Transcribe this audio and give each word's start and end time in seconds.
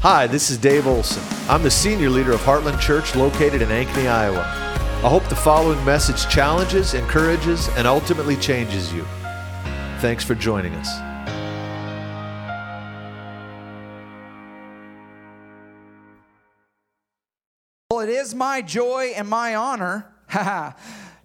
Hi, 0.00 0.28
this 0.28 0.48
is 0.48 0.58
Dave 0.58 0.86
Olson. 0.86 1.24
I'm 1.48 1.64
the 1.64 1.70
senior 1.72 2.08
leader 2.08 2.30
of 2.30 2.40
Heartland 2.42 2.78
Church 2.78 3.16
located 3.16 3.62
in 3.62 3.68
Ankeny, 3.68 4.08
Iowa. 4.08 4.42
I 4.42 5.08
hope 5.08 5.28
the 5.28 5.34
following 5.34 5.84
message 5.84 6.28
challenges, 6.32 6.94
encourages, 6.94 7.68
and 7.70 7.84
ultimately 7.84 8.36
changes 8.36 8.92
you. 8.92 9.04
Thanks 9.98 10.22
for 10.22 10.36
joining 10.36 10.72
us. 10.76 10.88
Well, 17.90 17.98
it 17.98 18.08
is 18.08 18.36
my 18.36 18.62
joy 18.62 19.14
and 19.16 19.28
my 19.28 19.56
honor 19.56 20.14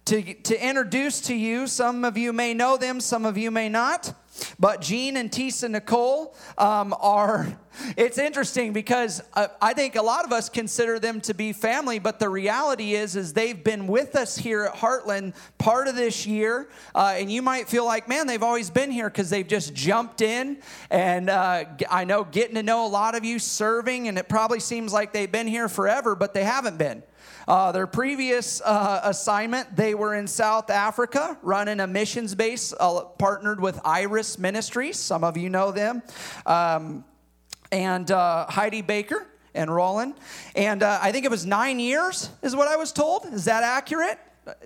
to, 0.05 0.33
to 0.33 0.67
introduce 0.67 1.21
to 1.21 1.35
you. 1.35 1.67
Some 1.67 2.03
of 2.03 2.17
you 2.17 2.33
may 2.33 2.55
know 2.55 2.77
them, 2.77 3.01
some 3.01 3.23
of 3.23 3.37
you 3.37 3.51
may 3.51 3.69
not. 3.69 4.15
But 4.59 4.81
Gene 4.81 5.17
and 5.17 5.31
Tisa 5.31 5.69
Nicole 5.69 6.35
um, 6.57 6.95
are, 6.99 7.57
it's 7.97 8.17
interesting 8.17 8.73
because 8.73 9.21
uh, 9.33 9.47
I 9.61 9.73
think 9.73 9.95
a 9.95 10.01
lot 10.01 10.25
of 10.25 10.31
us 10.31 10.49
consider 10.49 10.99
them 10.99 11.21
to 11.21 11.33
be 11.33 11.53
family, 11.53 11.99
but 11.99 12.19
the 12.19 12.29
reality 12.29 12.93
is, 12.93 13.15
is 13.15 13.33
they've 13.33 13.63
been 13.63 13.87
with 13.87 14.15
us 14.15 14.37
here 14.37 14.63
at 14.63 14.75
Heartland 14.75 15.33
part 15.57 15.87
of 15.87 15.95
this 15.95 16.25
year. 16.25 16.69
Uh, 16.95 17.15
and 17.17 17.31
you 17.31 17.41
might 17.41 17.67
feel 17.69 17.85
like, 17.85 18.07
man, 18.07 18.27
they've 18.27 18.43
always 18.43 18.69
been 18.69 18.91
here 18.91 19.09
because 19.09 19.29
they've 19.29 19.47
just 19.47 19.73
jumped 19.73 20.21
in. 20.21 20.57
And 20.89 21.29
uh, 21.29 21.65
I 21.89 22.05
know 22.05 22.23
getting 22.23 22.55
to 22.55 22.63
know 22.63 22.85
a 22.85 22.89
lot 22.89 23.15
of 23.15 23.23
you 23.23 23.39
serving, 23.39 24.07
and 24.07 24.17
it 24.17 24.29
probably 24.29 24.59
seems 24.59 24.93
like 24.93 25.13
they've 25.13 25.31
been 25.31 25.47
here 25.47 25.69
forever, 25.69 26.15
but 26.15 26.33
they 26.33 26.43
haven't 26.43 26.77
been. 26.77 27.03
Uh, 27.47 27.71
their 27.71 27.87
previous 27.87 28.61
uh, 28.61 29.01
assignment, 29.03 29.75
they 29.75 29.95
were 29.95 30.15
in 30.15 30.27
South 30.27 30.69
Africa 30.69 31.37
running 31.41 31.79
a 31.79 31.87
missions 31.87 32.35
base 32.35 32.73
uh, 32.79 33.01
partnered 33.01 33.59
with 33.59 33.79
Iris 33.83 34.39
Ministries. 34.39 34.97
Some 34.97 35.23
of 35.23 35.37
you 35.37 35.49
know 35.49 35.71
them. 35.71 36.01
Um, 36.45 37.03
and 37.71 38.09
uh, 38.11 38.45
Heidi 38.47 38.81
Baker 38.81 39.27
and 39.53 39.73
Rolland. 39.73 40.15
And 40.55 40.83
uh, 40.83 40.99
I 41.01 41.11
think 41.11 41.25
it 41.25 41.31
was 41.31 41.45
nine 41.45 41.79
years, 41.79 42.29
is 42.41 42.55
what 42.55 42.67
I 42.67 42.75
was 42.75 42.91
told. 42.91 43.25
Is 43.25 43.45
that 43.45 43.63
accurate? 43.63 44.19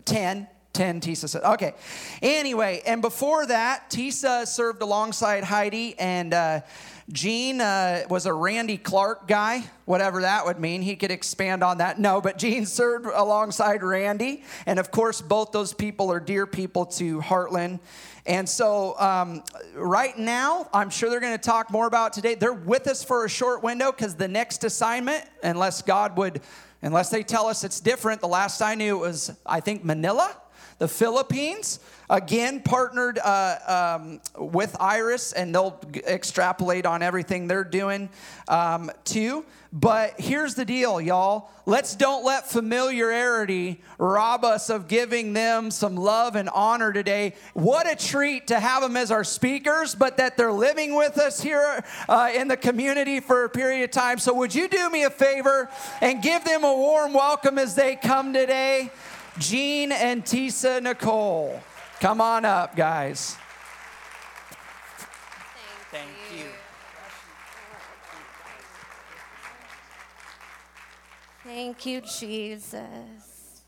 Ten. 0.06 0.48
10 0.74 1.02
Tisa 1.02 1.28
said. 1.28 1.42
Okay. 1.44 1.74
Anyway, 2.22 2.84
and 2.86 3.02
before 3.02 3.48
that, 3.48 3.90
Tisa 3.90 4.46
served 4.46 4.84
alongside 4.84 5.44
Heidi 5.44 5.98
and 5.98 6.36
uh, 6.36 6.62
Gene 7.12 7.62
uh, 7.62 8.04
was 8.10 8.26
a 8.26 8.34
Randy 8.34 8.78
Clark 8.78 9.30
guy, 9.30 9.64
whatever 9.86 10.22
that 10.22 10.46
would 10.46 10.60
mean. 10.60 10.82
He 10.82 10.98
could 10.98 11.12
expand 11.12 11.64
on 11.64 11.78
that. 11.78 12.00
No, 12.00 12.20
but 12.20 12.38
Gene 12.38 12.66
served 12.66 13.06
alongside 13.06 13.82
Randy. 13.82 14.44
And 14.66 14.78
of 14.78 14.92
course, 14.92 15.22
both 15.22 15.54
those 15.54 15.74
people 15.74 16.12
are 16.12 16.20
dear 16.20 16.46
people 16.46 16.86
to 16.86 17.22
Heartland. 17.22 17.80
And 18.26 18.48
so, 18.48 19.00
um, 19.00 19.42
right 19.74 20.18
now, 20.18 20.68
I'm 20.74 20.90
sure 20.90 21.10
they're 21.10 21.22
going 21.22 21.38
to 21.38 21.42
talk 21.42 21.72
more 21.72 21.88
about 21.88 22.12
today. 22.12 22.36
They're 22.36 22.52
with 22.52 22.88
us 22.88 23.06
for 23.06 23.24
a 23.24 23.30
short 23.30 23.64
window 23.64 23.94
because 23.94 24.16
the 24.16 24.28
next 24.28 24.66
assignment, 24.66 25.24
unless 25.44 25.82
God 25.82 26.18
would, 26.18 26.42
unless 26.82 27.10
they 27.10 27.24
tell 27.24 27.48
us 27.48 27.64
it's 27.64 27.80
different, 27.80 28.20
the 28.20 28.28
last 28.28 28.62
I 28.62 28.76
knew 28.76 28.98
it 28.98 29.08
was, 29.08 29.32
I 29.46 29.62
think, 29.62 29.86
Manila 29.86 30.36
the 30.80 30.88
Philippines, 30.88 31.80
again, 32.10 32.62
partnered 32.62 33.20
uh, 33.20 33.98
um, 34.00 34.22
with 34.38 34.76
Iris, 34.80 35.34
and 35.34 35.54
they'll 35.54 35.80
extrapolate 36.08 36.86
on 36.86 37.02
everything 37.02 37.48
they're 37.48 37.64
doing 37.64 38.10
um, 38.48 38.92
too. 39.04 39.46
But 39.74 40.20
here's 40.20 40.56
the 40.56 40.64
deal, 40.64 41.02
y'all. 41.02 41.50
Let's 41.66 41.96
don't 41.96 42.24
let 42.24 42.50
familiarity 42.50 43.82
rob 43.98 44.46
us 44.46 44.70
of 44.70 44.88
giving 44.88 45.34
them 45.34 45.72
some 45.72 45.98
love 45.98 46.38
and 46.38 46.48
honor 46.50 46.94
today. 46.94 47.36
What 47.54 47.92
a 47.92 47.96
treat 47.96 48.48
to 48.48 48.60
have 48.60 48.82
them 48.82 48.96
as 48.96 49.12
our 49.12 49.26
speakers, 49.26 49.94
but 49.94 50.18
that 50.18 50.38
they're 50.38 50.54
living 50.54 50.96
with 50.96 51.18
us 51.18 51.42
here 51.42 51.84
uh, 52.08 52.32
in 52.34 52.48
the 52.48 52.56
community 52.56 53.20
for 53.20 53.44
a 53.44 53.50
period 53.50 53.84
of 53.84 53.92
time. 53.92 54.20
So, 54.20 54.34
would 54.36 54.56
you 54.56 54.70
do 54.70 54.90
me 54.90 55.04
a 55.04 55.10
favor 55.10 55.70
and 56.00 56.24
give 56.24 56.46
them 56.46 56.64
a 56.64 56.74
warm 56.74 57.14
welcome 57.14 57.60
as 57.60 57.76
they 57.76 57.98
come 57.98 58.32
today? 58.32 58.90
Gene 59.38 59.92
and 59.92 60.24
Tisa 60.24 60.82
Nicole. 60.82 61.62
Come 62.00 62.22
on 62.22 62.46
up, 62.46 62.76
guys. 62.76 63.38
Thank, 65.90 66.06
Thank 66.30 66.40
you. 66.40 66.46
Thank 71.44 71.86
you, 71.88 72.02
Jesus. 72.02 73.64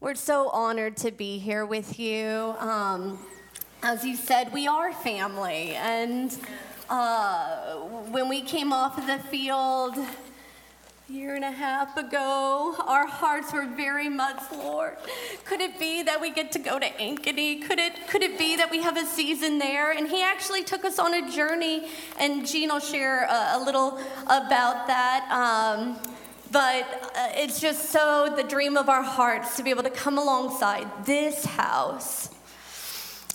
We're 0.00 0.16
so 0.16 0.48
honored 0.48 0.96
to 0.98 1.12
be 1.12 1.38
here 1.38 1.64
with 1.64 2.00
you. 2.00 2.56
Um, 2.58 3.24
as 3.84 4.04
you 4.04 4.16
said, 4.16 4.52
we 4.52 4.66
are 4.66 4.92
family. 4.92 5.76
And 5.76 6.36
uh, 6.90 7.76
when 8.10 8.28
we 8.28 8.42
came 8.42 8.72
off 8.72 8.98
of 8.98 9.06
the 9.06 9.20
field, 9.20 9.96
a 9.98 10.23
year 11.08 11.34
and 11.34 11.44
a 11.44 11.50
half 11.50 11.98
ago, 11.98 12.74
our 12.86 13.06
hearts 13.06 13.52
were 13.52 13.66
very 13.66 14.08
much, 14.08 14.40
Lord. 14.50 14.96
Could 15.44 15.60
it 15.60 15.78
be 15.78 16.02
that 16.02 16.18
we 16.18 16.30
get 16.30 16.50
to 16.52 16.58
go 16.58 16.78
to 16.78 16.86
Ankeny? 16.86 17.62
Could 17.62 17.78
it, 17.78 18.08
could 18.08 18.22
it 18.22 18.38
be 18.38 18.56
that 18.56 18.70
we 18.70 18.80
have 18.80 18.96
a 18.96 19.04
season 19.04 19.58
there? 19.58 19.92
And 19.92 20.08
he 20.08 20.22
actually 20.22 20.64
took 20.64 20.82
us 20.82 20.98
on 20.98 21.12
a 21.12 21.30
journey, 21.30 21.88
and 22.18 22.46
Gene 22.46 22.70
will 22.70 22.80
share 22.80 23.24
a, 23.24 23.56
a 23.56 23.62
little 23.62 23.98
about 24.24 24.86
that. 24.86 25.28
Um, 25.30 25.98
but 26.50 27.12
uh, 27.14 27.32
it's 27.34 27.60
just 27.60 27.90
so 27.90 28.32
the 28.34 28.44
dream 28.44 28.78
of 28.78 28.88
our 28.88 29.02
hearts 29.02 29.56
to 29.58 29.62
be 29.62 29.68
able 29.70 29.82
to 29.82 29.90
come 29.90 30.16
alongside 30.16 30.88
this 31.04 31.44
house 31.44 32.33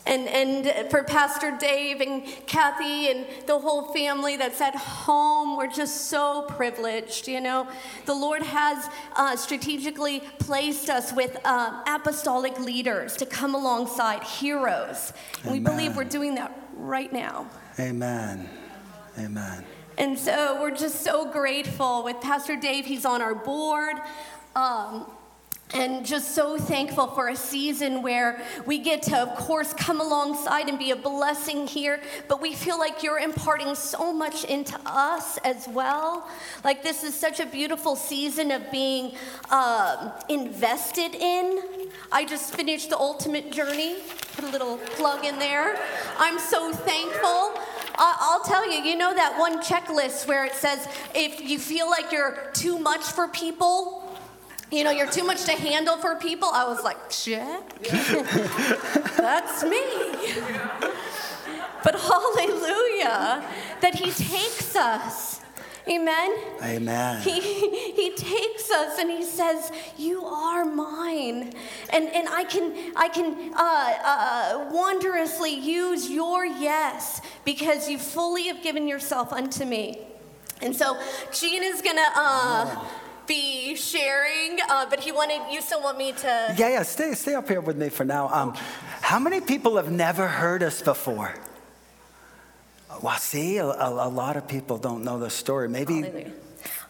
and, 0.05 0.27
and 0.27 0.89
for 0.89 1.03
Pastor 1.03 1.55
Dave 1.59 2.01
and 2.01 2.23
Kathy 2.47 3.11
and 3.11 3.25
the 3.45 3.59
whole 3.59 3.93
family 3.93 4.37
that's 4.37 4.61
at 4.61 4.75
home, 4.75 5.57
we're 5.57 5.67
just 5.67 6.07
so 6.07 6.45
privileged. 6.49 7.27
You 7.27 7.41
know, 7.41 7.67
the 8.05 8.13
Lord 8.13 8.41
has 8.41 8.89
uh, 9.15 9.35
strategically 9.35 10.21
placed 10.39 10.89
us 10.89 11.13
with 11.13 11.37
uh, 11.43 11.83
apostolic 11.87 12.59
leaders 12.59 13.17
to 13.17 13.25
come 13.25 13.55
alongside 13.55 14.23
heroes. 14.23 15.13
And 15.43 15.51
we 15.51 15.59
believe 15.59 15.95
we're 15.95 16.03
doing 16.05 16.35
that 16.35 16.57
right 16.75 17.11
now. 17.11 17.49
Amen. 17.79 18.49
Amen. 19.17 19.65
And 19.97 20.17
so 20.17 20.61
we're 20.61 20.75
just 20.75 21.01
so 21.03 21.29
grateful 21.29 22.03
with 22.03 22.21
Pastor 22.21 22.55
Dave. 22.55 22.85
He's 22.85 23.05
on 23.05 23.21
our 23.21 23.35
board. 23.35 23.97
Um, 24.55 25.05
and 25.73 26.03
just 26.03 26.33
so 26.33 26.57
thankful 26.57 27.07
for 27.07 27.29
a 27.29 27.35
season 27.35 28.01
where 28.01 28.41
we 28.65 28.79
get 28.79 29.03
to, 29.03 29.17
of 29.17 29.35
course, 29.35 29.71
come 29.73 30.01
alongside 30.01 30.67
and 30.67 30.79
be 30.79 30.91
a 30.91 30.95
blessing 30.95 31.67
here, 31.67 32.01
but 32.27 32.41
we 32.41 32.53
feel 32.53 32.79
like 32.79 33.03
you're 33.03 33.19
imparting 33.19 33.75
so 33.75 34.11
much 34.11 34.45
into 34.45 34.79
us 34.85 35.37
as 35.39 35.67
well. 35.67 36.27
Like, 36.63 36.81
this 36.81 37.03
is 37.03 37.13
such 37.13 37.39
a 37.39 37.45
beautiful 37.45 37.95
season 37.95 38.49
of 38.49 38.71
being 38.71 39.13
uh, 39.51 40.11
invested 40.27 41.13
in. 41.13 41.61
I 42.11 42.25
just 42.25 42.55
finished 42.55 42.89
the 42.89 42.97
ultimate 42.97 43.51
journey, 43.51 43.97
put 44.35 44.45
a 44.45 44.49
little 44.49 44.77
plug 44.77 45.23
in 45.23 45.37
there. 45.37 45.77
I'm 46.17 46.39
so 46.39 46.73
thankful. 46.73 47.53
I'll 48.01 48.43
tell 48.43 48.71
you, 48.71 48.81
you 48.81 48.97
know 48.97 49.13
that 49.13 49.37
one 49.37 49.61
checklist 49.61 50.25
where 50.25 50.45
it 50.45 50.53
says 50.53 50.87
if 51.13 51.41
you 51.41 51.59
feel 51.59 51.89
like 51.89 52.11
you're 52.11 52.49
too 52.53 52.79
much 52.79 53.01
for 53.01 53.27
people, 53.27 54.08
you 54.71 54.83
know, 54.83 54.91
you're 54.91 55.09
too 55.09 55.23
much 55.23 55.45
to 55.45 55.51
handle 55.51 55.97
for 55.97 56.15
people. 56.15 56.49
I 56.51 56.65
was 56.65 56.83
like, 56.83 57.09
check. 57.09 57.79
That's 59.17 59.63
me. 59.63 59.81
But 61.83 61.95
hallelujah, 61.95 63.43
that 63.81 63.95
He 63.95 64.11
takes 64.11 64.75
us. 64.75 65.41
Amen. 65.89 66.37
Amen. 66.61 67.21
He, 67.21 67.39
he 67.93 68.11
takes 68.15 68.69
us 68.69 68.99
and 68.99 69.09
he 69.09 69.23
says, 69.23 69.71
"You 69.97 70.23
are 70.23 70.63
mine," 70.63 71.53
and 71.89 72.09
and 72.09 72.27
I 72.29 72.43
can 72.43 72.93
I 72.95 73.07
can 73.07 73.53
uh, 73.55 73.93
uh, 74.03 74.69
wondrously 74.71 75.55
use 75.55 76.07
your 76.07 76.45
yes 76.45 77.21
because 77.43 77.89
you 77.89 77.97
fully 77.97 78.47
have 78.47 78.61
given 78.61 78.87
yourself 78.87 79.33
unto 79.33 79.65
me. 79.65 79.99
And 80.61 80.75
so 80.75 80.99
Gene 81.31 81.63
is 81.63 81.81
gonna 81.81 82.05
uh, 82.15 82.85
be 83.29 83.75
sharing, 83.75 84.59
uh, 84.69 84.87
but 84.89 84.99
he 84.99 85.11
wanted 85.13 85.39
you 85.53 85.61
still 85.61 85.81
want 85.81 85.97
me 85.97 86.11
to. 86.11 86.55
Yeah, 86.57 86.69
yeah. 86.69 86.83
Stay, 86.83 87.13
stay 87.13 87.35
up 87.35 87.47
here 87.47 87.61
with 87.61 87.77
me 87.77 87.89
for 87.89 88.03
now. 88.03 88.27
Um, 88.27 88.55
how 89.01 89.19
many 89.19 89.39
people 89.39 89.77
have 89.77 89.91
never 89.91 90.27
heard 90.27 90.63
us 90.63 90.81
before? 90.81 91.35
Well, 93.01 93.17
see, 93.17 93.57
a, 93.57 93.65
a, 93.65 94.09
lot 94.09 94.35
of 94.35 94.47
people 94.47 94.77
don't 94.77 95.03
know 95.03 95.19
the 95.19 95.29
story. 95.29 95.69
Maybe. 95.69 96.01
Hallelujah. 96.01 96.31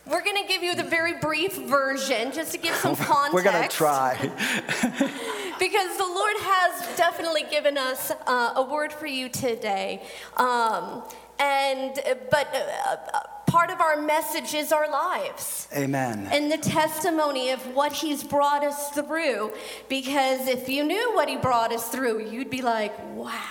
We're 0.08 0.24
going 0.24 0.42
to 0.42 0.48
give 0.48 0.64
you 0.64 0.74
the 0.74 0.84
very 0.84 1.20
brief 1.20 1.56
version 1.56 2.32
just 2.32 2.54
to 2.54 2.58
give 2.58 2.74
some 2.76 2.96
context. 2.96 3.34
We're 3.34 3.44
going 3.44 3.62
to 3.62 3.70
try. 3.70 4.16
because 5.60 5.98
the 5.98 6.08
Lord 6.08 6.36
has 6.40 6.98
definitely 6.98 7.44
given 7.52 7.78
us 7.78 8.12
uh, 8.26 8.54
a 8.56 8.64
word 8.64 8.92
for 8.92 9.06
you 9.06 9.30
today. 9.30 10.02
Um, 10.38 11.04
and, 11.40 12.00
but. 12.30 12.48
Uh, 12.54 12.96
uh, 13.14 13.20
part 13.50 13.72
of 13.72 13.82
our 13.82 14.00
message 14.00 14.54
is 14.54 14.72
our 14.72 14.90
lives. 14.90 15.68
Amen. 15.76 16.30
And 16.32 16.52
the 16.52 16.58
testimony 16.58 17.50
of 17.50 17.60
what 17.76 17.92
He's 17.92 18.24
brought 18.24 18.64
us 18.64 18.92
through. 18.92 19.54
Because 19.90 20.48
if 20.48 20.70
you 20.70 20.84
knew 20.84 21.16
what 21.16 21.28
He 21.30 21.38
brought 21.38 21.74
us 21.74 21.90
through, 21.90 22.30
you'd 22.30 22.50
be 22.50 22.62
like, 22.62 22.94
wow. 23.16 23.42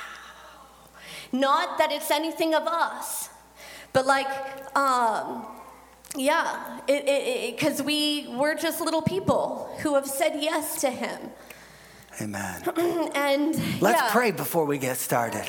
Not 1.32 1.79
that 1.79 1.93
it's 1.93 2.11
anything 2.11 2.55
of 2.55 2.62
us, 2.62 3.29
but 3.93 4.06
like, 4.06 4.29
um, 4.76 5.44
yeah, 6.17 6.81
because 6.87 7.82
we 7.82 8.29
we're 8.31 8.55
just 8.55 8.81
little 8.81 9.02
people 9.02 9.76
who 9.82 9.94
have 9.94 10.06
said 10.06 10.38
yes 10.40 10.81
to 10.81 10.90
Him. 10.90 11.19
Amen. 12.20 12.62
and 13.14 13.55
Let's 13.82 14.00
yeah. 14.00 14.08
pray 14.11 14.31
before 14.31 14.64
we 14.64 14.79
get 14.79 14.96
started. 14.96 15.44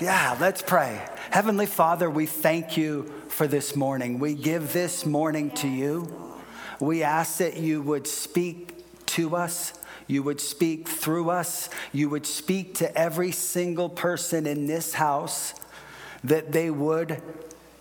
Yeah, 0.00 0.36
let's 0.40 0.62
pray. 0.62 1.02
Heavenly 1.30 1.66
Father, 1.66 2.08
we 2.08 2.24
thank 2.24 2.76
you 2.78 3.12
for 3.28 3.46
this 3.46 3.76
morning. 3.76 4.18
We 4.18 4.34
give 4.34 4.72
this 4.72 5.04
morning 5.04 5.50
to 5.52 5.68
you. 5.68 6.34
We 6.80 7.02
ask 7.02 7.38
that 7.38 7.58
you 7.58 7.82
would 7.82 8.06
speak 8.06 8.72
to 9.06 9.36
us, 9.36 9.74
you 10.06 10.22
would 10.22 10.40
speak 10.40 10.88
through 10.88 11.30
us, 11.30 11.68
you 11.92 12.08
would 12.08 12.26
speak 12.26 12.74
to 12.76 12.98
every 12.98 13.32
single 13.32 13.88
person 13.88 14.46
in 14.46 14.66
this 14.66 14.94
house, 14.94 15.52
that 16.24 16.52
they 16.52 16.70
would 16.70 17.20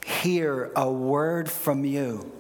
hear 0.05 0.71
a 0.75 0.91
word 0.91 1.49
from 1.49 1.85
you. 1.85 2.31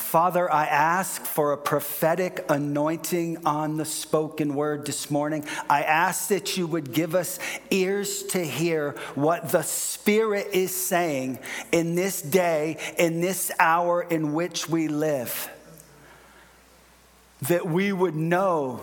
Father, 0.00 0.52
I 0.52 0.66
ask 0.66 1.24
for 1.24 1.52
a 1.52 1.56
prophetic 1.56 2.44
anointing 2.48 3.46
on 3.46 3.76
the 3.76 3.84
spoken 3.84 4.56
word 4.56 4.86
this 4.86 5.08
morning. 5.08 5.44
I 5.68 5.82
ask 5.82 6.28
that 6.28 6.56
you 6.56 6.66
would 6.66 6.92
give 6.92 7.14
us 7.14 7.38
ears 7.70 8.24
to 8.24 8.44
hear 8.44 8.96
what 9.14 9.50
the 9.50 9.62
Spirit 9.62 10.48
is 10.52 10.74
saying 10.74 11.38
in 11.70 11.94
this 11.94 12.22
day, 12.22 12.78
in 12.98 13.20
this 13.20 13.52
hour 13.60 14.02
in 14.02 14.32
which 14.32 14.68
we 14.68 14.88
live. 14.88 15.48
That 17.42 17.66
we 17.66 17.92
would 17.92 18.16
know 18.16 18.80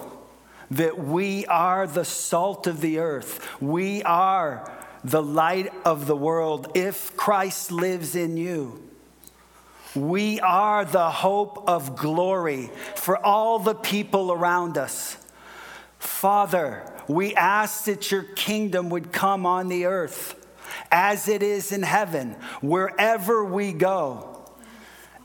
that 0.71 0.97
we 0.97 1.45
are 1.47 1.87
the 1.87 2.05
salt 2.05 2.67
of 2.67 2.79
the 2.79 2.99
earth, 2.99 3.45
we 3.61 4.01
are 4.03 4.71
the 5.03 5.23
light 5.23 5.73
of 5.83 6.05
the 6.05 6.15
world 6.15 6.71
if 6.75 7.17
Christ 7.17 7.71
lives 7.71 8.15
in 8.15 8.37
you. 8.37 8.86
We 9.97 10.39
are 10.41 10.85
the 10.85 11.09
hope 11.09 11.67
of 11.67 11.95
glory 11.95 12.69
for 12.95 13.23
all 13.25 13.57
the 13.57 13.73
people 13.73 14.31
around 14.31 14.77
us. 14.77 15.17
Father, 15.97 16.83
we 17.07 17.33
ask 17.35 17.85
that 17.85 18.11
your 18.11 18.23
kingdom 18.23 18.89
would 18.89 19.11
come 19.11 19.45
on 19.45 19.69
the 19.69 19.85
earth 19.85 20.35
as 20.91 21.27
it 21.27 21.41
is 21.41 21.71
in 21.71 21.81
heaven, 21.81 22.35
wherever 22.61 23.43
we 23.43 23.73
go. 23.73 24.33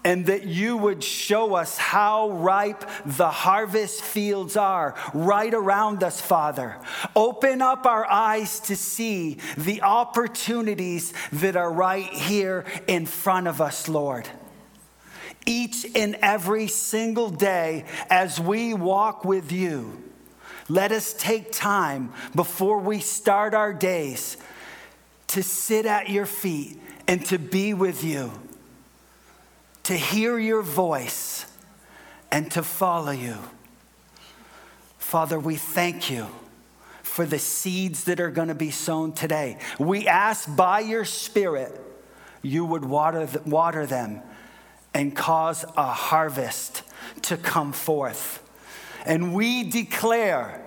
And 0.05 0.27
that 0.27 0.47
you 0.47 0.77
would 0.79 1.05
show 1.05 1.55
us 1.55 1.79
how 1.79 2.31
ripe 2.31 2.85
the 3.07 3.31
harvest 3.31 4.03
fields 4.03 4.57
are 4.57 4.97
right 5.15 5.55
around 5.55 6.03
us, 6.03 6.21
Father. 6.21 6.77
Open 7.15 7.63
up 7.63 7.87
our 7.87 8.05
eyes 8.11 8.59
to 8.61 8.75
see 8.75 9.39
the 9.57 9.83
opportunities 9.83 11.13
that 11.33 11.55
are 11.55 11.73
right 11.73 12.13
here 12.13 12.65
in 12.89 13.07
front 13.07 13.47
of 13.47 13.61
us, 13.61 13.87
Lord 13.87 14.29
each 15.47 15.87
and 15.95 16.17
every 16.23 16.67
single 16.69 17.31
day 17.31 17.85
as 18.11 18.41
we 18.41 18.75
walk 18.75 19.25
with 19.25 19.53
you. 19.53 20.03
Let 20.69 20.93
us 20.93 21.13
take 21.13 21.53
time 21.53 22.13
before 22.35 22.79
we 22.79 23.01
start 23.01 23.55
our 23.55 23.73
days 23.73 24.37
to 25.29 25.43
sit 25.43 25.87
at 25.87 26.09
your 26.09 26.27
feet 26.27 26.81
and 27.09 27.25
to 27.27 27.39
be 27.39 27.75
with 27.75 28.05
you, 28.05 28.33
to 29.85 29.95
hear 29.95 30.39
your 30.39 30.63
voice 30.63 31.47
and 32.31 32.51
to 32.53 32.63
follow 32.63 33.13
you. 33.13 33.37
Father, 34.99 35.39
we 35.39 35.57
thank 35.57 36.11
you 36.11 36.27
for 37.03 37.27
the 37.27 37.39
seeds 37.39 38.05
that 38.05 38.21
are 38.21 38.31
going 38.31 38.49
to 38.49 38.55
be 38.55 38.71
sown 38.71 39.13
today. 39.13 39.59
We 39.79 40.09
ask 40.09 40.55
by 40.57 40.81
your 40.81 41.05
Spirit 41.05 41.79
you 42.41 42.65
would 42.65 42.85
water, 42.85 43.29
water 43.45 43.85
them 43.85 44.23
and 44.95 45.15
cause 45.15 45.65
a 45.77 45.93
harvest 45.93 46.83
to 47.23 47.37
come 47.37 47.73
forth. 47.73 48.43
And 49.05 49.35
we 49.35 49.65
declare 49.65 50.61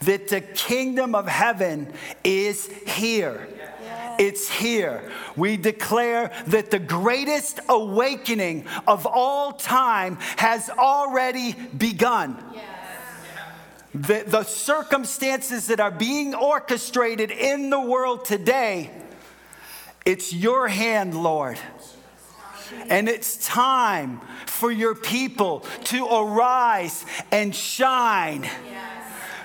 that 0.00 0.28
the 0.28 0.40
kingdom 0.40 1.14
of 1.14 1.26
heaven 1.26 1.92
is 2.24 2.66
here. 2.86 3.46
It's 4.18 4.50
here. 4.50 5.10
We 5.34 5.56
declare 5.56 6.30
that 6.48 6.70
the 6.70 6.78
greatest 6.78 7.58
awakening 7.68 8.66
of 8.86 9.06
all 9.06 9.52
time 9.52 10.18
has 10.36 10.68
already 10.68 11.52
begun. 11.52 12.36
The, 13.94 14.24
the 14.26 14.44
circumstances 14.44 15.66
that 15.68 15.80
are 15.80 15.90
being 15.90 16.34
orchestrated 16.34 17.30
in 17.30 17.70
the 17.70 17.80
world 17.80 18.24
today, 18.24 18.90
it's 20.04 20.32
your 20.32 20.68
hand, 20.68 21.20
Lord. 21.20 21.58
And 22.88 23.08
it's 23.08 23.46
time 23.46 24.20
for 24.46 24.70
your 24.70 24.94
people 24.94 25.60
to 25.84 26.06
arise 26.06 27.04
and 27.30 27.54
shine. 27.54 28.48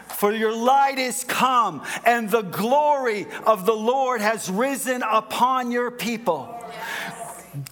For 0.08 0.32
your 0.32 0.56
light 0.56 0.98
is 0.98 1.26
come, 1.26 1.84
and 2.06 2.30
the 2.30 2.42
glory 2.42 3.28
of 3.46 3.66
the 3.66 3.76
Lord 3.76 4.22
has 4.22 4.50
risen 4.50 5.04
upon 5.04 5.72
your 5.72 5.92
people. 5.92 6.52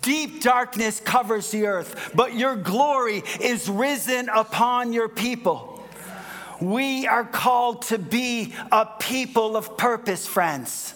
Deep 0.01 0.41
darkness 0.41 0.99
covers 0.99 1.51
the 1.51 1.67
earth, 1.67 2.11
but 2.13 2.35
your 2.35 2.55
glory 2.55 3.23
is 3.41 3.69
risen 3.69 4.29
upon 4.29 4.93
your 4.93 5.09
people. 5.09 5.85
We 6.59 7.07
are 7.07 7.25
called 7.25 7.83
to 7.83 7.97
be 7.97 8.53
a 8.71 8.85
people 8.99 9.57
of 9.57 9.77
purpose, 9.77 10.27
friends. 10.27 10.93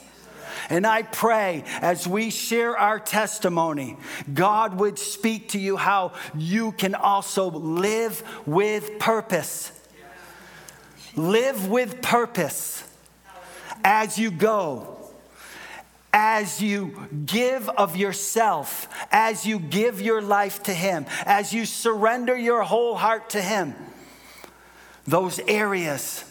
And 0.70 0.86
I 0.86 1.04
pray 1.04 1.64
as 1.82 2.08
we 2.08 2.30
share 2.30 2.78
our 2.78 3.00
testimony, 3.00 3.98
God 4.34 4.80
would 4.80 5.00
speak 5.00 5.50
to 5.50 5.60
you 5.60 5.78
how 5.78 6.14
you 6.36 6.74
can 6.74 6.96
also 6.96 7.50
live 7.50 8.24
with 8.46 9.00
purpose. 9.00 9.72
Live 11.16 11.68
with 11.68 12.02
purpose 12.02 12.84
as 13.84 14.18
you 14.18 14.32
go 14.32 14.98
as 16.20 16.62
you 16.64 17.08
give 17.28 17.70
of 17.70 17.96
yourself, 17.96 18.88
as 19.12 19.46
you 19.46 19.60
give 19.60 20.02
your 20.02 20.20
life 20.20 20.64
to 20.64 20.74
Him, 20.74 21.06
as 21.26 21.54
you 21.54 21.64
surrender 21.64 22.36
your 22.36 22.64
whole 22.64 22.96
heart 22.96 23.30
to 23.32 23.42
Him, 23.42 23.76
those 25.06 25.40
areas 25.42 26.24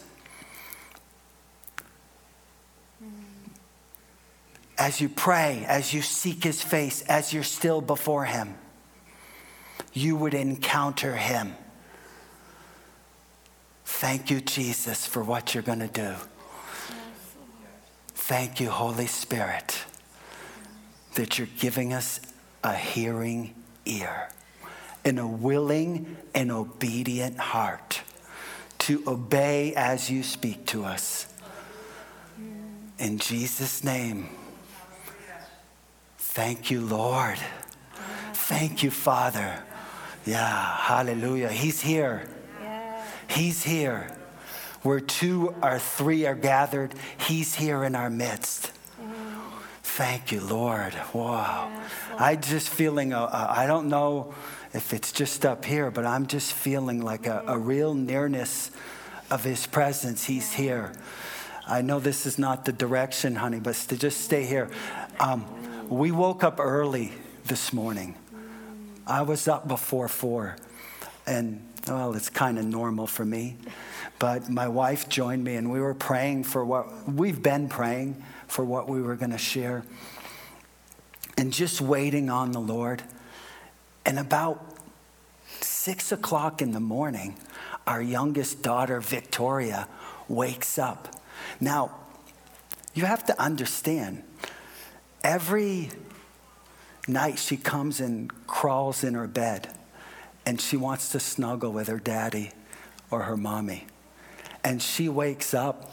as 4.77 5.01
you 5.01 5.09
pray, 5.09 5.65
as 5.67 5.93
you 5.93 6.01
seek 6.01 6.43
his 6.43 6.61
face, 6.61 7.01
as 7.03 7.33
you're 7.33 7.43
still 7.43 7.81
before 7.81 8.25
him, 8.25 8.55
you 9.93 10.15
would 10.15 10.33
encounter 10.33 11.15
him. 11.15 11.55
Thank 13.85 14.29
you, 14.29 14.41
Jesus, 14.41 15.07
for 15.07 15.23
what 15.23 15.53
you're 15.53 15.63
going 15.63 15.79
to 15.79 15.87
do. 15.87 16.13
Thank 18.09 18.59
you, 18.59 18.69
Holy 18.69 19.07
Spirit, 19.07 19.83
that 21.15 21.37
you're 21.37 21.47
giving 21.59 21.93
us 21.93 22.19
a 22.63 22.75
hearing 22.75 23.55
ear 23.85 24.29
and 25.05 25.17
a 25.17 25.25
willing 25.25 26.17
and 26.35 26.51
obedient 26.51 27.39
heart 27.39 28.01
to 28.79 29.01
obey 29.07 29.73
as 29.75 30.11
you 30.11 30.21
speak 30.21 30.65
to 30.67 30.83
us. 30.83 31.33
In 32.99 33.17
Jesus' 33.17 33.83
name. 33.83 34.36
Thank 36.37 36.69
you, 36.69 36.81
Lord. 36.81 37.39
Thank 38.31 38.83
you, 38.83 38.91
Father. 38.91 39.57
Yeah, 40.23 40.77
hallelujah. 40.77 41.49
He's 41.49 41.81
here. 41.81 42.27
He's 43.27 43.63
here. 43.63 44.15
Where 44.83 44.99
two 44.99 45.55
or 45.63 45.79
three 45.79 46.27
are 46.27 46.35
gathered, 46.35 46.93
He's 47.17 47.55
here 47.55 47.83
in 47.83 47.95
our 47.95 48.11
midst. 48.11 48.71
Thank 49.81 50.31
you, 50.31 50.41
Lord. 50.41 50.93
Wow. 51.11 51.71
I 52.19 52.35
just 52.35 52.69
feeling, 52.69 53.15
I 53.15 53.63
I 53.63 53.65
don't 53.65 53.89
know 53.89 54.35
if 54.75 54.93
it's 54.93 55.11
just 55.11 55.43
up 55.43 55.65
here, 55.65 55.89
but 55.89 56.05
I'm 56.05 56.27
just 56.27 56.53
feeling 56.53 57.01
like 57.01 57.25
a, 57.25 57.45
a 57.47 57.57
real 57.57 57.95
nearness 57.95 58.69
of 59.31 59.43
His 59.43 59.65
presence. 59.65 60.25
He's 60.25 60.53
here. 60.53 60.91
I 61.67 61.81
know 61.81 61.99
this 61.99 62.27
is 62.27 62.37
not 62.37 62.65
the 62.65 62.73
direction, 62.73 63.37
honey, 63.37 63.59
but 63.59 63.73
to 63.89 63.97
just 63.97 64.21
stay 64.21 64.45
here. 64.45 64.69
Um, 65.19 65.47
we 65.89 66.11
woke 66.11 66.43
up 66.43 66.59
early 66.59 67.11
this 67.45 67.71
morning. 67.71 68.15
I 69.05 69.21
was 69.21 69.47
up 69.47 69.67
before 69.67 70.07
four, 70.07 70.57
and 71.25 71.65
well, 71.87 72.13
it's 72.13 72.29
kind 72.29 72.59
of 72.59 72.65
normal 72.65 73.07
for 73.07 73.23
me. 73.23 73.55
But 74.19 74.49
my 74.49 74.67
wife 74.67 75.07
joined 75.07 75.43
me, 75.43 75.55
and 75.55 75.71
we 75.71 75.79
were 75.79 75.93
praying 75.93 76.43
for 76.43 76.65
what 76.65 77.07
we've 77.07 77.41
been 77.41 77.69
praying 77.69 78.23
for 78.47 78.65
what 78.65 78.89
we 78.89 79.01
were 79.01 79.15
going 79.15 79.31
to 79.31 79.37
share, 79.37 79.83
and 81.37 81.53
just 81.53 81.81
waiting 81.81 82.29
on 82.29 82.51
the 82.51 82.59
Lord. 82.59 83.03
And 84.05 84.19
about 84.19 84.75
six 85.61 86.11
o'clock 86.11 86.61
in 86.61 86.71
the 86.71 86.79
morning, 86.79 87.37
our 87.85 88.01
youngest 88.01 88.61
daughter, 88.61 88.99
Victoria, 88.99 89.87
wakes 90.27 90.77
up. 90.77 91.21
Now, 91.59 91.91
You 92.97 93.05
have 93.05 93.23
to 93.25 93.39
understand, 93.39 94.23
every 95.23 95.89
night 97.07 97.39
she 97.39 97.57
comes 97.57 97.99
and 97.99 98.31
crawls 98.47 99.03
in 99.03 99.13
her 99.13 99.27
bed 99.27 99.69
and 100.45 100.59
she 100.61 100.77
wants 100.77 101.09
to 101.09 101.19
snuggle 101.19 101.71
with 101.71 101.87
her 101.87 101.99
daddy 101.99 102.51
or 103.11 103.23
her 103.23 103.37
mommy. 103.37 103.85
And 104.63 104.81
she 104.81 105.09
wakes 105.09 105.53
up 105.53 105.91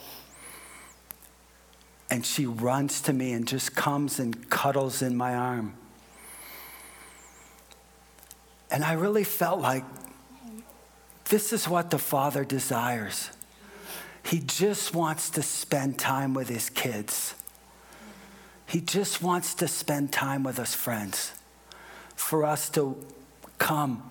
and 2.11 2.25
she 2.25 2.47
runs 2.47 3.01
to 3.03 3.13
me 3.13 3.33
and 3.33 3.47
just 3.47 3.75
comes 3.75 4.19
and 4.19 4.49
cuddles 4.51 5.03
in 5.03 5.17
my 5.17 5.35
arm. 5.35 5.75
And 8.71 8.85
I 8.85 8.93
really 8.93 9.25
felt 9.25 9.61
like 9.61 9.85
this 11.27 11.53
is 11.53 11.69
what 11.69 11.91
the 11.91 11.99
Father 11.99 12.45
desires. 12.45 13.31
He 14.25 14.41
just 14.41 14.95
wants 14.95 15.31
to 15.31 15.43
spend 15.43 15.99
time 15.99 16.35
with 16.35 16.49
his 16.49 16.71
kids. 16.71 17.35
He 18.67 18.81
just 18.81 19.23
wants 19.23 19.55
to 19.55 19.69
spend 19.69 20.13
time 20.13 20.43
with 20.43 20.59
us 20.59 20.75
friends. 20.75 21.33
For 22.17 22.45
us 22.45 22.69
to 22.71 22.97
come 23.59 24.11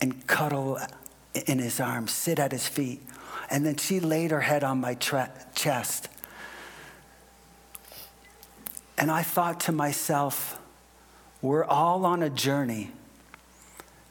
and 0.00 0.26
cuddle 0.26 0.78
in 1.46 1.58
his 1.58 1.80
arms, 1.80 2.12
sit 2.12 2.38
at 2.38 2.52
his 2.52 2.66
feet. 2.66 3.02
And 3.50 3.64
then 3.64 3.76
she 3.76 4.00
laid 4.00 4.30
her 4.30 4.40
head 4.40 4.64
on 4.64 4.80
my 4.80 4.94
tra- 4.94 5.32
chest. 5.54 6.08
And 8.96 9.10
I 9.10 9.22
thought 9.22 9.60
to 9.60 9.72
myself, 9.72 10.60
we're 11.40 11.64
all 11.64 12.04
on 12.04 12.22
a 12.22 12.30
journey 12.30 12.90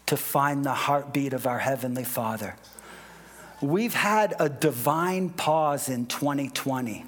to 0.05 0.15
find 0.15 0.63
the 0.63 0.73
heartbeat 0.73 1.33
of 1.33 1.45
our 1.45 1.59
Heavenly 1.59 2.05
Father. 2.05 2.55
We've 3.61 3.93
had 3.93 4.33
a 4.39 4.47
divine 4.47 5.29
pause 5.29 5.89
in 5.89 6.05
2020 6.05 7.05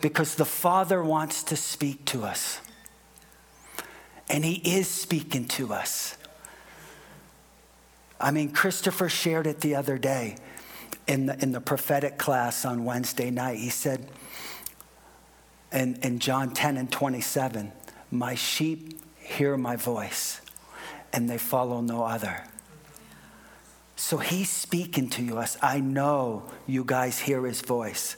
because 0.00 0.34
the 0.34 0.44
Father 0.44 1.02
wants 1.02 1.42
to 1.44 1.56
speak 1.56 2.04
to 2.06 2.24
us. 2.24 2.60
And 4.28 4.44
He 4.44 4.54
is 4.76 4.88
speaking 4.88 5.46
to 5.48 5.72
us. 5.72 6.16
I 8.20 8.30
mean, 8.30 8.50
Christopher 8.50 9.08
shared 9.08 9.46
it 9.46 9.60
the 9.60 9.76
other 9.76 9.96
day 9.98 10.36
in 11.06 11.26
the, 11.26 11.42
in 11.42 11.52
the 11.52 11.60
prophetic 11.60 12.18
class 12.18 12.64
on 12.64 12.84
Wednesday 12.84 13.30
night. 13.30 13.58
He 13.58 13.70
said 13.70 14.08
in, 15.72 15.96
in 16.02 16.18
John 16.18 16.52
10 16.52 16.76
and 16.76 16.90
27, 16.90 17.72
My 18.10 18.34
sheep 18.34 19.00
hear 19.18 19.56
my 19.56 19.76
voice 19.76 20.40
and 21.12 21.28
they 21.28 21.38
follow 21.38 21.80
no 21.80 22.04
other. 22.04 22.44
So 23.96 24.18
he's 24.18 24.50
speaking 24.50 25.10
to 25.10 25.38
us. 25.38 25.56
I 25.60 25.80
know 25.80 26.44
you 26.66 26.84
guys 26.84 27.18
hear 27.18 27.44
his 27.44 27.60
voice. 27.60 28.16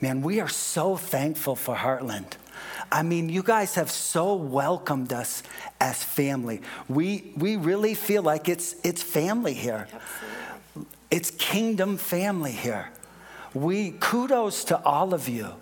Man, 0.00 0.22
we 0.22 0.40
are 0.40 0.48
so 0.48 0.96
thankful 0.96 1.56
for 1.56 1.74
Heartland. 1.74 2.32
I 2.90 3.02
mean, 3.02 3.28
you 3.28 3.42
guys 3.42 3.74
have 3.74 3.90
so 3.90 4.34
welcomed 4.34 5.12
us 5.12 5.42
as 5.80 6.02
family. 6.02 6.60
We, 6.88 7.32
we 7.36 7.56
really 7.56 7.94
feel 7.94 8.22
like 8.22 8.48
it's, 8.48 8.76
it's 8.84 9.02
family 9.02 9.54
here. 9.54 9.88
Absolutely. 9.92 10.86
It's 11.10 11.30
kingdom 11.32 11.96
family 11.96 12.52
here. 12.52 12.90
We 13.54 13.92
kudos 13.92 14.64
to 14.64 14.82
all 14.84 15.14
of 15.14 15.28
you. 15.28 15.54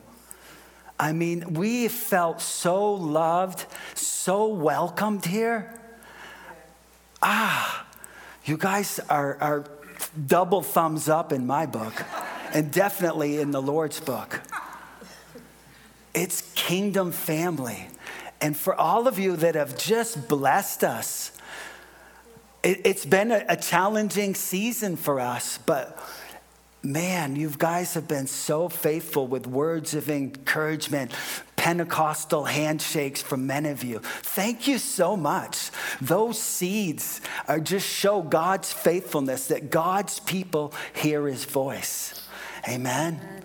I 0.98 1.12
mean, 1.12 1.54
we 1.54 1.88
felt 1.88 2.40
so 2.40 2.92
loved, 2.92 3.66
so 3.94 4.46
welcomed 4.46 5.24
here 5.26 5.76
ah, 7.22 7.86
you 8.44 8.56
guys 8.56 9.00
are, 9.08 9.36
are 9.40 9.64
double 10.26 10.62
thumbs 10.62 11.08
up 11.08 11.32
in 11.32 11.46
my 11.46 11.66
book, 11.66 12.04
and 12.56 12.72
definitely 12.72 13.38
in 13.38 13.50
the 13.50 13.60
Lord's 13.60 14.00
book. 14.00 14.40
It's 16.14 16.40
kingdom 16.54 17.12
family. 17.12 17.86
And 18.40 18.56
for 18.56 18.74
all 18.74 19.06
of 19.06 19.18
you 19.18 19.36
that 19.36 19.54
have 19.56 19.76
just 19.76 20.26
blessed 20.26 20.82
us, 20.82 21.32
it, 22.62 22.86
has 22.86 23.04
been 23.04 23.30
a, 23.30 23.44
a 23.50 23.56
challenging 23.58 24.34
season 24.34 24.96
for 24.96 25.20
us, 25.20 25.58
but 25.58 26.02
man, 26.82 27.36
you 27.36 27.52
guys 27.58 27.92
have 27.92 28.08
been 28.08 28.26
so 28.26 28.70
faithful 28.70 29.26
with 29.26 29.46
words 29.46 29.92
of 29.92 30.08
encouragement, 30.08 31.12
Pentecostal 31.56 32.46
handshakes 32.46 33.20
from 33.20 33.46
many 33.46 33.68
of 33.68 33.84
you. 33.84 33.98
Thank 33.98 34.66
you 34.66 34.78
so 34.78 35.14
much. 35.14 35.70
Those 36.00 36.40
seeds 36.40 37.20
are 37.48 37.60
just 37.60 37.86
show 37.86 38.22
God's 38.22 38.72
faithfulness 38.72 39.48
that 39.48 39.70
God's 39.70 40.20
people 40.20 40.72
hear 40.94 41.26
his 41.26 41.44
voice. 41.44 42.25
Amen. 42.68 43.20
Amen. 43.22 43.42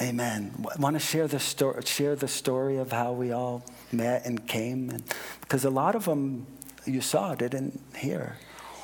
Amen. 0.00 0.66
Want 0.78 0.94
to 0.94 1.00
share 1.00 1.26
the 1.26 1.40
story 1.40 1.82
share 1.84 2.14
the 2.14 2.28
story 2.28 2.76
of 2.78 2.92
how 2.92 3.12
we 3.12 3.32
all 3.32 3.64
met 3.90 4.24
and 4.24 4.46
came 4.46 4.90
and 4.90 5.02
because 5.40 5.64
a 5.64 5.70
lot 5.70 5.94
of 5.94 6.04
them 6.04 6.46
you 6.86 7.00
saw 7.00 7.34
didn't 7.34 7.80
hear. 7.96 8.36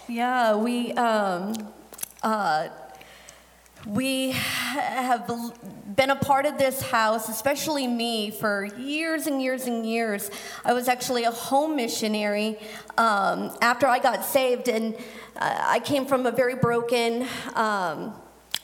Yeah, 0.08 0.56
we 0.56 0.92
um, 0.92 1.54
uh, 2.22 2.68
we 3.86 4.32
have 4.32 5.30
been 5.94 6.10
a 6.10 6.16
part 6.16 6.46
of 6.46 6.58
this 6.58 6.82
house, 6.82 7.28
especially 7.28 7.86
me, 7.86 8.30
for 8.30 8.64
years 8.76 9.26
and 9.26 9.40
years 9.40 9.66
and 9.66 9.86
years. 9.86 10.30
I 10.64 10.72
was 10.72 10.88
actually 10.88 11.24
a 11.24 11.30
home 11.30 11.76
missionary 11.76 12.58
um, 12.96 13.56
after 13.62 13.86
I 13.86 13.98
got 13.98 14.24
saved, 14.24 14.68
and 14.68 14.94
uh, 15.36 15.58
I 15.60 15.78
came 15.78 16.06
from 16.06 16.26
a 16.26 16.32
very 16.32 16.56
broken. 16.56 17.26
Um, 17.54 18.14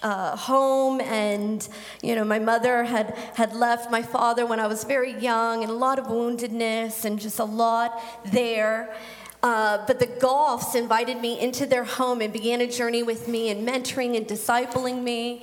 uh, 0.05 0.37
home 0.37 1.01
and 1.01 1.67
you 2.03 2.15
know 2.15 2.25
my 2.25 2.39
mother 2.39 2.85
had 2.85 3.17
had 3.35 3.55
left 3.57 3.91
my 3.91 4.03
father 4.03 4.45
when 4.45 4.61
i 4.61 4.67
was 4.67 4.85
very 4.85 5.15
young 5.19 5.63
and 5.63 5.71
a 5.71 5.75
lot 5.75 5.99
of 5.99 6.07
woundedness 6.07 7.07
and 7.07 7.19
just 7.19 7.39
a 7.39 7.45
lot 7.45 8.01
there 8.27 8.95
uh, 9.45 9.85
but 9.87 9.99
the 9.99 10.07
Goffs 10.07 10.75
invited 10.75 11.21
me 11.21 11.39
into 11.39 11.67
their 11.67 11.85
home 11.85 12.23
and 12.23 12.33
began 12.33 12.63
a 12.63 12.67
journey 12.67 13.03
with 13.03 13.29
me 13.29 13.51
and 13.51 13.69
mentoring 13.69 14.17
and 14.17 14.27
discipling 14.27 15.03
me. 15.03 15.43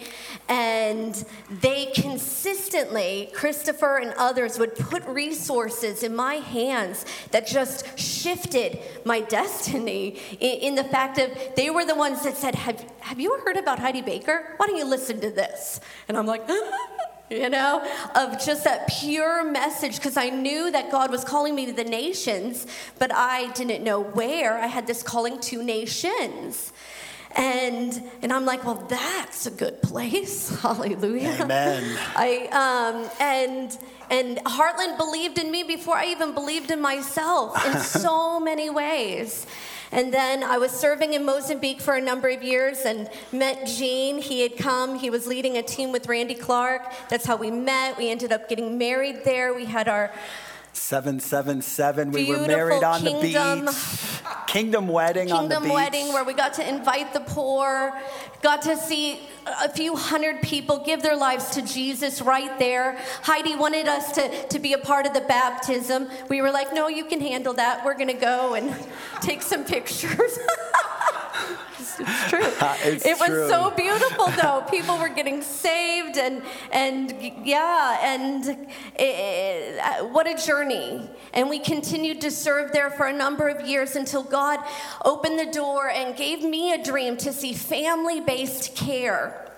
And 0.50 1.24
they 1.52 1.86
consistently, 1.94 3.30
Christopher 3.32 3.98
and 3.98 4.16
others, 4.18 4.58
would 4.58 4.76
put 4.76 5.06
resources 5.06 6.02
in 6.02 6.16
my 6.16 6.36
hands 6.36 7.06
that 7.30 7.46
just 7.46 8.00
shifted 8.00 8.80
my 9.06 9.22
destiny 9.38 10.18
in, 10.40 10.60
in 10.62 10.76
the 10.76 10.84
fact 10.84 11.16
that 11.18 11.56
they 11.56 11.70
were 11.70 11.86
the 11.86 11.94
ones 11.94 12.24
that 12.24 12.36
said, 12.36 12.56
have, 12.56 12.84
have 13.02 13.20
you 13.20 13.40
heard 13.46 13.56
about 13.56 13.78
Heidi 13.78 14.02
Baker? 14.02 14.56
Why 14.58 14.66
don't 14.66 14.78
you 14.78 14.86
listen 14.86 15.22
to 15.22 15.30
this? 15.30 15.80
And 16.08 16.18
I'm 16.18 16.26
like, 16.26 16.50
you 17.42 17.50
know, 17.50 17.82
of 18.16 18.44
just 18.44 18.66
that 18.66 18.90
pure 19.00 19.50
message 19.50 19.96
because 19.96 20.18
I 20.18 20.30
knew 20.30 20.70
that 20.72 20.92
God 20.92 21.12
was 21.12 21.24
calling 21.24 21.56
me 21.56 21.66
to 21.68 21.72
the 21.72 21.86
nations, 21.86 22.68
but 23.00 23.12
I 23.14 23.52
didn't 23.54 23.84
know 23.84 24.04
where. 24.04 24.58
I 24.58 24.68
had 24.68 24.86
this 24.86 25.02
calling 25.02 25.40
to 25.42 25.64
nations. 25.64 26.74
And 27.34 28.04
and 28.22 28.34
I'm 28.34 28.44
like, 28.44 28.66
well, 28.66 28.86
that's 28.90 29.46
a 29.46 29.52
good 29.52 29.82
place. 29.82 30.50
Hallelujah. 30.62 31.38
Amen. 31.40 31.98
I 32.18 32.48
um 32.52 33.10
and 33.22 33.78
and 34.10 34.38
Heartland 34.40 34.98
believed 34.98 35.40
in 35.40 35.50
me 35.50 35.64
before 35.64 35.96
I 35.96 36.08
even 36.08 36.34
believed 36.34 36.72
in 36.72 36.82
myself 36.82 37.66
in 37.66 37.80
so 37.80 38.42
many 38.42 38.70
ways. 38.70 39.48
And 39.92 40.14
then 40.14 40.42
I 40.42 40.58
was 40.58 40.72
serving 40.72 41.14
in 41.14 41.26
Mozambique 41.26 41.82
for 41.82 41.96
a 41.96 42.02
number 42.02 42.30
of 42.30 42.42
years 42.42 42.80
and 42.86 43.10
met 43.34 43.68
Gene. 43.68 44.22
He 44.22 44.42
had 44.42 44.58
come, 44.58 44.98
he 44.98 45.10
was 45.10 45.28
leading 45.28 45.58
a 45.58 45.64
team 45.64 45.92
with 45.92 46.08
Randy 46.08 46.36
Clark. 46.36 46.84
That's 47.10 47.26
how 47.26 47.36
we 47.36 47.52
met. 47.52 47.98
We 47.98 48.10
ended 48.10 48.32
up 48.32 48.48
getting 48.48 48.78
married 48.78 49.26
there. 49.26 49.54
We 49.54 49.66
had 49.66 49.90
our 49.90 50.14
777. 50.74 52.12
We 52.12 52.30
were 52.30 52.48
married 52.48 52.84
on 52.84 53.02
kingdom, 53.02 53.66
the 53.66 53.72
beach. 53.72 54.48
Kingdom 54.48 54.88
wedding 54.88 55.28
kingdom 55.28 55.38
on 55.38 55.50
the 55.50 55.56
beach. 55.56 55.60
Kingdom 55.62 55.76
wedding 55.76 56.14
where 56.14 56.24
we 56.24 56.34
got 56.34 56.54
to 56.56 56.68
invite 56.68 57.14
the 57.14 57.20
poor, 57.22 57.94
got 58.42 58.62
to 58.64 58.78
see 58.78 59.20
a 59.46 59.70
few 59.70 59.96
hundred 59.96 60.42
people 60.42 60.84
give 60.86 61.02
their 61.02 61.16
lives 61.16 61.52
to 61.52 61.62
Jesus 61.62 62.22
right 62.22 62.58
there. 62.60 62.98
Heidi 63.24 63.56
wanted 63.56 63.88
us 63.88 64.14
to, 64.14 64.48
to 64.48 64.60
be 64.60 64.74
a 64.74 64.78
part 64.78 65.06
of 65.06 65.14
the 65.14 65.22
baptism. 65.22 66.10
We 66.30 66.42
were 66.42 66.52
like, 66.52 66.74
no, 66.74 66.88
you 66.88 67.06
can 67.06 67.22
handle 67.22 67.54
that. 67.54 67.84
We're 67.86 67.96
going 67.96 68.08
to 68.08 68.14
go 68.14 68.56
and 68.56 68.74
take 69.22 69.42
some 69.42 69.64
pictures. 69.64 70.40
it's 71.80 72.30
true. 72.30 72.40
it's 72.84 73.06
it 73.06 73.20
was 73.20 73.28
true. 73.28 73.48
so 73.50 73.72
beautiful, 73.72 74.28
though. 74.42 74.64
People 74.70 74.98
were 74.98 75.10
getting 75.10 75.42
saved, 75.42 76.18
and 76.18 76.42
and 76.72 77.14
yeah, 77.46 78.00
and 78.02 78.46
it, 78.48 78.60
it, 79.00 80.10
what 80.10 80.28
a 80.28 80.36
journey. 80.46 81.10
And 81.34 81.50
we 81.50 81.60
continued 81.60 82.22
to 82.22 82.32
serve 82.32 82.72
there 82.72 82.92
for 82.92 83.08
a 83.08 83.14
number 83.14 83.48
of 83.48 83.68
years 83.68 83.96
until 83.96 84.24
God 84.24 84.60
opened 85.06 85.40
the 85.40 85.52
door 85.52 85.90
and 85.90 86.16
gave 86.16 86.44
me 86.44 86.74
a 86.74 86.84
dream 86.84 87.18
to 87.18 87.32
see 87.32 87.54
family-based 87.54 88.76
care 88.76 89.51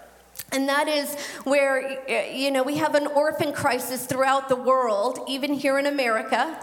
And 0.52 0.70
that 0.70 0.88
is 0.88 1.16
where, 1.46 2.32
you 2.32 2.52
know, 2.52 2.62
we 2.62 2.78
have 2.78 2.94
an 2.94 3.08
orphan 3.08 3.54
crisis 3.54 4.06
throughout 4.06 4.50
the 4.50 4.56
world, 4.56 5.20
even 5.28 5.52
here 5.54 5.80
in 5.80 5.88
America. 5.88 6.60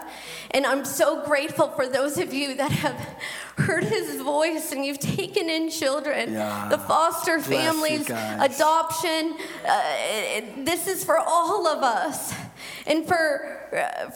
And 0.51 0.65
I'm 0.65 0.85
so 0.85 1.25
grateful 1.25 1.67
for 1.71 1.87
those 1.87 2.17
of 2.17 2.33
you 2.33 2.55
that 2.55 2.71
have 2.71 2.95
heard 3.57 3.83
his 3.83 4.21
voice 4.21 4.71
and 4.71 4.85
you've 4.85 4.99
taken 4.99 5.49
in 5.49 5.69
children, 5.69 6.31
Yeah. 6.33 6.69
the 6.69 6.77
foster 6.77 7.35
Bless 7.37 7.47
families, 7.47 8.09
adoption. 8.09 9.35
Uh, 9.67 10.41
this 10.59 10.87
is 10.87 11.03
for 11.03 11.17
all 11.17 11.67
of 11.67 11.83
us. 11.83 12.33
And 12.87 13.05
for, 13.05 13.60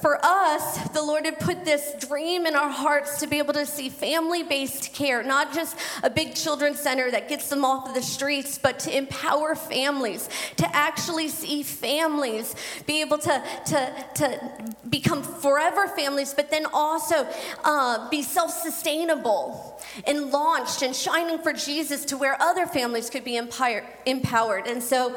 for 0.01 0.19
us, 0.21 0.89
the 0.89 1.01
Lord 1.01 1.23
had 1.25 1.39
put 1.39 1.63
this 1.63 1.93
dream 2.05 2.45
in 2.45 2.55
our 2.55 2.69
hearts 2.69 3.19
to 3.21 3.27
be 3.27 3.37
able 3.37 3.53
to 3.53 3.65
see 3.65 3.87
family 3.87 4.43
based 4.43 4.93
care, 4.93 5.23
not 5.23 5.53
just 5.53 5.77
a 6.03 6.09
big 6.09 6.35
children's 6.35 6.79
center 6.79 7.09
that 7.11 7.29
gets 7.29 7.47
them 7.49 7.63
off 7.63 7.87
of 7.87 7.95
the 7.95 8.01
streets, 8.01 8.57
but 8.57 8.79
to 8.79 8.95
empower 8.95 9.55
families, 9.55 10.27
to 10.57 10.75
actually 10.75 11.29
see 11.29 11.63
families 11.63 12.53
be 12.85 12.99
able 12.99 13.17
to, 13.17 13.43
to, 13.67 14.05
to 14.15 14.41
become 14.89 15.23
forever 15.23 15.87
families, 15.87 16.33
but 16.33 16.51
then 16.51 16.65
also 16.73 17.25
uh, 17.63 18.09
be 18.09 18.21
self 18.21 18.51
sustainable 18.51 19.81
and 20.05 20.31
launched 20.31 20.81
and 20.81 20.93
shining 20.93 21.39
for 21.39 21.53
Jesus 21.53 22.03
to 22.05 22.17
where 22.17 22.35
other 22.41 22.65
families 22.65 23.09
could 23.09 23.23
be 23.23 23.37
empower- 23.37 23.85
empowered. 24.05 24.67
And 24.67 24.83
so 24.83 25.15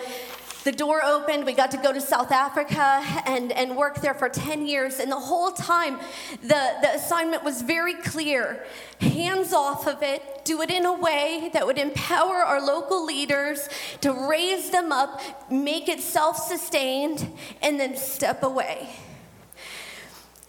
the 0.65 0.73
door 0.73 1.03
opened. 1.05 1.47
We 1.47 1.53
got 1.53 1.71
to 1.73 1.77
go 1.77 1.93
to 1.93 2.01
South 2.01 2.33
Africa 2.33 3.03
and, 3.27 3.53
and 3.53 3.77
work 3.77 4.01
there 4.01 4.15
for 4.15 4.29
10 4.29 4.67
years. 4.67 4.99
And 4.99 5.11
the 5.11 5.21
whole 5.21 5.51
time, 5.53 5.99
the, 6.43 6.73
the 6.83 6.95
assignment 6.95 7.45
was 7.45 7.63
very 7.63 7.95
clear 7.95 8.65
hands 9.01 9.53
off 9.53 9.87
of 9.87 10.03
it, 10.03 10.45
do 10.45 10.61
it 10.63 10.71
in 10.71 10.85
a 10.85 10.93
way 10.93 11.51
that 11.53 11.67
would 11.67 11.79
empower 11.79 12.37
our 12.37 12.61
local 12.61 13.05
leaders 13.05 13.69
to 14.01 14.13
raise 14.29 14.71
them 14.71 14.91
up, 14.93 15.21
make 15.51 15.89
it 15.89 16.01
self 16.01 16.37
sustained, 16.37 17.31
and 17.63 17.79
then 17.79 17.97
step 17.97 18.43
away. 18.43 18.89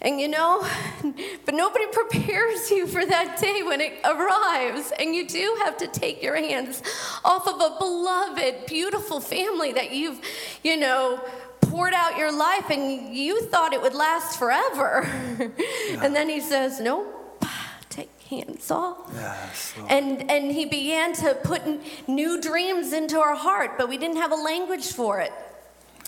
And 0.01 0.19
you 0.19 0.27
know, 0.27 0.65
but 1.45 1.53
nobody 1.53 1.85
prepares 1.91 2.71
you 2.71 2.87
for 2.87 3.05
that 3.05 3.39
day 3.39 3.63
when 3.63 3.81
it 3.81 3.93
arrives. 4.05 4.91
And 4.97 5.13
you 5.15 5.27
do 5.27 5.57
have 5.63 5.77
to 5.77 5.87
take 5.87 6.23
your 6.23 6.35
hands 6.35 6.81
off 7.23 7.47
of 7.47 7.55
a 7.55 7.75
beloved, 7.77 8.65
beautiful 8.67 9.19
family 9.19 9.73
that 9.73 9.91
you've, 9.91 10.19
you 10.63 10.77
know, 10.77 11.21
poured 11.61 11.93
out 11.93 12.17
your 12.17 12.31
life 12.31 12.69
and 12.69 13.15
you 13.15 13.41
thought 13.43 13.73
it 13.73 13.81
would 13.81 13.93
last 13.93 14.39
forever. 14.39 15.07
And 16.01 16.15
then 16.15 16.29
he 16.29 16.39
says, 16.39 16.79
Nope, 16.79 17.43
take 17.89 18.09
hands 18.29 18.71
off. 18.71 19.09
Yes, 19.13 19.73
And, 19.89 20.29
and 20.31 20.51
he 20.51 20.65
began 20.65 21.13
to 21.15 21.35
put 21.43 21.61
new 22.07 22.39
dreams 22.39 22.93
into 22.93 23.19
our 23.19 23.35
heart, 23.35 23.71
but 23.77 23.89
we 23.89 23.97
didn't 23.97 24.17
have 24.17 24.31
a 24.31 24.35
language 24.35 24.91
for 24.93 25.19
it. 25.19 25.33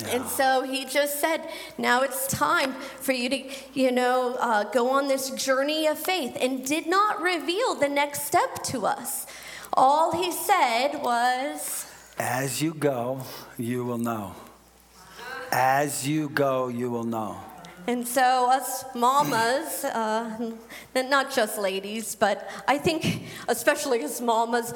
And 0.09 0.25
so 0.25 0.63
he 0.63 0.85
just 0.85 1.19
said, 1.19 1.47
now 1.77 2.01
it's 2.01 2.27
time 2.27 2.73
for 2.73 3.11
you 3.11 3.29
to, 3.29 3.43
you 3.73 3.91
know, 3.91 4.35
uh, 4.39 4.63
go 4.65 4.89
on 4.89 5.07
this 5.07 5.29
journey 5.31 5.87
of 5.87 5.97
faith, 5.97 6.37
and 6.39 6.65
did 6.65 6.87
not 6.87 7.21
reveal 7.21 7.75
the 7.75 7.89
next 7.89 8.23
step 8.23 8.63
to 8.63 8.85
us. 8.85 9.25
All 9.73 10.11
he 10.11 10.31
said 10.31 11.01
was, 11.01 11.85
As 12.17 12.61
you 12.61 12.73
go, 12.73 13.21
you 13.57 13.85
will 13.85 13.97
know. 13.97 14.35
As 15.51 16.07
you 16.07 16.29
go, 16.29 16.67
you 16.67 16.89
will 16.89 17.03
know. 17.03 17.37
and 17.87 18.07
so 18.07 18.49
us 18.49 18.85
mamas, 18.93 19.83
uh, 19.85 20.51
not 20.95 21.31
just 21.31 21.57
ladies, 21.57 22.15
but 22.15 22.47
I 22.67 22.77
think 22.77 23.23
especially 23.47 24.03
as 24.03 24.21
mamas, 24.21 24.73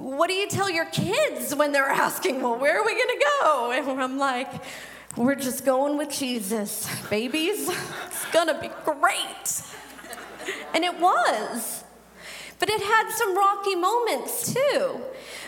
what 0.00 0.28
do 0.28 0.34
you 0.34 0.48
tell 0.48 0.70
your 0.70 0.86
kids 0.86 1.54
when 1.54 1.72
they're 1.72 1.88
asking, 1.88 2.40
well, 2.40 2.58
where 2.58 2.80
are 2.80 2.84
we 2.84 2.92
gonna 2.92 3.20
go? 3.42 3.72
And 3.72 4.00
I'm 4.00 4.18
like, 4.18 4.50
we're 5.16 5.34
just 5.34 5.64
going 5.64 5.98
with 5.98 6.10
Jesus, 6.10 6.88
babies. 7.08 7.68
It's 8.06 8.26
gonna 8.32 8.58
be 8.60 8.70
great. 8.84 9.62
And 10.74 10.84
it 10.84 10.98
was. 10.98 11.84
But 12.58 12.70
it 12.70 12.80
had 12.80 13.10
some 13.10 13.36
rocky 13.36 13.74
moments 13.74 14.54
too. 14.54 15.00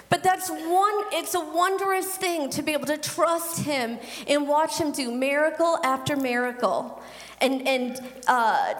But 0.08 0.22
that's 0.22 0.50
one, 0.50 1.04
it's 1.12 1.34
a 1.34 1.40
wondrous 1.40 2.16
thing 2.16 2.50
to 2.50 2.62
be 2.62 2.72
able 2.72 2.86
to 2.86 2.98
trust 2.98 3.60
Him 3.60 3.98
and 4.26 4.46
watch 4.46 4.78
Him 4.78 4.92
do 4.92 5.10
miracle 5.10 5.78
after 5.82 6.16
miracle. 6.16 7.02
And, 7.42 7.66
and 7.68 8.00
uh, 8.26 8.74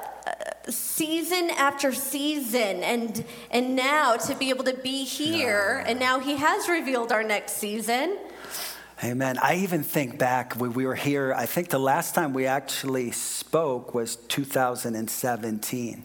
season 0.69 1.51
after 1.51 1.93
season, 1.93 2.83
and, 2.83 3.25
and 3.51 3.77
now 3.77 4.17
to 4.17 4.35
be 4.35 4.51
able 4.51 4.65
to 4.65 4.75
be 4.75 5.05
here, 5.05 5.83
and 5.87 5.99
now 5.99 6.21
He 6.21 6.37
has 6.37 6.69
revealed 6.69 7.13
our 7.13 7.23
next 7.23 7.55
season. 7.55 8.19
Amen. 9.05 9.37
I 9.43 9.57
even 9.57 9.83
think 9.83 10.17
back 10.17 10.55
when 10.55 10.75
we 10.75 10.87
were 10.87 10.95
here, 10.95 11.35
I 11.37 11.45
think 11.45 11.71
the 11.71 11.81
last 11.81 12.15
time 12.15 12.33
we 12.33 12.47
actually 12.47 13.11
spoke 13.11 13.95
was 13.95 14.15
2017. 14.15 16.05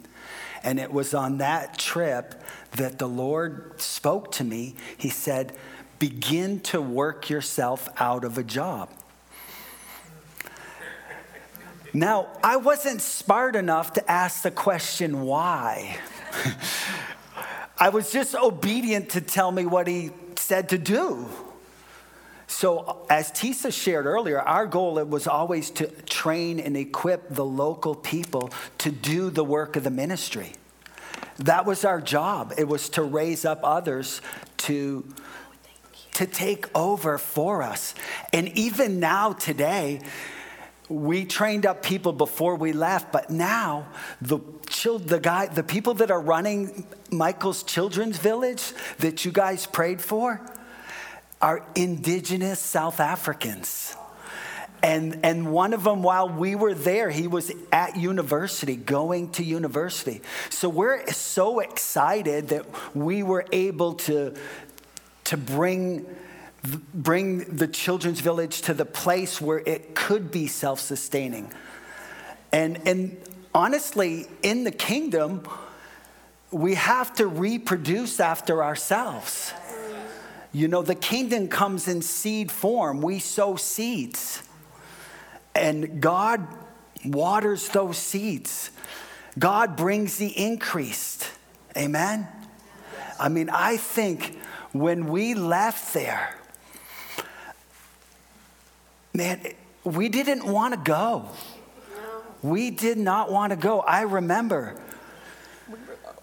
And 0.63 0.79
it 0.79 0.91
was 0.91 1.13
on 1.13 1.37
that 1.37 1.77
trip 1.77 2.41
that 2.71 2.97
the 2.97 3.07
Lord 3.07 3.79
spoke 3.79 4.31
to 4.33 4.43
me. 4.43 4.75
He 4.97 5.09
said, 5.09 5.55
Begin 5.99 6.59
to 6.61 6.81
work 6.81 7.29
yourself 7.29 7.87
out 7.97 8.23
of 8.23 8.37
a 8.37 8.43
job. 8.43 8.89
Now, 11.93 12.27
I 12.43 12.57
wasn't 12.57 13.01
smart 13.01 13.55
enough 13.55 13.93
to 13.93 14.11
ask 14.11 14.43
the 14.43 14.51
question 14.51 15.21
why. 15.21 15.97
I 17.79 17.89
was 17.89 18.11
just 18.11 18.35
obedient 18.35 19.09
to 19.11 19.21
tell 19.21 19.51
me 19.51 19.65
what 19.65 19.87
he 19.87 20.11
said 20.35 20.69
to 20.69 20.77
do. 20.77 21.27
So, 22.47 23.05
as 23.09 23.31
Tisa 23.31 23.71
shared 23.73 24.05
earlier, 24.05 24.39
our 24.39 24.65
goal 24.65 24.99
it 24.99 25.07
was 25.07 25.27
always 25.27 25.69
to 25.71 25.87
train 25.87 26.59
and 26.59 26.77
equip 26.77 27.29
the 27.29 27.45
local 27.45 27.93
people 27.93 28.49
to 28.79 28.89
do 28.89 29.29
the 29.29 29.43
work 29.43 29.75
of 29.75 29.83
the 29.83 29.91
ministry. 29.91 30.53
That 31.39 31.65
was 31.65 31.85
our 31.85 32.01
job. 32.01 32.53
It 32.57 32.67
was 32.67 32.89
to 32.89 33.03
raise 33.03 33.45
up 33.45 33.59
others 33.63 34.21
to 34.57 35.05
to 36.13 36.25
take 36.25 36.65
over 36.75 37.19
for 37.19 37.61
us. 37.61 37.93
And 38.33 38.47
even 38.57 38.99
now 38.99 39.33
today, 39.33 40.01
we 40.89 41.25
trained 41.25 41.65
up 41.65 41.83
people 41.83 42.13
before 42.13 42.55
we 42.55 42.73
left, 42.73 43.11
but 43.11 43.29
now 43.29 43.87
the 44.21 44.39
chil- 44.69 44.99
the 44.99 45.19
guy 45.19 45.47
the 45.47 45.63
people 45.63 45.95
that 45.95 46.11
are 46.11 46.21
running 46.21 46.87
Michael's 47.11 47.63
Children's 47.63 48.17
Village 48.17 48.73
that 48.99 49.25
you 49.25 49.31
guys 49.31 49.65
prayed 49.65 50.01
for 50.01 50.41
are 51.41 51.65
indigenous 51.75 52.59
South 52.59 52.99
Africans. 52.99 53.95
And, 54.83 55.19
and 55.23 55.51
one 55.51 55.73
of 55.73 55.83
them, 55.83 56.03
while 56.03 56.29
we 56.29 56.55
were 56.55 56.73
there, 56.73 57.09
he 57.09 57.27
was 57.27 57.51
at 57.71 57.95
university, 57.95 58.75
going 58.75 59.31
to 59.31 59.43
university. 59.43 60.21
So 60.49 60.69
we're 60.69 61.07
so 61.11 61.59
excited 61.59 62.49
that 62.49 62.65
we 62.95 63.23
were 63.23 63.45
able 63.51 63.95
to, 63.95 64.35
to 65.25 65.37
bring, 65.37 66.05
bring 66.93 67.39
the 67.55 67.67
children's 67.67 68.19
village 68.19 68.61
to 68.63 68.73
the 68.73 68.85
place 68.85 69.39
where 69.39 69.59
it 69.59 69.95
could 69.95 70.31
be 70.31 70.47
self 70.47 70.79
sustaining. 70.79 71.51
And, 72.51 72.87
and 72.87 73.17
honestly, 73.53 74.27
in 74.43 74.63
the 74.63 74.71
kingdom, 74.71 75.47
we 76.51 76.75
have 76.75 77.13
to 77.15 77.27
reproduce 77.27 78.19
after 78.19 78.63
ourselves. 78.63 79.53
You 80.53 80.67
know, 80.67 80.81
the 80.81 80.95
kingdom 80.95 81.49
comes 81.49 81.87
in 81.87 82.01
seed 82.01 82.51
form. 82.51 83.01
We 83.01 83.19
sow 83.19 83.57
seeds. 83.57 84.41
And 85.53 86.01
God 86.01 86.47
waters 87.05 87.69
those 87.69 87.97
seeds. 87.97 88.71
God 89.37 89.75
brings 89.75 90.17
the 90.17 90.27
increase. 90.27 91.29
Amen? 91.75 92.27
I 93.19 93.29
mean, 93.29 93.49
I 93.49 93.77
think 93.77 94.37
when 94.71 95.07
we 95.07 95.33
left 95.33 95.93
there, 95.93 96.36
man, 99.17 99.41
we 99.83 100.09
didn't 100.09 100.45
want 100.45 100.75
to 100.75 100.79
go. 100.79 101.29
We 102.43 102.69
did 102.69 102.99
not 102.99 103.31
want 103.31 103.49
to 103.49 103.57
go. 103.57 103.81
I 103.81 104.03
remember 104.03 104.79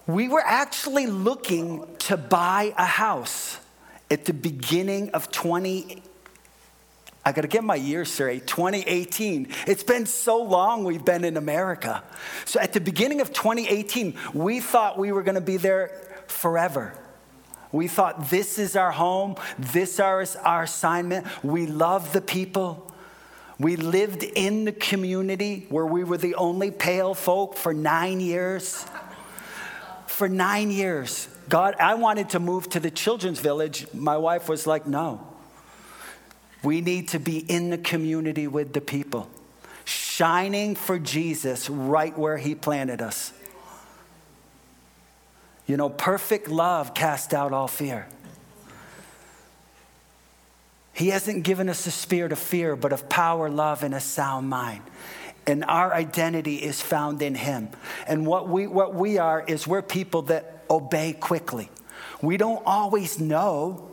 we 0.07 0.29
were 0.29 0.43
actually 0.43 1.07
looking 1.07 1.85
to 1.99 2.15
buy 2.15 2.73
a 2.77 2.85
house 2.85 3.59
at 4.09 4.25
the 4.25 4.33
beginning 4.33 5.09
of 5.11 5.29
20 5.31 6.01
I 7.27 7.31
got 7.31 7.41
to 7.41 7.47
get 7.47 7.63
my 7.63 7.73
year 7.73 8.05
straight. 8.05 8.45
2018. 8.45 9.47
It's 9.65 9.81
been 9.81 10.05
so 10.05 10.43
long 10.43 10.83
we've 10.83 11.03
been 11.03 11.23
in 11.23 11.37
America. 11.37 12.03
So 12.45 12.59
at 12.59 12.71
the 12.71 12.79
beginning 12.79 13.19
of 13.19 13.33
2018, 13.33 14.13
we 14.35 14.59
thought 14.59 14.99
we 14.99 15.11
were 15.11 15.23
going 15.23 15.33
to 15.33 15.41
be 15.41 15.57
there 15.57 15.89
forever. 16.27 16.95
We 17.75 17.89
thought 17.89 18.29
this 18.29 18.57
is 18.57 18.77
our 18.77 18.91
home, 18.91 19.35
this 19.59 19.99
is 19.99 20.35
our 20.37 20.63
assignment. 20.63 21.27
We 21.43 21.67
love 21.67 22.13
the 22.13 22.21
people. 22.21 22.89
We 23.59 23.75
lived 23.75 24.23
in 24.23 24.63
the 24.63 24.71
community 24.71 25.65
where 25.67 25.85
we 25.85 26.05
were 26.05 26.17
the 26.17 26.35
only 26.35 26.71
pale 26.71 27.13
folk 27.13 27.57
for 27.57 27.73
nine 27.73 28.21
years. 28.21 28.85
For 30.07 30.29
nine 30.29 30.71
years. 30.71 31.27
God, 31.49 31.75
I 31.77 31.95
wanted 31.95 32.29
to 32.29 32.39
move 32.39 32.69
to 32.69 32.79
the 32.79 32.89
children's 32.89 33.41
village. 33.41 33.87
My 33.93 34.15
wife 34.15 34.47
was 34.47 34.65
like, 34.65 34.87
no. 34.87 35.27
We 36.63 36.79
need 36.79 37.09
to 37.09 37.19
be 37.19 37.39
in 37.39 37.71
the 37.71 37.77
community 37.77 38.47
with 38.47 38.71
the 38.71 38.79
people, 38.79 39.29
shining 39.83 40.75
for 40.75 40.97
Jesus 40.97 41.69
right 41.69 42.17
where 42.17 42.37
He 42.37 42.55
planted 42.55 43.01
us. 43.01 43.33
You 45.67 45.77
know, 45.77 45.89
perfect 45.89 46.47
love 46.47 46.93
casts 46.93 47.33
out 47.33 47.51
all 47.51 47.67
fear. 47.67 48.07
He 50.93 51.09
hasn't 51.09 51.43
given 51.43 51.67
us 51.67 51.85
a 51.87 51.91
spirit 51.91 52.31
of 52.31 52.39
fear, 52.39 52.75
but 52.75 52.93
of 52.93 53.09
power, 53.09 53.49
love, 53.49 53.83
and 53.83 53.93
a 53.93 53.99
sound 53.99 54.49
mind. 54.49 54.81
And 55.45 55.65
our 55.65 55.93
identity 55.93 56.55
is 56.55 56.81
found 56.81 57.21
in 57.21 57.35
Him. 57.35 57.69
And 58.07 58.25
what 58.25 58.47
we, 58.47 58.65
what 58.65 58.95
we 58.95 59.17
are 59.17 59.43
is 59.45 59.67
we're 59.67 59.81
people 59.81 60.23
that 60.23 60.63
obey 60.69 61.13
quickly. 61.13 61.69
We 62.21 62.37
don't 62.37 62.63
always 62.65 63.19
know. 63.19 63.91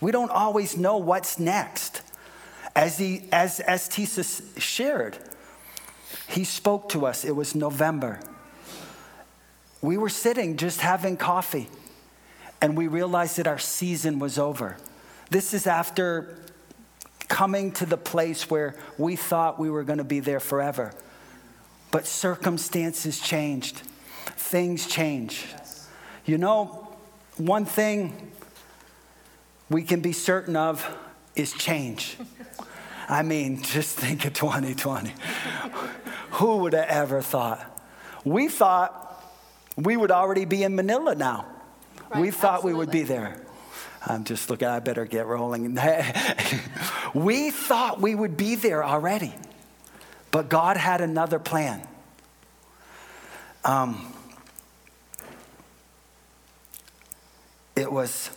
We 0.00 0.10
don't 0.10 0.30
always 0.30 0.76
know 0.76 0.96
what's 0.96 1.38
next. 1.38 2.02
As, 2.74 2.96
he, 2.96 3.28
as, 3.32 3.60
as 3.60 3.88
Tisa 3.88 4.42
shared, 4.58 5.18
he 6.28 6.44
spoke 6.44 6.88
to 6.90 7.06
us. 7.06 7.24
It 7.24 7.36
was 7.36 7.54
November. 7.54 8.20
We 9.80 9.96
were 9.96 10.08
sitting 10.08 10.56
just 10.56 10.80
having 10.80 11.16
coffee, 11.16 11.68
and 12.60 12.76
we 12.76 12.88
realized 12.88 13.36
that 13.36 13.46
our 13.46 13.58
season 13.58 14.18
was 14.18 14.38
over. 14.38 14.76
This 15.30 15.54
is 15.54 15.66
after 15.66 16.36
coming 17.28 17.72
to 17.72 17.86
the 17.86 17.96
place 17.96 18.50
where 18.50 18.74
we 18.96 19.14
thought 19.14 19.58
we 19.58 19.70
were 19.70 19.84
going 19.84 19.98
to 19.98 20.04
be 20.04 20.20
there 20.20 20.40
forever. 20.40 20.92
But 21.90 22.06
circumstances 22.06 23.20
changed, 23.20 23.76
things 23.76 24.86
change. 24.86 25.46
You 26.24 26.38
know, 26.38 26.88
one 27.36 27.64
thing 27.64 28.32
we 29.70 29.82
can 29.82 30.00
be 30.00 30.12
certain 30.12 30.56
of 30.56 30.86
is 31.36 31.52
change. 31.52 32.16
I 33.08 33.22
mean, 33.22 33.62
just 33.62 33.96
think 33.96 34.24
of 34.24 34.34
2020. 34.34 35.14
Who 36.32 36.58
would 36.58 36.74
have 36.74 36.88
ever 36.88 37.22
thought? 37.22 37.64
We 38.24 38.48
thought 38.48 39.07
we 39.78 39.96
would 39.96 40.10
already 40.10 40.44
be 40.44 40.64
in 40.64 40.74
Manila 40.74 41.14
now. 41.14 41.46
Right, 42.10 42.20
we 42.20 42.30
thought 42.32 42.56
absolutely. 42.56 42.72
we 42.72 42.78
would 42.78 42.90
be 42.90 43.02
there. 43.04 43.40
I'm 44.04 44.24
just 44.24 44.50
looking, 44.50 44.66
I 44.66 44.80
better 44.80 45.04
get 45.04 45.26
rolling. 45.26 45.78
we 47.14 47.50
thought 47.50 48.00
we 48.00 48.14
would 48.14 48.36
be 48.36 48.56
there 48.56 48.84
already, 48.84 49.32
but 50.32 50.48
God 50.48 50.76
had 50.76 51.00
another 51.00 51.38
plan. 51.38 51.86
Um, 53.64 54.12
it 57.76 57.92
was 57.92 58.30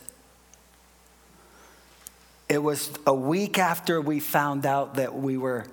it 2.49 2.61
was 2.61 2.91
a 3.07 3.13
week 3.13 3.57
after 3.57 4.01
we 4.01 4.19
found 4.19 4.65
out 4.65 4.95
that 4.95 5.15
we 5.15 5.37
were 5.37 5.65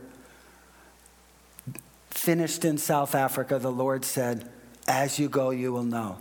finished 2.11 2.65
in 2.65 2.79
South 2.79 3.17
Africa, 3.17 3.59
the 3.59 3.73
Lord 3.73 4.05
said, 4.05 4.49
As 4.89 5.19
you 5.19 5.29
go, 5.29 5.51
you 5.51 5.73
will 5.73 5.85
know. 5.85 6.19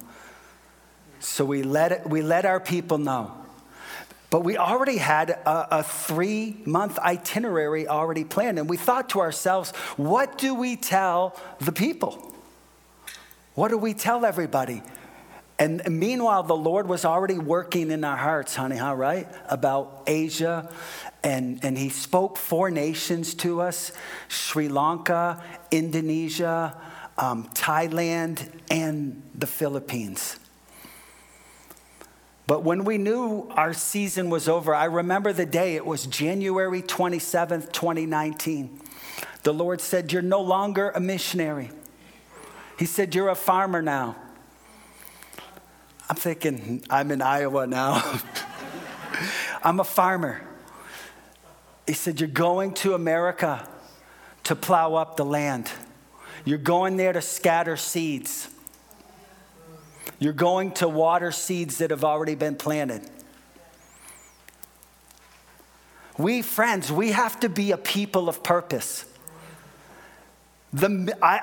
So 1.19 1.45
we 1.45 1.63
let, 1.63 1.91
it, 1.91 2.07
we 2.07 2.21
let 2.21 2.45
our 2.45 2.59
people 2.59 2.97
know. 2.97 3.33
But 4.29 4.41
we 4.41 4.57
already 4.57 4.97
had 4.97 5.29
a, 5.29 5.79
a 5.79 5.83
three 5.83 6.57
month 6.65 6.99
itinerary 6.99 7.87
already 7.87 8.25
planned. 8.25 8.59
And 8.59 8.69
we 8.69 8.75
thought 8.75 9.09
to 9.09 9.21
ourselves, 9.21 9.71
what 9.95 10.37
do 10.37 10.53
we 10.53 10.75
tell 10.75 11.39
the 11.59 11.71
people? 11.71 12.35
What 13.55 13.69
do 13.69 13.77
we 13.77 13.93
tell 13.93 14.25
everybody? 14.25 14.83
And 15.59 15.81
meanwhile, 15.89 16.43
the 16.43 16.55
Lord 16.55 16.87
was 16.87 17.03
already 17.03 17.39
working 17.39 17.89
in 17.89 18.03
our 18.03 18.17
hearts, 18.17 18.55
honey, 18.55 18.75
how, 18.75 18.93
right? 18.93 19.27
About 19.49 20.03
Asia. 20.05 20.71
And, 21.23 21.63
and 21.63 21.75
He 21.77 21.89
spoke 21.89 22.37
four 22.37 22.69
nations 22.69 23.33
to 23.35 23.61
us 23.61 23.91
Sri 24.27 24.67
Lanka, 24.67 25.41
Indonesia, 25.71 26.75
um, 27.17 27.49
Thailand, 27.49 28.47
and 28.69 29.21
the 29.33 29.47
Philippines. 29.47 30.37
But 32.45 32.63
when 32.63 32.85
we 32.85 32.97
knew 32.97 33.49
our 33.51 33.73
season 33.73 34.29
was 34.29 34.47
over, 34.47 34.73
I 34.73 34.85
remember 34.85 35.33
the 35.33 35.45
day, 35.45 35.75
it 35.75 35.85
was 35.85 36.05
January 36.05 36.81
27th, 36.81 37.73
2019. 37.73 38.79
The 39.43 39.53
Lord 39.53 39.81
said, 39.81 40.13
You're 40.13 40.21
no 40.21 40.41
longer 40.41 40.89
a 40.91 40.99
missionary. 41.01 41.71
He 42.79 42.85
said, 42.85 43.13
You're 43.13 43.29
a 43.29 43.35
farmer 43.35 43.81
now. 43.81 44.15
I'm 46.09 46.15
thinking, 46.15 46.85
I'm 46.89 47.11
in 47.11 47.21
Iowa 47.21 47.67
now. 47.67 48.19
I'm 49.63 49.81
a 49.81 49.83
farmer. 49.83 50.41
He 51.85 51.93
said, 51.93 52.21
You're 52.21 52.29
going 52.29 52.73
to 52.75 52.93
America 52.93 53.67
to 54.45 54.55
plow 54.55 54.95
up 54.95 55.17
the 55.17 55.25
land. 55.25 55.69
You're 56.47 56.57
going 56.57 56.95
there 56.95 57.11
to 57.11 57.21
scatter 57.21 57.75
seeds. 57.75 58.47
You're 60.17 60.31
going 60.31 60.71
to 60.75 60.87
water 60.87 61.33
seeds 61.33 61.79
that 61.79 61.91
have 61.91 62.05
already 62.05 62.35
been 62.35 62.55
planted. 62.55 63.01
We, 66.17 66.41
friends, 66.41 66.89
we 66.89 67.11
have 67.11 67.37
to 67.41 67.49
be 67.49 67.71
a 67.71 67.77
people 67.77 68.29
of 68.29 68.43
purpose. 68.43 69.03
The, 70.71 71.13
I, 71.21 71.41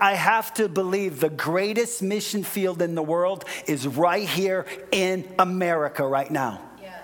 I, 0.00 0.10
I 0.12 0.14
have 0.14 0.54
to 0.54 0.68
believe 0.68 1.18
the 1.18 1.30
greatest 1.30 2.00
mission 2.00 2.44
field 2.44 2.80
in 2.80 2.94
the 2.94 3.02
world 3.02 3.44
is 3.66 3.88
right 3.88 4.28
here 4.28 4.66
in 4.92 5.34
America 5.36 6.06
right 6.06 6.30
now. 6.30 6.60
Yes. 6.80 7.02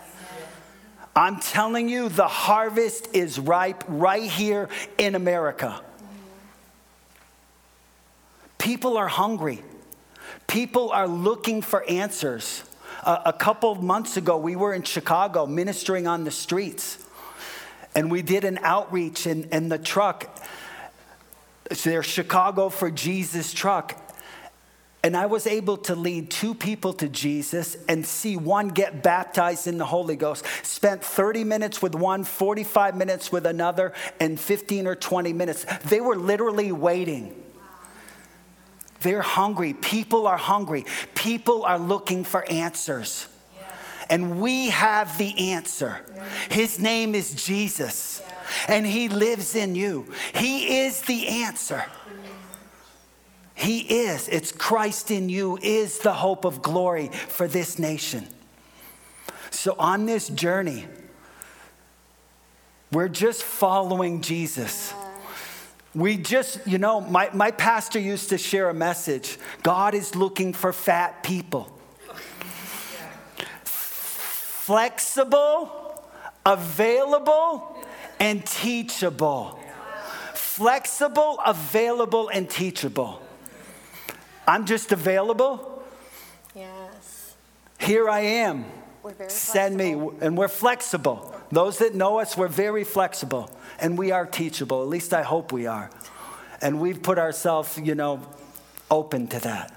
I'm 1.17 1.41
telling 1.41 1.89
you, 1.89 2.11
the 2.11 2.29
harvest 2.29 3.09
is 3.13 3.41
ripe 3.41 3.83
right 3.89 4.31
here 4.31 4.69
in 4.99 5.17
America. 5.17 5.83
People 8.61 8.99
are 8.99 9.09
hungry. 9.09 9.63
People 10.47 10.91
are 10.91 11.09
looking 11.09 11.63
for 11.63 11.83
answers. 11.89 12.63
Uh, 13.03 13.23
a 13.25 13.33
couple 13.33 13.73
of 13.73 13.83
months 13.83 14.19
ago, 14.19 14.37
we 14.37 14.55
were 14.55 14.75
in 14.75 14.83
Chicago 14.83 15.47
ministering 15.47 16.07
on 16.07 16.25
the 16.25 16.31
streets, 16.31 17.03
and 17.95 18.11
we 18.11 18.21
did 18.21 18.45
an 18.45 18.59
outreach 18.63 19.27
in, 19.27 19.45
in 19.45 19.71
the 19.71 19.79
truck, 19.79 20.39
It's 21.71 21.85
their 21.85 22.03
Chicago 22.03 22.69
for 22.69 22.91
Jesus 22.91 23.55
truck. 23.55 23.99
And 25.03 25.17
I 25.17 25.25
was 25.25 25.47
able 25.47 25.79
to 25.79 25.95
lead 25.95 26.31
two 26.31 26.55
people 26.55 26.93
to 26.95 27.09
Jesus 27.09 27.79
and 27.89 28.05
see 28.05 28.37
one 28.37 28.69
get 28.69 29.03
baptized 29.03 29.69
in 29.69 29.79
the 29.79 29.87
Holy 29.87 30.17
Ghost. 30.17 30.45
Spent 30.63 31.03
30 31.03 31.45
minutes 31.45 31.81
with 31.81 31.95
one, 31.95 32.25
45 32.25 32.95
minutes 32.95 33.33
with 33.33 33.47
another, 33.47 33.95
and 34.21 34.39
15 34.39 34.87
or 34.87 34.97
20 34.97 35.33
minutes. 35.33 35.65
They 35.87 36.03
were 36.03 36.17
literally 36.17 36.71
waiting 36.73 37.35
they're 39.01 39.23
hungry. 39.23 39.75
People 39.75 40.27
are 40.27 40.37
hungry. 40.37 40.85
People 41.15 41.65
are 41.65 41.79
looking 41.79 42.25
for 42.25 42.49
answers. 42.51 43.27
And 44.09 44.41
we 44.41 44.71
have 44.71 45.17
the 45.19 45.53
answer. 45.53 46.05
His 46.51 46.81
name 46.81 47.15
is 47.15 47.33
Jesus, 47.47 48.21
and 48.67 48.85
He 48.85 49.09
lives 49.09 49.55
in 49.55 49.77
you. 49.77 50.13
He 50.35 50.81
is 50.81 51.03
the 51.03 51.29
answer. 51.29 51.85
He 53.55 53.81
is. 53.81 54.27
It's 54.29 54.51
Christ 54.51 55.11
in 55.11 55.29
you, 55.29 55.59
is 55.63 55.99
the 55.99 56.13
hope 56.13 56.45
of 56.45 56.61
glory 56.61 57.09
for 57.09 57.47
this 57.47 57.79
nation. 57.79 58.27
So, 59.51 59.77
on 59.79 60.07
this 60.07 60.29
journey, 60.29 60.87
we're 62.91 63.09
just 63.09 63.45
following 63.45 64.23
Jesus. 64.23 64.93
We 65.95 66.17
just, 66.17 66.67
you 66.67 66.79
know, 66.79 67.01
my, 67.01 67.31
my 67.33 67.51
pastor 67.51 67.99
used 67.99 68.29
to 68.29 68.39
share 68.39 68.69
a 68.69 68.75
message 68.75 69.39
God 69.63 69.95
is 69.95 70.15
looking 70.15 70.53
for 70.53 70.73
fat 70.73 71.23
people. 71.23 71.77
Flexible, 73.65 76.05
available, 76.47 77.77
and 78.21 78.47
teachable. 78.47 79.59
Flexible, 80.35 81.41
available, 81.45 82.29
and 82.29 82.49
teachable. 82.49 83.21
I'm 84.47 84.67
just 84.67 84.93
available. 84.93 85.83
Yes. 86.55 87.35
Here 87.81 88.09
I 88.09 88.21
am. 88.21 88.65
Send 89.27 89.77
me. 89.77 89.93
And 90.21 90.39
we're 90.39 90.49
flexible. 90.49 91.35
Those 91.51 91.79
that 91.79 91.97
know 91.97 92.21
us, 92.21 92.37
we're 92.37 92.47
very 92.47 92.85
flexible 92.85 93.51
and 93.81 93.97
we 93.99 94.13
are 94.13 94.27
teachable. 94.27 94.83
At 94.83 94.89
least 94.89 95.13
I 95.15 95.23
hope 95.23 95.53
we 95.53 95.67
are. 95.67 95.91
And 96.63 96.81
we've 96.81 97.03
put 97.03 97.19
ourselves, 97.19 97.79
you 97.79 97.95
know, 97.95 98.27
open 98.91 99.27
to 99.29 99.41
that 99.41 99.75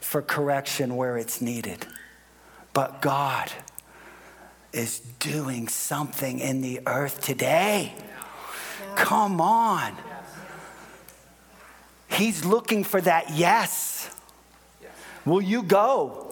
for 0.00 0.22
correction 0.22 0.96
where 0.96 1.16
it's 1.16 1.40
needed. 1.40 1.86
But 2.72 3.00
God 3.00 3.50
is 4.72 4.98
doing 5.20 5.68
something 5.68 6.40
in 6.40 6.60
the 6.60 6.80
earth 6.86 7.20
today. 7.20 7.94
Come 8.96 9.40
on. 9.40 9.96
He's 12.08 12.44
looking 12.44 12.84
for 12.84 13.00
that 13.00 13.30
yes. 13.30 14.10
Will 15.24 15.40
you 15.40 15.62
go? 15.62 16.23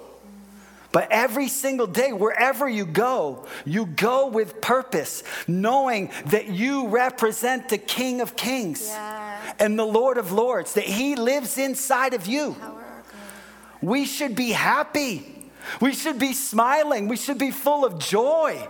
But 0.93 1.11
every 1.11 1.49
single 1.49 1.87
day, 1.87 2.13
wherever 2.13 2.69
you 2.69 2.85
go, 2.85 3.47
you 3.65 3.87
go 3.87 4.27
with 4.29 4.61
purpose, 4.61 5.23
knowing 5.49 6.11
that 6.27 6.49
you 6.49 6.89
represent 6.89 7.71
the 7.71 7.79
King 7.79 8.21
of 8.21 8.37
Kings 8.37 8.89
Yeah. 8.89 9.55
and 9.59 9.79
the 9.79 9.87
Lord 9.87 10.19
of 10.19 10.33
Lords, 10.33 10.75
that 10.75 10.85
He 10.85 11.17
lives 11.17 11.57
inside 11.57 12.13
of 12.13 12.27
you. 12.27 12.53
Power 12.61 12.69
our 12.69 12.77
God. 12.77 13.81
We 13.81 14.05
should 14.05 14.37
be 14.37 14.51
happy. 14.51 15.51
We 15.81 15.95
should 15.95 16.19
be 16.19 16.35
smiling. 16.35 17.09
We 17.09 17.17
should 17.17 17.39
be 17.39 17.51
full 17.51 17.87
of 17.87 17.99
joy. 17.99 18.69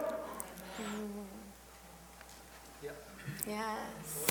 Yes. 3.46 4.26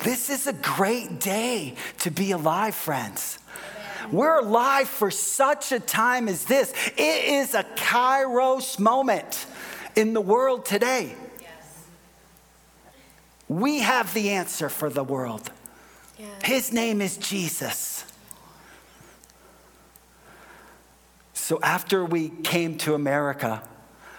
This 0.00 0.30
is 0.30 0.46
a 0.46 0.52
great 0.52 1.18
day 1.18 1.74
to 2.00 2.10
be 2.10 2.32
alive, 2.32 2.74
friends. 2.74 3.38
We're 4.10 4.38
alive 4.38 4.88
for 4.88 5.10
such 5.10 5.72
a 5.72 5.80
time 5.80 6.28
as 6.28 6.44
this. 6.44 6.72
It 6.96 7.24
is 7.24 7.54
a 7.54 7.64
kairos 7.64 8.78
moment 8.78 9.46
in 9.96 10.14
the 10.14 10.20
world 10.20 10.64
today. 10.64 11.14
We 13.48 13.80
have 13.80 14.14
the 14.14 14.30
answer 14.30 14.68
for 14.68 14.88
the 14.88 15.02
world. 15.02 15.50
Yes. 16.18 16.28
His 16.44 16.72
name 16.72 17.00
is 17.02 17.16
Jesus. 17.16 18.04
So 21.32 21.58
after 21.60 22.04
we 22.04 22.28
came 22.28 22.78
to 22.78 22.94
America, 22.94 23.60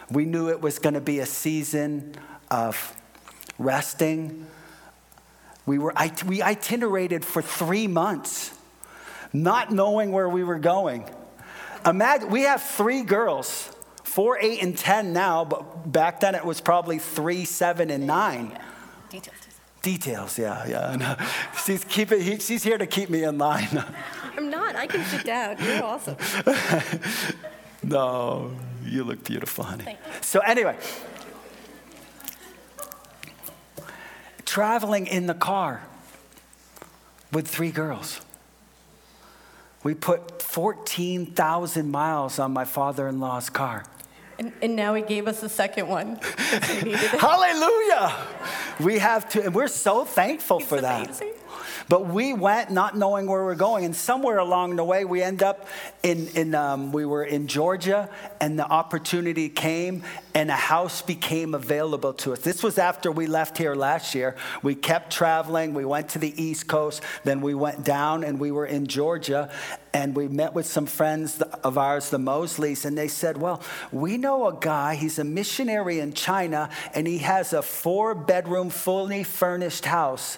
we 0.10 0.26
knew 0.26 0.50
it 0.50 0.60
was 0.60 0.80
going 0.80 0.96
to 0.96 1.02
be 1.02 1.20
a 1.20 1.26
season 1.26 2.16
of 2.50 2.94
resting. 3.58 4.48
We, 5.66 5.78
were, 5.78 5.94
we 6.26 6.42
itinerated 6.42 7.24
for 7.24 7.42
three 7.42 7.88
months, 7.88 8.52
not 9.34 9.72
knowing 9.72 10.12
where 10.12 10.30
we 10.30 10.44
were 10.44 10.60
going. 10.60 11.10
Imagine, 11.86 12.30
we 12.30 12.44
have 12.44 12.62
three 12.62 13.02
girls, 13.02 13.72
four, 14.04 14.38
eight, 14.40 14.62
and 14.62 14.78
10 14.78 15.14
now, 15.14 15.46
but 15.46 15.92
back 15.92 16.20
then 16.20 16.36
it 16.36 16.46
was 16.46 16.62
probably 16.62 17.00
three, 17.00 17.46
seven, 17.46 17.90
and 17.90 18.06
nine. 18.06 18.58
Details. 19.10 19.38
Details, 19.82 20.38
yeah, 20.38 20.68
yeah. 20.68 21.28
She's, 21.66 21.84
keep 21.84 22.12
it, 22.12 22.22
he, 22.22 22.38
she's 22.38 22.64
here 22.64 22.78
to 22.78 22.86
keep 22.86 23.10
me 23.10 23.24
in 23.24 23.38
line. 23.38 23.84
I'm 24.38 24.50
not. 24.50 24.76
I 24.76 24.86
can 24.86 25.04
sit 25.06 25.26
down. 25.26 25.58
You're 25.60 25.84
awesome. 25.84 26.18
no, 27.84 28.52
you 28.86 29.04
look 29.04 29.24
beautiful, 29.24 29.64
honey. 29.64 29.98
So, 30.22 30.40
anyway, 30.42 30.78
traveling 34.46 35.08
in 35.08 35.26
the 35.26 35.34
car 35.34 35.82
with 37.32 37.48
three 37.48 37.72
girls. 37.72 38.22
We 39.84 39.96
put 39.96 40.42
14,000 40.42 41.90
miles 41.90 42.38
on 42.40 42.52
my 42.52 42.66
father 42.66 43.08
in 43.08 43.20
law's 43.20 43.50
car. 43.50 43.84
And, 44.38 44.54
and 44.62 44.76
now 44.76 44.94
he 44.96 45.02
gave 45.02 45.28
us 45.28 45.44
a 45.44 45.50
second 45.50 45.88
one. 45.88 46.20
we. 46.84 46.94
Hallelujah! 46.94 48.16
We 48.80 48.98
have 48.98 49.30
to, 49.30 49.44
and 49.44 49.54
we're 49.54 49.68
so 49.68 50.04
thankful 50.04 50.60
for 50.60 50.76
It's 50.78 51.20
that. 51.20 51.24
But 51.88 52.08
we 52.08 52.34
went 52.34 52.72
not 52.72 52.98
knowing 52.98 53.28
where 53.28 53.44
we're 53.44 53.54
going, 53.54 53.86
and 53.86 53.96
somewhere 53.96 54.38
along 54.38 54.78
the 54.78 54.84
way, 54.84 55.04
we 55.04 55.22
end 55.22 55.44
up 55.44 55.68
in, 56.04 56.28
in 56.30 56.56
um, 56.56 56.92
we 56.92 57.06
were 57.06 57.24
in 57.24 57.48
Georgia, 57.48 58.10
and 58.40 58.58
the 58.58 58.66
opportunity 58.66 59.50
came, 59.50 60.04
and 60.34 60.50
a 60.50 60.56
house 60.56 61.02
became 61.02 61.54
available 61.54 62.14
to 62.14 62.34
us. 62.34 62.40
This 62.40 62.64
was 62.64 62.78
after 62.78 63.12
we 63.12 63.28
left 63.28 63.58
here 63.58 63.76
last 63.76 64.16
year. 64.16 64.36
We 64.64 64.76
kept 64.76 65.12
traveling. 65.12 65.74
We 65.74 65.86
went 65.86 66.10
to 66.10 66.20
the 66.20 66.42
East 66.42 66.68
Coast, 66.68 67.02
then 67.24 67.42
we 67.42 67.54
went 67.54 67.84
down, 67.84 68.24
and 68.24 68.40
we 68.40 68.52
were 68.52 68.66
in 68.66 68.88
Georgia, 68.88 69.52
and 69.94 70.16
we 70.16 70.28
met 70.28 70.54
with 70.54 70.66
some 70.66 70.86
friends 70.86 71.42
of 71.42 71.78
ours, 71.78 72.10
the 72.10 72.18
Mosleys, 72.18 72.86
and 72.86 72.98
they 72.98 73.08
said, 73.08 73.38
"Well, 73.38 73.62
we 73.92 74.18
know 74.18 74.48
a 74.48 74.54
guy. 74.54 74.96
He's 74.96 75.20
a 75.20 75.24
missionary 75.24 76.00
in 76.00 76.14
China, 76.14 76.70
and 76.94 77.08
he 77.08 77.20
has 77.20 77.54
a 77.54 77.62
four-bedroom, 77.62 78.70
fully 78.70 79.24
furnished 79.24 79.86
house." 79.86 80.38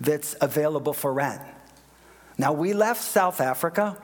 that's 0.00 0.36
available 0.40 0.92
for 0.92 1.12
rent. 1.12 1.42
Now, 2.36 2.52
we 2.52 2.72
left 2.72 3.02
South 3.02 3.40
Africa 3.40 3.96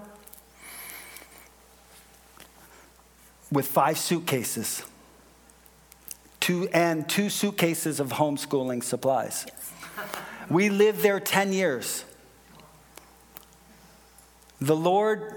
with 3.51 3.69
five 3.69 3.97
suitcases. 3.99 4.83
And 6.73 7.09
two 7.09 7.31
suitcases 7.31 8.01
of 8.01 8.11
homeschooling 8.11 8.83
supplies. 8.83 9.47
We 10.51 10.69
lived 10.69 11.01
there 11.01 11.21
10 11.21 11.53
years. 11.53 12.05
The 14.61 14.77
Lord 14.77 15.35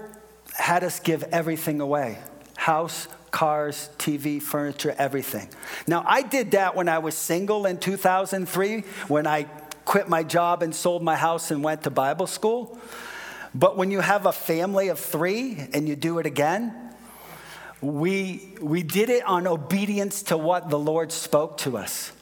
had 0.54 0.84
us 0.84 1.00
give 1.00 1.22
everything 1.24 1.80
away 1.80 2.18
house, 2.56 3.08
cars, 3.30 3.88
TV, 3.98 4.42
furniture, 4.42 4.94
everything. 4.98 5.48
Now, 5.86 6.04
I 6.06 6.22
did 6.22 6.50
that 6.50 6.74
when 6.74 6.88
I 6.88 6.98
was 6.98 7.14
single 7.14 7.64
in 7.66 7.78
2003, 7.78 8.80
when 9.06 9.26
I 9.26 9.44
quit 9.84 10.08
my 10.08 10.22
job 10.22 10.62
and 10.62 10.74
sold 10.74 11.02
my 11.02 11.16
house 11.16 11.50
and 11.50 11.64
went 11.64 11.84
to 11.84 11.90
Bible 11.90 12.26
school. 12.26 12.78
But 13.54 13.78
when 13.78 13.90
you 13.90 14.00
have 14.00 14.26
a 14.26 14.32
family 14.32 14.88
of 14.88 14.98
three 14.98 15.68
and 15.72 15.88
you 15.88 15.96
do 15.96 16.18
it 16.18 16.26
again, 16.26 16.87
we, 17.80 18.54
we 18.60 18.82
did 18.82 19.08
it 19.08 19.24
on 19.24 19.46
obedience 19.46 20.24
to 20.24 20.36
what 20.36 20.68
the 20.68 20.78
Lord 20.78 21.12
spoke 21.12 21.58
to 21.58 21.76
us. 21.76 22.12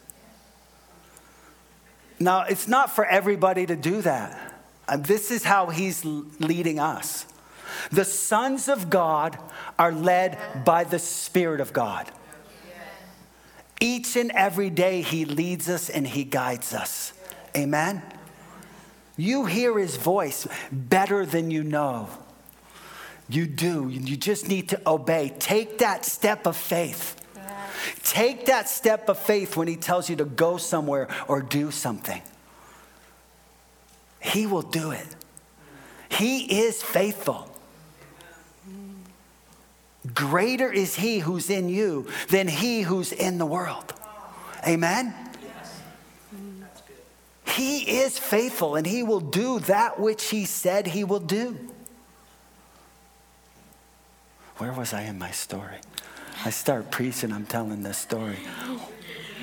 Now, 2.19 2.43
it's 2.43 2.67
not 2.67 2.91
for 2.91 3.05
everybody 3.05 3.65
to 3.65 3.75
do 3.75 4.01
that. 4.01 4.55
This 4.99 5.31
is 5.31 5.43
how 5.43 5.67
He's 5.67 6.05
leading 6.05 6.79
us. 6.79 7.25
The 7.91 8.05
sons 8.05 8.67
of 8.67 8.89
God 8.89 9.37
are 9.77 9.91
led 9.91 10.37
by 10.65 10.83
the 10.83 10.99
Spirit 10.99 11.61
of 11.61 11.73
God. 11.73 12.11
Each 13.79 14.15
and 14.15 14.31
every 14.31 14.69
day, 14.69 15.01
He 15.01 15.25
leads 15.25 15.69
us 15.69 15.89
and 15.89 16.07
He 16.07 16.23
guides 16.23 16.73
us. 16.73 17.13
Amen? 17.55 18.01
You 19.15 19.45
hear 19.45 19.77
His 19.77 19.97
voice 19.97 20.47
better 20.71 21.25
than 21.25 21.51
you 21.51 21.63
know. 21.63 22.09
You 23.29 23.45
do. 23.45 23.89
You 23.89 24.15
just 24.15 24.47
need 24.47 24.69
to 24.69 24.89
obey. 24.89 25.33
Take 25.39 25.79
that 25.79 26.05
step 26.05 26.45
of 26.45 26.55
faith. 26.55 27.15
Take 28.03 28.45
that 28.47 28.69
step 28.69 29.09
of 29.09 29.19
faith 29.19 29.57
when 29.57 29.67
He 29.67 29.75
tells 29.75 30.09
you 30.09 30.15
to 30.17 30.25
go 30.25 30.57
somewhere 30.57 31.07
or 31.27 31.41
do 31.41 31.71
something. 31.71 32.21
He 34.19 34.45
will 34.45 34.61
do 34.61 34.91
it. 34.91 35.07
He 36.09 36.61
is 36.61 36.81
faithful. 36.81 37.51
Greater 40.13 40.71
is 40.71 40.95
He 40.95 41.19
who's 41.19 41.49
in 41.49 41.69
you 41.69 42.07
than 42.29 42.47
He 42.47 42.81
who's 42.81 43.11
in 43.11 43.37
the 43.37 43.45
world. 43.45 43.93
Amen? 44.65 45.13
He 47.45 47.99
is 47.99 48.17
faithful 48.17 48.75
and 48.75 48.85
He 48.87 49.03
will 49.03 49.19
do 49.19 49.59
that 49.61 49.99
which 49.99 50.29
He 50.29 50.45
said 50.45 50.87
He 50.87 51.03
will 51.03 51.19
do. 51.19 51.57
Where 54.57 54.71
was 54.71 54.93
I 54.93 55.03
in 55.03 55.19
my 55.19 55.31
story? 55.31 55.77
I 56.43 56.49
start 56.49 56.89
preaching, 56.91 57.31
I'm 57.31 57.45
telling 57.45 57.83
this 57.83 57.97
story. 57.97 58.37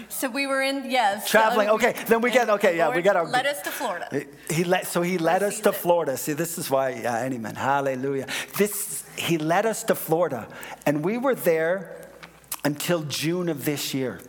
So 0.09 0.29
we 0.29 0.47
were 0.47 0.63
in, 0.63 0.91
yes. 0.91 1.29
Traveling, 1.29 1.69
um, 1.69 1.77
okay, 1.77 1.95
then 2.07 2.21
we 2.21 2.31
get, 2.31 2.49
okay, 2.51 2.73
the 2.73 2.77
yeah, 2.79 2.95
we 2.95 3.03
got 3.03 3.17
our. 3.17 3.27
Led 3.27 3.47
us 3.47 3.61
to 3.63 3.71
Florida. 3.71 4.27
He 4.51 4.65
led, 4.65 4.87
so 4.87 5.03
he 5.03 5.19
led 5.19 5.43
us 5.43 5.61
to. 5.61 5.73
Florida. 5.73 6.17
See, 6.17 6.33
this 6.33 6.57
is 6.59 6.71
why, 6.71 6.91
yeah, 6.91 7.25
amen. 7.25 7.57
Hallelujah. 7.57 8.27
This, 8.57 9.05
he 9.17 9.39
led 9.39 9.67
us 9.67 9.83
to 9.85 9.95
Florida, 9.95 10.49
and 10.87 11.05
we 11.05 11.19
were 11.19 11.35
there 11.35 12.09
until 12.65 13.03
June 13.03 13.49
of 13.49 13.65
this 13.65 13.93
year. 13.93 14.21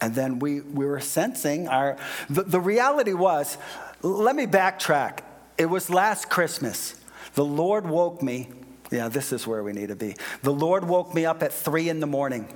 And 0.00 0.14
then 0.14 0.38
we, 0.38 0.60
we 0.60 0.86
were 0.86 1.00
sensing 1.00 1.66
our, 1.66 1.96
the, 2.30 2.42
the 2.42 2.60
reality 2.60 3.12
was, 3.12 3.58
let 4.02 4.36
me 4.36 4.46
backtrack. 4.46 5.20
It 5.56 5.66
was 5.66 5.90
last 5.90 6.30
Christmas. 6.30 7.00
The 7.34 7.44
Lord 7.44 7.88
woke 7.88 8.22
me, 8.22 8.48
yeah, 8.90 9.08
this 9.08 9.32
is 9.32 9.46
where 9.46 9.62
we 9.62 9.72
need 9.72 9.88
to 9.88 9.96
be. 9.96 10.14
The 10.42 10.52
Lord 10.52 10.84
woke 10.84 11.14
me 11.14 11.26
up 11.26 11.42
at 11.42 11.52
three 11.52 11.88
in 11.88 12.00
the 12.00 12.06
morning. 12.06 12.48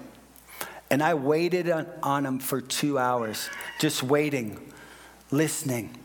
And 0.90 1.02
I 1.02 1.14
waited 1.14 1.70
on, 1.70 1.86
on 2.02 2.26
him 2.26 2.38
for 2.38 2.60
two 2.60 2.98
hours, 2.98 3.48
just 3.78 4.02
waiting, 4.02 4.72
listening. 5.30 5.96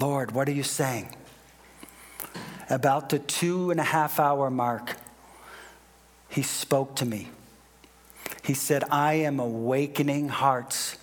Lord, 0.00 0.32
what 0.32 0.48
are 0.48 0.52
you 0.52 0.62
saying? 0.62 1.14
About 2.70 3.10
the 3.10 3.18
two 3.18 3.70
and 3.70 3.78
a 3.78 3.84
half 3.84 4.18
hour 4.18 4.50
mark, 4.50 4.96
he 6.28 6.42
spoke 6.42 6.96
to 6.96 7.04
me. 7.04 7.28
He 8.42 8.54
said, 8.54 8.84
I 8.90 9.14
am 9.14 9.40
awakening 9.40 10.28
hearts 10.28 10.96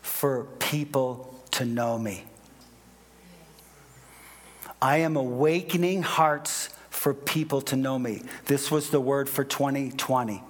for 0.00 0.44
people 0.58 1.34
to 1.52 1.64
know 1.64 1.98
me. 1.98 2.24
I 4.80 4.98
am 4.98 5.16
awakening 5.16 6.02
hearts 6.02 6.68
for 6.96 7.12
people 7.14 7.60
to 7.60 7.76
know 7.76 7.98
me. 7.98 8.22
This 8.46 8.70
was 8.70 8.90
the 8.90 9.00
word 9.00 9.28
for 9.28 9.44
2020. 9.44 10.42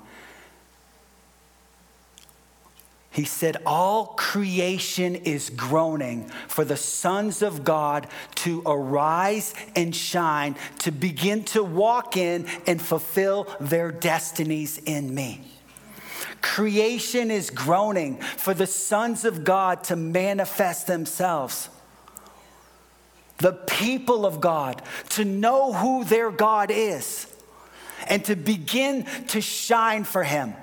He 3.10 3.24
said, 3.24 3.56
All 3.66 4.06
creation 4.16 5.16
is 5.16 5.50
groaning 5.50 6.28
for 6.48 6.64
the 6.64 6.76
sons 6.76 7.42
of 7.42 7.64
God 7.64 8.06
to 8.36 8.62
arise 8.64 9.54
and 9.74 9.94
shine, 9.94 10.54
to 10.80 10.92
begin 10.92 11.44
to 11.44 11.64
walk 11.64 12.16
in 12.16 12.46
and 12.66 12.80
fulfill 12.80 13.48
their 13.58 13.90
destinies 13.90 14.78
in 14.78 15.14
me. 15.14 15.40
Creation 16.42 17.30
is 17.30 17.50
groaning 17.50 18.18
for 18.18 18.54
the 18.54 18.66
sons 18.66 19.24
of 19.24 19.44
God 19.44 19.82
to 19.84 19.96
manifest 19.96 20.86
themselves. 20.86 21.70
The 23.38 23.52
people 23.52 24.24
of 24.24 24.40
God 24.40 24.82
to 25.10 25.24
know 25.24 25.72
who 25.72 26.04
their 26.04 26.30
God 26.30 26.70
is 26.70 27.32
and 28.08 28.24
to 28.26 28.36
begin 28.36 29.04
to 29.28 29.40
shine 29.40 30.04
for 30.04 30.24
Him. 30.24 30.54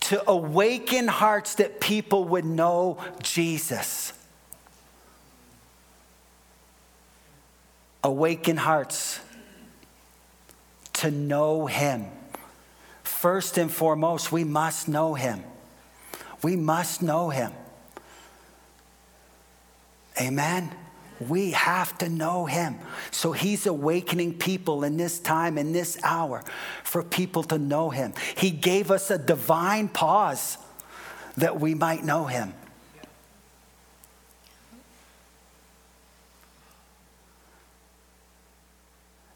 To 0.00 0.28
awaken 0.28 1.08
hearts 1.08 1.56
that 1.56 1.80
people 1.80 2.24
would 2.24 2.44
know 2.44 2.98
Jesus. 3.22 4.12
Awaken 8.02 8.56
hearts 8.56 9.20
to 10.94 11.10
know 11.10 11.66
Him. 11.66 12.06
First 13.02 13.58
and 13.58 13.70
foremost, 13.70 14.30
we 14.30 14.44
must 14.44 14.88
know 14.88 15.14
Him. 15.14 15.42
We 16.42 16.56
must 16.56 17.02
know 17.02 17.30
Him. 17.30 17.52
Amen. 20.20 20.74
We 21.20 21.52
have 21.52 21.96
to 21.98 22.08
know 22.08 22.46
him. 22.46 22.78
So 23.10 23.32
he's 23.32 23.66
awakening 23.66 24.34
people 24.34 24.84
in 24.84 24.96
this 24.96 25.18
time, 25.18 25.56
in 25.56 25.72
this 25.72 25.98
hour, 26.02 26.44
for 26.82 27.02
people 27.02 27.42
to 27.44 27.58
know 27.58 27.90
him. 27.90 28.12
He 28.36 28.50
gave 28.50 28.90
us 28.90 29.10
a 29.10 29.18
divine 29.18 29.88
pause 29.88 30.58
that 31.36 31.58
we 31.58 31.74
might 31.74 32.04
know 32.04 32.26
him. 32.26 32.52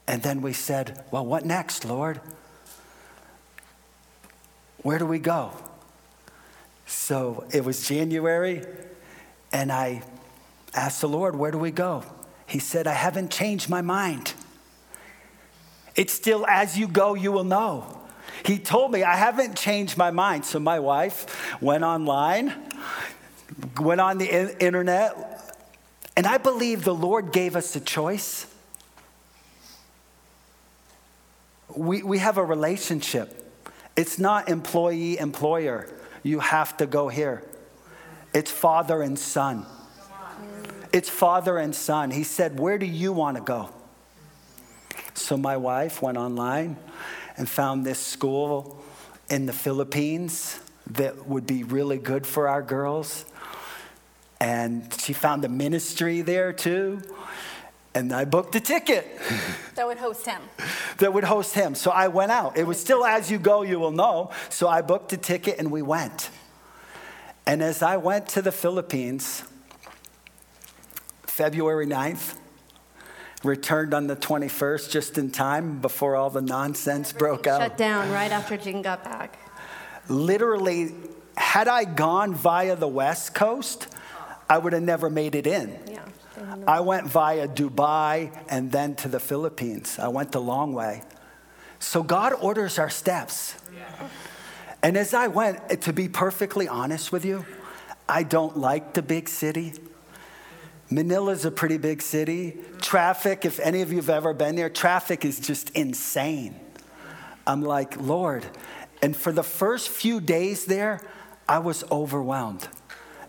And 0.07 0.21
then 0.21 0.41
we 0.41 0.53
said, 0.53 1.03
Well, 1.09 1.25
what 1.25 1.45
next, 1.45 1.85
Lord? 1.85 2.19
Where 4.83 4.99
do 4.99 5.05
we 5.05 5.19
go? 5.19 5.51
So 6.85 7.45
it 7.51 7.63
was 7.63 7.87
January, 7.87 8.65
and 9.53 9.71
I 9.71 10.01
asked 10.73 11.01
the 11.01 11.09
Lord, 11.09 11.35
Where 11.35 11.51
do 11.51 11.57
we 11.57 11.71
go? 11.71 12.03
He 12.45 12.59
said, 12.59 12.87
I 12.87 12.93
haven't 12.93 13.31
changed 13.31 13.69
my 13.69 13.81
mind. 13.81 14.33
It's 15.95 16.13
still 16.13 16.45
as 16.47 16.77
you 16.77 16.87
go, 16.87 17.13
you 17.13 17.31
will 17.31 17.43
know. 17.43 17.97
He 18.43 18.57
told 18.57 18.91
me, 18.91 19.03
I 19.03 19.15
haven't 19.15 19.55
changed 19.55 19.97
my 19.97 20.11
mind. 20.11 20.45
So 20.45 20.59
my 20.59 20.79
wife 20.79 21.61
went 21.61 21.83
online, 21.83 22.53
went 23.79 24.01
on 24.01 24.17
the 24.17 24.63
internet, 24.63 25.57
and 26.17 26.25
I 26.25 26.37
believe 26.37 26.83
the 26.83 26.93
Lord 26.93 27.31
gave 27.31 27.55
us 27.55 27.75
a 27.75 27.79
choice. 27.79 28.47
We, 31.75 32.03
we 32.03 32.17
have 32.17 32.37
a 32.37 32.43
relationship. 32.43 33.37
It's 33.95 34.19
not 34.19 34.49
employee 34.49 35.17
employer. 35.17 35.87
You 36.23 36.39
have 36.39 36.77
to 36.77 36.85
go 36.85 37.07
here. 37.07 37.43
It's 38.33 38.51
father 38.51 39.01
and 39.01 39.17
son. 39.17 39.65
It's 40.93 41.09
father 41.09 41.57
and 41.57 41.73
son. 41.73 42.11
He 42.11 42.23
said, 42.23 42.59
Where 42.59 42.77
do 42.77 42.85
you 42.85 43.13
want 43.13 43.37
to 43.37 43.43
go? 43.43 43.69
So 45.13 45.37
my 45.37 45.57
wife 45.57 46.01
went 46.01 46.17
online 46.17 46.77
and 47.37 47.47
found 47.47 47.85
this 47.85 47.99
school 47.99 48.83
in 49.29 49.45
the 49.45 49.53
Philippines 49.53 50.59
that 50.87 51.27
would 51.27 51.47
be 51.47 51.63
really 51.63 51.97
good 51.97 52.27
for 52.27 52.47
our 52.47 52.61
girls. 52.61 53.25
And 54.39 54.93
she 54.99 55.13
found 55.13 55.45
a 55.45 55.49
ministry 55.49 56.21
there 56.21 56.51
too. 56.51 57.01
And 57.93 58.11
I 58.13 58.25
booked 58.25 58.55
a 58.55 58.59
ticket. 58.59 59.07
That 59.75 59.87
would 59.87 59.97
host 59.97 60.27
him. 60.27 60.41
that 60.97 61.13
would 61.13 61.23
host 61.23 61.55
him. 61.55 61.73
So 61.75 61.91
I 61.91 62.09
went 62.09 62.31
out. 62.31 62.57
It 62.57 62.67
was 62.67 62.79
still 62.79 63.03
as 63.03 63.31
you 63.31 63.39
go, 63.39 63.63
you 63.63 63.79
will 63.79 63.91
know. 63.91 64.29
So 64.49 64.67
I 64.67 64.81
booked 64.81 65.13
a 65.13 65.17
ticket 65.17 65.57
and 65.57 65.71
we 65.71 65.81
went. 65.81 66.29
And 67.47 67.63
as 67.63 67.81
I 67.81 67.97
went 67.97 68.27
to 68.29 68.41
the 68.41 68.51
Philippines, 68.51 69.43
February 71.41 71.87
9th, 71.87 72.35
returned 73.43 73.95
on 73.95 74.05
the 74.05 74.15
21st, 74.15 74.91
just 74.91 75.17
in 75.17 75.31
time 75.31 75.81
before 75.81 76.15
all 76.15 76.29
the 76.29 76.39
nonsense 76.39 77.11
broke 77.11 77.47
out. 77.47 77.59
Shut 77.59 77.77
down 77.77 78.11
right 78.11 78.31
after 78.31 78.57
Jing 78.57 78.83
got 78.83 79.03
back. 79.03 79.39
Literally, 80.07 80.93
had 81.35 81.67
I 81.67 81.85
gone 81.85 82.35
via 82.35 82.75
the 82.75 82.87
West 82.87 83.33
Coast, 83.33 83.87
I 84.47 84.59
would 84.59 84.73
have 84.73 84.83
never 84.83 85.09
made 85.09 85.33
it 85.33 85.47
in. 85.47 85.79
Yeah. 85.87 86.05
I 86.67 86.81
went 86.81 87.07
via 87.07 87.47
Dubai 87.47 88.29
and 88.47 88.71
then 88.71 88.93
to 88.97 89.07
the 89.07 89.19
Philippines. 89.19 89.97
I 89.97 90.09
went 90.09 90.33
the 90.33 90.41
long 90.41 90.73
way. 90.73 91.01
So 91.79 92.03
God 92.03 92.33
orders 92.39 92.77
our 92.77 92.91
steps. 92.91 93.55
And 94.83 94.95
as 94.95 95.15
I 95.15 95.25
went, 95.25 95.81
to 95.81 95.91
be 95.91 96.07
perfectly 96.07 96.67
honest 96.67 97.11
with 97.11 97.25
you, 97.25 97.47
I 98.07 98.21
don't 98.21 98.59
like 98.59 98.93
the 98.93 99.01
big 99.01 99.27
city. 99.27 99.73
Manila's 100.91 101.45
a 101.45 101.51
pretty 101.51 101.77
big 101.77 102.01
city. 102.01 102.57
Traffic, 102.81 103.45
if 103.45 103.59
any 103.61 103.81
of 103.81 103.91
you 103.91 103.97
have 103.97 104.09
ever 104.09 104.33
been 104.33 104.55
there, 104.55 104.69
traffic 104.69 105.23
is 105.23 105.39
just 105.39 105.69
insane. 105.71 106.59
I'm 107.47 107.61
like, 107.61 107.99
Lord. 107.99 108.45
And 109.01 109.15
for 109.15 109.31
the 109.31 109.43
first 109.43 109.89
few 109.89 110.19
days 110.19 110.65
there, 110.65 111.01
I 111.47 111.59
was 111.59 111.83
overwhelmed. 111.89 112.67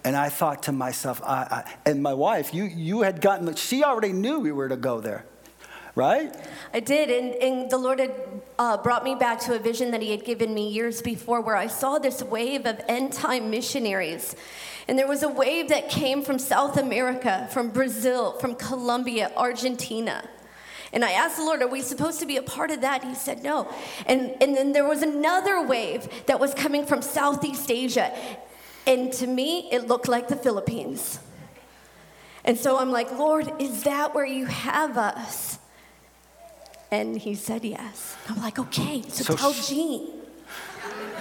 And 0.05 0.17
I 0.17 0.29
thought 0.29 0.65
to 0.65 0.73
myself, 0.73 1.23
I, 1.23 1.65
I, 1.65 1.75
and 1.87 2.03
my 2.03 2.15
wife, 2.15 2.53
you, 2.53 2.65
you 2.65 3.03
had 3.03 3.21
gotten, 3.21 3.55
she 3.55 3.85
already 3.85 4.13
knew 4.13 4.41
we 4.41 4.51
were 4.51 4.69
to 4.69 4.77
go 4.77 5.01
there, 5.01 5.25
right? 5.95 6.35
I 6.75 6.81
did, 6.81 7.09
and, 7.09 7.35
and 7.37 7.71
the 7.71 7.79
Lord 7.79 8.01
had 8.01 8.13
uh, 8.59 8.79
brought 8.79 9.05
me 9.05 9.15
back 9.15 9.39
to 9.43 9.55
a 9.55 9.61
vision 9.61 9.93
that 9.93 10.03
He 10.03 10.11
had 10.11 10.25
given 10.25 10.53
me 10.53 10.69
years 10.69 11.01
before 11.01 11.41
where 11.41 11.57
I 11.57 11.69
saw 11.69 12.01
this 12.01 12.21
wave 12.21 12.67
of 12.67 12.81
end 12.89 13.13
time 13.13 13.49
missionaries. 13.49 14.35
And 14.89 14.99
there 14.99 15.07
was 15.07 15.23
a 15.23 15.29
wave 15.29 15.69
that 15.69 15.89
came 15.89 16.23
from 16.23 16.39
South 16.39 16.77
America, 16.77 17.49
from 17.53 17.71
Brazil, 17.71 18.33
from 18.39 18.55
Colombia, 18.55 19.31
Argentina. 19.37 20.29
And 20.93 21.05
I 21.05 21.13
asked 21.13 21.37
the 21.37 21.45
Lord, 21.45 21.63
Are 21.63 21.69
we 21.69 21.81
supposed 21.81 22.21
to 22.21 22.27
be 22.27 22.37
a 22.37 22.43
part 22.43 22.71
of 22.71 22.83
that? 22.83 23.03
He 23.05 23.15
said, 23.15 23.43
No. 23.43 23.73
And, 24.07 24.37
and 24.41 24.57
then 24.57 24.73
there 24.73 24.87
was 24.87 25.03
another 25.03 25.63
wave 25.67 26.09
that 26.27 26.39
was 26.39 26.53
coming 26.55 26.85
from 26.85 27.01
Southeast 27.01 27.71
Asia. 27.71 28.13
And 28.87 29.13
to 29.15 29.27
me, 29.27 29.69
it 29.71 29.87
looked 29.87 30.09
like 30.09 30.29
the 30.29 30.37
Philippines. 30.37 31.21
And 32.45 32.59
so 32.59 32.79
I'm 32.79 32.91
like, 32.91 33.11
Lord, 33.13 33.51
is 33.61 33.85
that 33.85 34.15
where 34.15 34.27
you 34.27 34.47
have 34.47 34.99
us? 34.99 35.59
And 36.91 37.17
he 37.17 37.35
said 37.35 37.65
yes. 37.65 38.17
I'm 38.29 38.43
like, 38.43 38.59
okay, 38.59 39.03
so, 39.03 39.25
So 39.25 39.37
tell 39.37 39.53
Gene. 39.53 40.22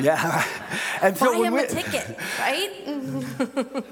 Yeah. 0.06 0.44
And 1.02 1.18
so 1.18 1.34
Buy 1.40 1.48
him 1.48 1.54
we- 1.54 1.60
a 1.64 1.68
ticket, 1.68 2.18
right? 2.40 2.72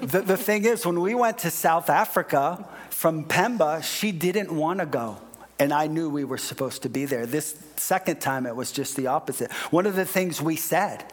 The, 0.00 0.22
the 0.22 0.36
thing 0.36 0.64
is, 0.64 0.84
when 0.86 1.00
we 1.00 1.14
went 1.14 1.38
to 1.38 1.50
South 1.50 1.88
Africa 1.90 2.66
from 2.90 3.24
Pemba, 3.24 3.82
she 3.82 4.12
didn't 4.12 4.50
want 4.52 4.80
to 4.80 4.86
go. 4.86 5.18
And 5.58 5.72
I 5.72 5.86
knew 5.88 6.08
we 6.08 6.24
were 6.24 6.38
supposed 6.38 6.82
to 6.82 6.88
be 6.88 7.04
there. 7.04 7.26
This 7.26 7.54
second 7.76 8.20
time, 8.20 8.46
it 8.46 8.56
was 8.56 8.72
just 8.72 8.96
the 8.96 9.08
opposite. 9.08 9.52
One 9.70 9.86
of 9.86 9.94
the 9.94 10.06
things 10.06 10.40
we 10.40 10.56
said 10.56 11.04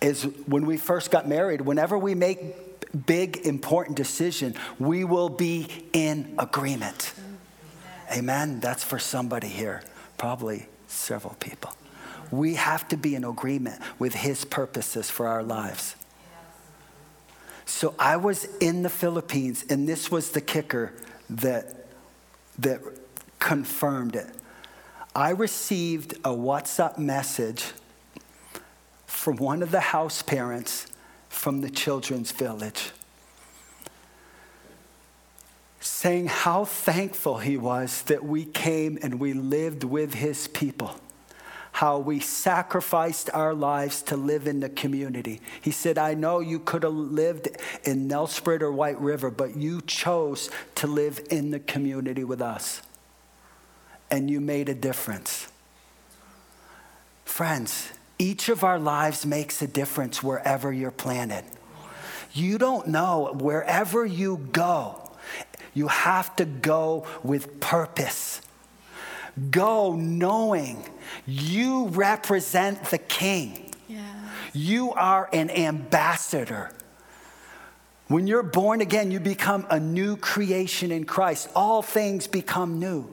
is 0.00 0.24
when 0.46 0.66
we 0.66 0.76
first 0.76 1.10
got 1.10 1.28
married, 1.28 1.60
whenever 1.60 1.96
we 1.96 2.14
make 2.14 2.38
big, 3.06 3.38
important 3.46 3.96
decision, 3.96 4.54
we 4.78 5.04
will 5.04 5.28
be 5.28 5.68
in 5.92 6.34
agreement. 6.38 7.14
Amen. 8.10 8.60
That's 8.60 8.84
for 8.84 8.98
somebody 8.98 9.48
here, 9.48 9.82
probably 10.18 10.66
several 10.86 11.34
people. 11.34 11.72
We 12.30 12.54
have 12.54 12.88
to 12.88 12.96
be 12.96 13.14
in 13.14 13.24
agreement 13.24 13.80
with 13.98 14.14
His 14.14 14.44
purposes 14.44 15.10
for 15.10 15.26
our 15.26 15.42
lives. 15.42 15.96
So 17.64 17.94
I 17.98 18.16
was 18.16 18.44
in 18.60 18.82
the 18.82 18.88
Philippines, 18.88 19.64
and 19.68 19.88
this 19.88 20.10
was 20.10 20.30
the 20.30 20.40
kicker 20.40 20.92
that, 21.30 21.86
that 22.58 22.80
confirmed 23.38 24.16
it. 24.16 24.28
I 25.14 25.30
received 25.30 26.14
a 26.18 26.30
WhatsApp 26.30 26.98
message 26.98 27.72
from 29.06 29.36
one 29.36 29.62
of 29.62 29.70
the 29.70 29.80
house 29.80 30.22
parents 30.22 30.86
from 31.28 31.60
the 31.60 31.70
children's 31.70 32.32
village 32.32 32.92
saying 35.80 36.26
how 36.26 36.64
thankful 36.64 37.38
he 37.38 37.56
was 37.56 38.02
that 38.02 38.24
we 38.24 38.44
came 38.44 38.98
and 39.02 39.20
we 39.20 39.32
lived 39.32 39.84
with 39.84 40.14
his 40.14 40.48
people 40.48 40.94
how 41.76 41.98
we 41.98 42.18
sacrificed 42.18 43.28
our 43.34 43.52
lives 43.52 44.00
to 44.00 44.16
live 44.16 44.46
in 44.46 44.60
the 44.60 44.68
community. 44.70 45.42
He 45.60 45.70
said, 45.70 45.98
I 45.98 46.14
know 46.14 46.40
you 46.40 46.58
could 46.58 46.84
have 46.84 46.94
lived 46.94 47.48
in 47.84 48.08
Nelspruit 48.08 48.62
or 48.62 48.72
White 48.72 48.98
River, 48.98 49.30
but 49.30 49.58
you 49.58 49.82
chose 49.82 50.48
to 50.76 50.86
live 50.86 51.20
in 51.28 51.50
the 51.50 51.60
community 51.60 52.24
with 52.24 52.40
us. 52.40 52.80
And 54.10 54.30
you 54.30 54.40
made 54.40 54.70
a 54.70 54.74
difference. 54.74 55.48
Friends, 57.26 57.92
Each 58.18 58.48
of 58.48 58.64
our 58.64 58.78
lives 58.78 59.26
makes 59.26 59.60
a 59.60 59.66
difference 59.66 60.22
wherever 60.22 60.72
you're 60.72 60.90
planted. 60.90 61.44
You 62.32 62.58
don't 62.58 62.88
know, 62.88 63.32
wherever 63.34 64.04
you 64.06 64.48
go, 64.52 65.10
you 65.74 65.88
have 65.88 66.34
to 66.36 66.44
go 66.44 67.06
with 67.22 67.60
purpose. 67.60 68.40
Go 69.50 69.94
knowing 69.94 70.84
you 71.26 71.88
represent 71.88 72.84
the 72.84 72.98
king. 72.98 73.70
Yeah. 73.88 74.02
You 74.52 74.92
are 74.92 75.28
an 75.32 75.50
ambassador. 75.50 76.72
When 78.08 78.26
you're 78.26 78.42
born 78.42 78.80
again, 78.80 79.10
you 79.10 79.20
become 79.20 79.66
a 79.68 79.80
new 79.80 80.16
creation 80.16 80.92
in 80.92 81.04
Christ. 81.04 81.48
All 81.54 81.82
things 81.82 82.26
become 82.26 82.78
new. 82.78 83.12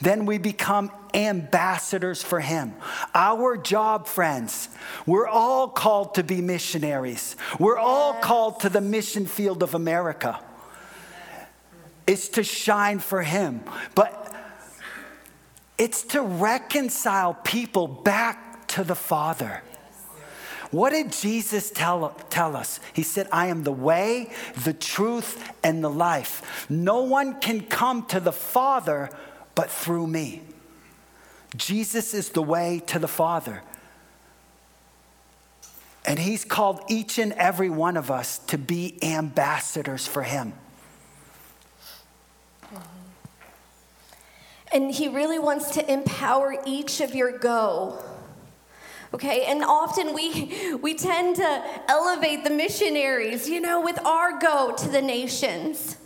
Then 0.00 0.26
we 0.26 0.38
become 0.38 0.92
ambassadors 1.14 2.22
for 2.22 2.40
Him. 2.40 2.74
Our 3.14 3.56
job, 3.56 4.06
friends, 4.06 4.68
we're 5.06 5.26
all 5.26 5.68
called 5.68 6.14
to 6.14 6.22
be 6.22 6.40
missionaries. 6.40 7.36
We're 7.58 7.78
all 7.78 8.14
called 8.14 8.60
to 8.60 8.68
the 8.68 8.80
mission 8.80 9.26
field 9.26 9.62
of 9.62 9.74
America. 9.74 10.38
It's 12.06 12.28
to 12.30 12.44
shine 12.44 13.00
for 13.00 13.22
Him. 13.22 13.62
But 13.94 14.27
it's 15.78 16.02
to 16.02 16.22
reconcile 16.22 17.34
people 17.34 17.86
back 17.86 18.66
to 18.68 18.84
the 18.84 18.94
Father. 18.94 19.62
What 20.70 20.90
did 20.90 21.12
Jesus 21.12 21.70
tell, 21.70 22.10
tell 22.28 22.54
us? 22.54 22.78
He 22.92 23.02
said, 23.02 23.26
I 23.32 23.46
am 23.46 23.62
the 23.62 23.72
way, 23.72 24.30
the 24.64 24.74
truth, 24.74 25.50
and 25.62 25.82
the 25.82 25.88
life. 25.88 26.66
No 26.68 27.02
one 27.02 27.40
can 27.40 27.62
come 27.62 28.04
to 28.06 28.20
the 28.20 28.32
Father 28.32 29.08
but 29.54 29.70
through 29.70 30.08
me. 30.08 30.42
Jesus 31.56 32.12
is 32.12 32.30
the 32.30 32.42
way 32.42 32.82
to 32.86 32.98
the 32.98 33.08
Father. 33.08 33.62
And 36.04 36.18
He's 36.18 36.44
called 36.44 36.82
each 36.88 37.18
and 37.18 37.32
every 37.32 37.70
one 37.70 37.96
of 37.96 38.10
us 38.10 38.38
to 38.48 38.58
be 38.58 38.98
ambassadors 39.02 40.06
for 40.06 40.22
Him. 40.22 40.52
And 44.72 44.90
he 44.90 45.08
really 45.08 45.38
wants 45.38 45.70
to 45.72 45.92
empower 45.92 46.56
each 46.66 47.00
of 47.00 47.14
your 47.14 47.38
go. 47.38 48.02
Okay, 49.14 49.46
and 49.46 49.64
often 49.64 50.12
we 50.12 50.76
we 50.82 50.92
tend 50.92 51.36
to 51.36 51.64
elevate 51.88 52.44
the 52.44 52.50
missionaries, 52.50 53.48
you 53.48 53.60
know, 53.60 53.80
with 53.80 53.98
our 54.04 54.38
go 54.38 54.74
to 54.76 54.88
the 54.88 55.00
nations. 55.00 55.96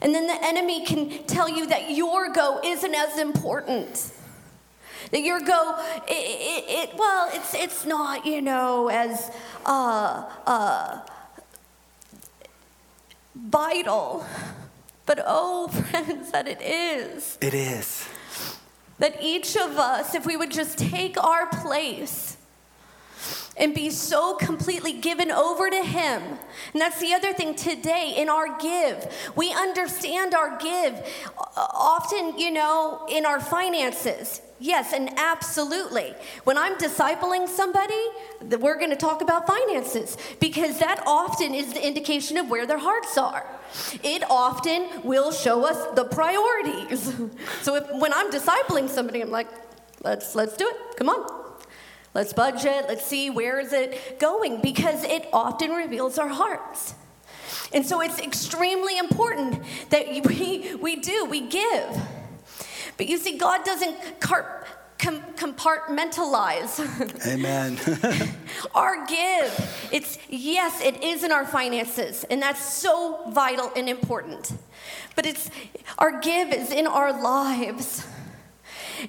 And 0.00 0.14
then 0.14 0.26
the 0.26 0.38
enemy 0.42 0.84
can 0.86 1.24
tell 1.24 1.48
you 1.48 1.66
that 1.66 1.90
your 1.90 2.32
go 2.32 2.60
isn't 2.64 2.94
as 2.94 3.18
important. 3.18 4.12
That 5.10 5.20
your 5.20 5.40
go, 5.40 5.78
it, 6.08 6.12
it, 6.12 6.64
it 6.68 6.98
well, 6.98 7.28
it's 7.32 7.54
it's 7.54 7.84
not, 7.84 8.24
you 8.24 8.40
know, 8.40 8.88
as 8.88 9.30
uh, 9.66 10.24
uh, 10.46 11.00
vital. 13.34 14.24
But 15.06 15.22
oh, 15.26 15.68
friends, 15.90 16.32
that 16.32 16.48
it 16.48 16.60
is. 16.62 17.38
It 17.40 17.54
is. 17.54 18.08
That 18.98 19.22
each 19.22 19.56
of 19.56 19.76
us, 19.76 20.14
if 20.14 20.24
we 20.24 20.36
would 20.36 20.50
just 20.50 20.78
take 20.78 21.22
our 21.22 21.46
place 21.46 22.36
and 23.56 23.74
be 23.74 23.90
so 23.90 24.34
completely 24.34 24.92
given 24.92 25.30
over 25.30 25.70
to 25.70 25.82
Him. 25.82 26.22
And 26.72 26.80
that's 26.80 27.00
the 27.00 27.14
other 27.14 27.32
thing 27.32 27.54
today 27.54 28.14
in 28.16 28.28
our 28.28 28.58
give. 28.58 29.32
We 29.36 29.52
understand 29.52 30.34
our 30.34 30.58
give 30.58 30.94
uh, 31.38 31.42
often, 31.56 32.38
you 32.38 32.50
know, 32.50 33.06
in 33.08 33.26
our 33.26 33.40
finances. 33.40 34.40
Yes, 34.64 34.94
and 34.94 35.10
absolutely. 35.18 36.14
When 36.44 36.56
I'm 36.56 36.76
discipling 36.76 37.46
somebody, 37.48 38.02
we're 38.40 38.78
going 38.78 38.88
to 38.88 38.96
talk 38.96 39.20
about 39.20 39.46
finances 39.46 40.16
because 40.40 40.78
that 40.78 41.02
often 41.06 41.54
is 41.54 41.74
the 41.74 41.86
indication 41.86 42.38
of 42.38 42.48
where 42.48 42.66
their 42.66 42.78
hearts 42.78 43.18
are. 43.18 43.46
It 44.02 44.22
often 44.30 44.88
will 45.02 45.32
show 45.32 45.66
us 45.66 45.94
the 45.94 46.06
priorities. 46.06 47.14
so 47.60 47.74
if, 47.74 47.84
when 48.00 48.14
I'm 48.14 48.30
discipling 48.30 48.88
somebody, 48.88 49.20
I'm 49.20 49.30
like, 49.30 49.48
let's 50.02 50.34
let's 50.34 50.56
do 50.56 50.66
it. 50.66 50.96
Come 50.96 51.10
on. 51.10 51.26
Let's 52.14 52.32
budget. 52.32 52.86
Let's 52.88 53.04
see 53.04 53.28
where 53.28 53.60
is 53.60 53.74
it 53.74 54.18
going 54.18 54.62
because 54.62 55.04
it 55.04 55.28
often 55.30 55.72
reveals 55.72 56.16
our 56.18 56.28
hearts. 56.28 56.94
And 57.74 57.84
so 57.84 58.00
it's 58.00 58.18
extremely 58.18 58.96
important 58.96 59.62
that 59.90 60.06
we, 60.24 60.74
we 60.76 60.96
do, 60.96 61.26
we 61.26 61.48
give. 61.48 62.00
But 62.96 63.08
you 63.08 63.18
see, 63.18 63.36
God 63.36 63.64
doesn't 63.64 64.20
car- 64.20 64.66
com- 64.98 65.22
compartmentalize. 65.36 66.78
Amen. 67.26 67.78
our 68.74 69.06
give, 69.06 69.88
it's 69.92 70.18
yes, 70.28 70.80
it 70.82 71.02
is 71.02 71.24
in 71.24 71.32
our 71.32 71.46
finances, 71.46 72.24
and 72.24 72.40
that's 72.40 72.62
so 72.62 73.30
vital 73.30 73.70
and 73.76 73.88
important. 73.88 74.52
But 75.16 75.26
it's 75.26 75.50
our 75.98 76.20
give 76.20 76.52
is 76.52 76.70
in 76.70 76.86
our 76.86 77.12
lives. 77.12 78.06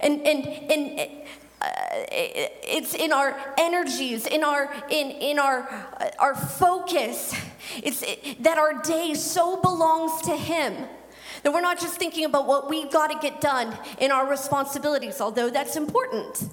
And 0.01 0.21
and 0.27 0.45
and 0.47 1.11
uh, 1.61 1.67
it's 2.11 2.93
in 2.93 3.13
our 3.13 3.38
energies, 3.57 4.25
in 4.25 4.43
our 4.43 4.73
in 4.89 5.11
in 5.11 5.39
our 5.39 5.61
uh, 5.99 6.09
our 6.19 6.36
focus. 6.36 7.33
It's 7.81 8.01
it, 8.03 8.43
that 8.43 8.57
our 8.57 8.81
day 8.81 9.13
so 9.13 9.61
belongs 9.61 10.21
to 10.23 10.36
Him 10.36 10.88
that 11.45 11.53
we're 11.53 11.61
not 11.61 11.79
just 11.79 11.97
thinking 11.97 12.25
about 12.25 12.47
what 12.47 12.67
we've 12.67 12.89
got 12.89 13.11
to 13.11 13.19
get 13.19 13.39
done 13.39 13.71
in 13.99 14.11
our 14.11 14.27
responsibilities, 14.27 15.21
although 15.21 15.47
that's 15.47 15.75
important. 15.75 16.49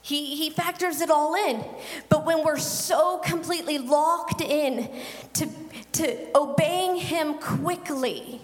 He, 0.00 0.34
he 0.34 0.48
factors 0.48 1.02
it 1.02 1.10
all 1.10 1.34
in. 1.34 1.62
But 2.08 2.24
when 2.24 2.42
we're 2.42 2.56
so 2.56 3.18
completely 3.18 3.76
locked 3.76 4.40
in 4.40 4.88
to, 5.34 5.50
to 5.92 6.26
obeying 6.34 6.96
Him 6.96 7.34
quickly, 7.34 8.40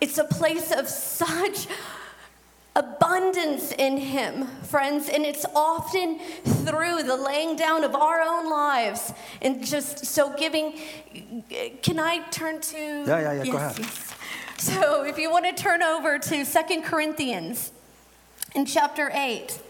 it's 0.00 0.18
a 0.18 0.24
place 0.24 0.70
of 0.70 0.86
such 0.86 1.66
abundance 2.76 3.72
in 3.72 3.96
Him, 3.96 4.46
friends, 4.62 5.08
and 5.08 5.24
it's 5.24 5.44
often 5.54 6.18
through 6.44 7.02
the 7.02 7.16
laying 7.16 7.56
down 7.56 7.84
of 7.84 7.94
our 7.94 8.20
own 8.22 8.50
lives 8.50 9.12
and 9.42 9.64
just 9.64 10.06
so 10.06 10.34
giving. 10.36 10.78
Can 11.82 11.98
I 11.98 12.20
turn 12.30 12.60
to? 12.60 12.76
Yeah, 12.76 13.04
yeah, 13.06 13.32
yeah. 13.32 13.42
Yes, 13.42 13.52
go 13.52 13.56
ahead. 13.56 13.78
yes. 13.78 14.14
So, 14.58 15.04
if 15.04 15.18
you 15.18 15.30
want 15.30 15.44
to 15.46 15.62
turn 15.62 15.82
over 15.82 16.18
to 16.18 16.44
Second 16.44 16.82
Corinthians 16.82 17.72
in 18.54 18.66
chapter 18.66 19.10
8, 19.14 19.60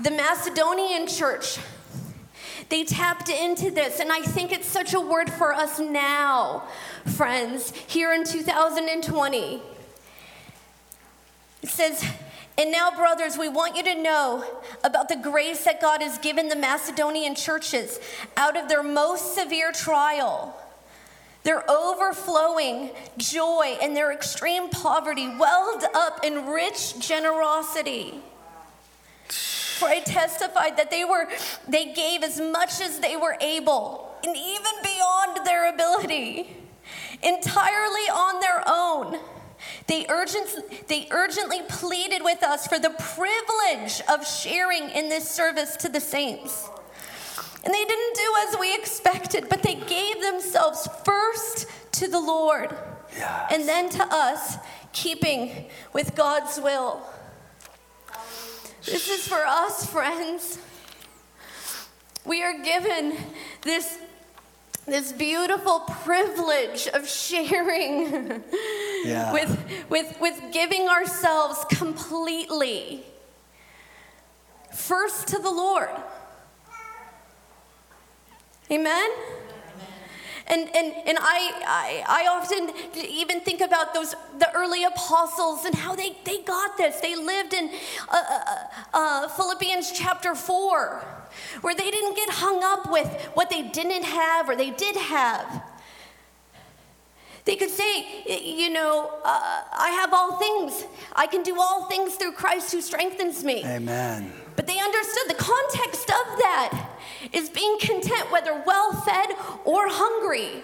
the 0.00 0.10
Macedonian 0.10 1.06
church 1.06 1.58
they 2.68 2.84
tapped 2.84 3.28
into 3.28 3.70
this, 3.70 4.00
and 4.00 4.10
I 4.10 4.20
think 4.20 4.52
it's 4.52 4.66
such 4.66 4.94
a 4.94 5.00
word 5.00 5.30
for 5.30 5.52
us 5.52 5.78
now, 5.78 6.64
friends, 7.04 7.72
here 7.86 8.12
in 8.12 8.24
2020. 8.24 9.62
It 11.64 11.70
says, 11.70 12.04
and 12.58 12.70
now, 12.70 12.90
brothers, 12.94 13.38
we 13.38 13.48
want 13.48 13.74
you 13.74 13.82
to 13.84 13.94
know 13.94 14.44
about 14.84 15.08
the 15.08 15.16
grace 15.16 15.64
that 15.64 15.80
God 15.80 16.02
has 16.02 16.18
given 16.18 16.50
the 16.50 16.56
Macedonian 16.56 17.34
churches 17.34 17.98
out 18.36 18.54
of 18.54 18.68
their 18.68 18.82
most 18.82 19.34
severe 19.34 19.72
trial. 19.72 20.54
Their 21.42 21.64
overflowing 21.70 22.90
joy 23.16 23.78
and 23.80 23.96
their 23.96 24.12
extreme 24.12 24.68
poverty 24.68 25.26
welled 25.26 25.84
up 25.94 26.22
in 26.22 26.44
rich 26.48 26.98
generosity. 26.98 28.12
For 29.26 29.88
I 29.88 30.00
testified 30.00 30.76
that 30.76 30.90
they 30.90 31.06
were 31.06 31.30
they 31.66 31.94
gave 31.94 32.22
as 32.22 32.38
much 32.42 32.82
as 32.82 33.00
they 33.00 33.16
were 33.16 33.38
able, 33.40 34.14
and 34.22 34.36
even 34.36 34.72
beyond 34.82 35.46
their 35.46 35.72
ability, 35.72 36.58
entirely 37.22 38.10
on 38.10 38.40
their 38.40 38.62
own 38.66 39.18
they, 39.86 40.06
urgent, 40.08 40.48
they 40.88 41.08
urgently 41.10 41.60
pleaded 41.68 42.22
with 42.22 42.42
us 42.42 42.66
for 42.66 42.78
the 42.78 42.90
privilege 42.90 44.00
of 44.08 44.26
sharing 44.26 44.90
in 44.90 45.08
this 45.08 45.28
service 45.28 45.76
to 45.76 45.88
the 45.88 46.00
saints. 46.00 46.68
And 47.64 47.72
they 47.72 47.84
didn't 47.84 48.14
do 48.14 48.34
as 48.48 48.58
we 48.60 48.74
expected, 48.74 49.48
but 49.48 49.62
they 49.62 49.74
gave 49.74 50.20
themselves 50.22 50.88
first 51.04 51.66
to 51.92 52.08
the 52.08 52.20
Lord 52.20 52.74
Yes. 53.16 53.52
and 53.52 53.68
then 53.68 53.88
to 53.90 54.04
us, 54.10 54.56
keeping 54.92 55.66
with 55.92 56.14
God's 56.16 56.60
will. 56.60 57.00
This 58.84 59.08
is 59.08 59.26
for 59.26 59.46
us, 59.46 59.86
friends. 59.86 60.58
We 62.24 62.42
are 62.42 62.58
given 62.62 63.16
this 63.62 63.98
this 64.86 65.12
beautiful 65.12 65.80
privilege 65.80 66.88
of 66.88 67.08
sharing 67.08 68.42
Yeah. 69.04 69.32
with, 69.32 69.58
with, 69.90 70.18
with 70.20 70.40
giving 70.52 70.88
ourselves 70.88 71.64
completely 71.70 73.04
first 74.72 75.28
to 75.28 75.38
the 75.38 75.50
Lord. 75.50 75.90
Amen? 78.70 79.10
And, 80.46 80.62
and, 80.74 80.92
and 81.06 81.18
I, 81.20 81.62
I, 81.66 82.04
I 82.06 82.26
often 82.28 82.70
even 82.96 83.40
think 83.40 83.62
about 83.62 83.94
those 83.94 84.14
the 84.38 84.50
early 84.54 84.84
apostles 84.84 85.64
and 85.64 85.74
how 85.74 85.94
they, 85.94 86.16
they 86.24 86.42
got 86.42 86.76
this. 86.76 87.00
They 87.00 87.16
lived 87.16 87.54
in 87.54 87.70
uh, 88.08 88.22
uh, 88.30 88.54
uh, 88.92 89.28
Philippians 89.28 89.92
chapter 89.92 90.34
4, 90.34 91.02
where 91.60 91.74
they 91.74 91.90
didn't 91.90 92.16
get 92.16 92.30
hung 92.30 92.62
up 92.62 92.90
with 92.90 93.08
what 93.34 93.50
they 93.50 93.62
didn't 93.62 94.04
have 94.04 94.48
or 94.48 94.56
they 94.56 94.70
did 94.70 94.96
have. 94.96 95.62
They 97.44 97.56
could 97.56 97.70
say, 97.70 98.24
you 98.26 98.70
know, 98.70 99.20
uh, 99.22 99.62
I 99.72 99.90
have 99.90 100.14
all 100.14 100.38
things. 100.38 100.84
I 101.14 101.26
can 101.26 101.42
do 101.42 101.60
all 101.60 101.84
things 101.90 102.14
through 102.14 102.32
Christ 102.32 102.72
who 102.72 102.80
strengthens 102.80 103.44
me. 103.44 103.62
Amen. 103.66 104.32
But 104.56 104.66
they 104.66 104.78
understood 104.78 105.28
the 105.28 105.34
context 105.34 106.08
of 106.08 106.38
that 106.38 106.90
is 107.32 107.50
being 107.50 107.78
content, 107.80 108.30
whether 108.30 108.62
well 108.66 108.92
fed 108.92 109.30
or 109.64 109.88
hungry. 109.88 110.62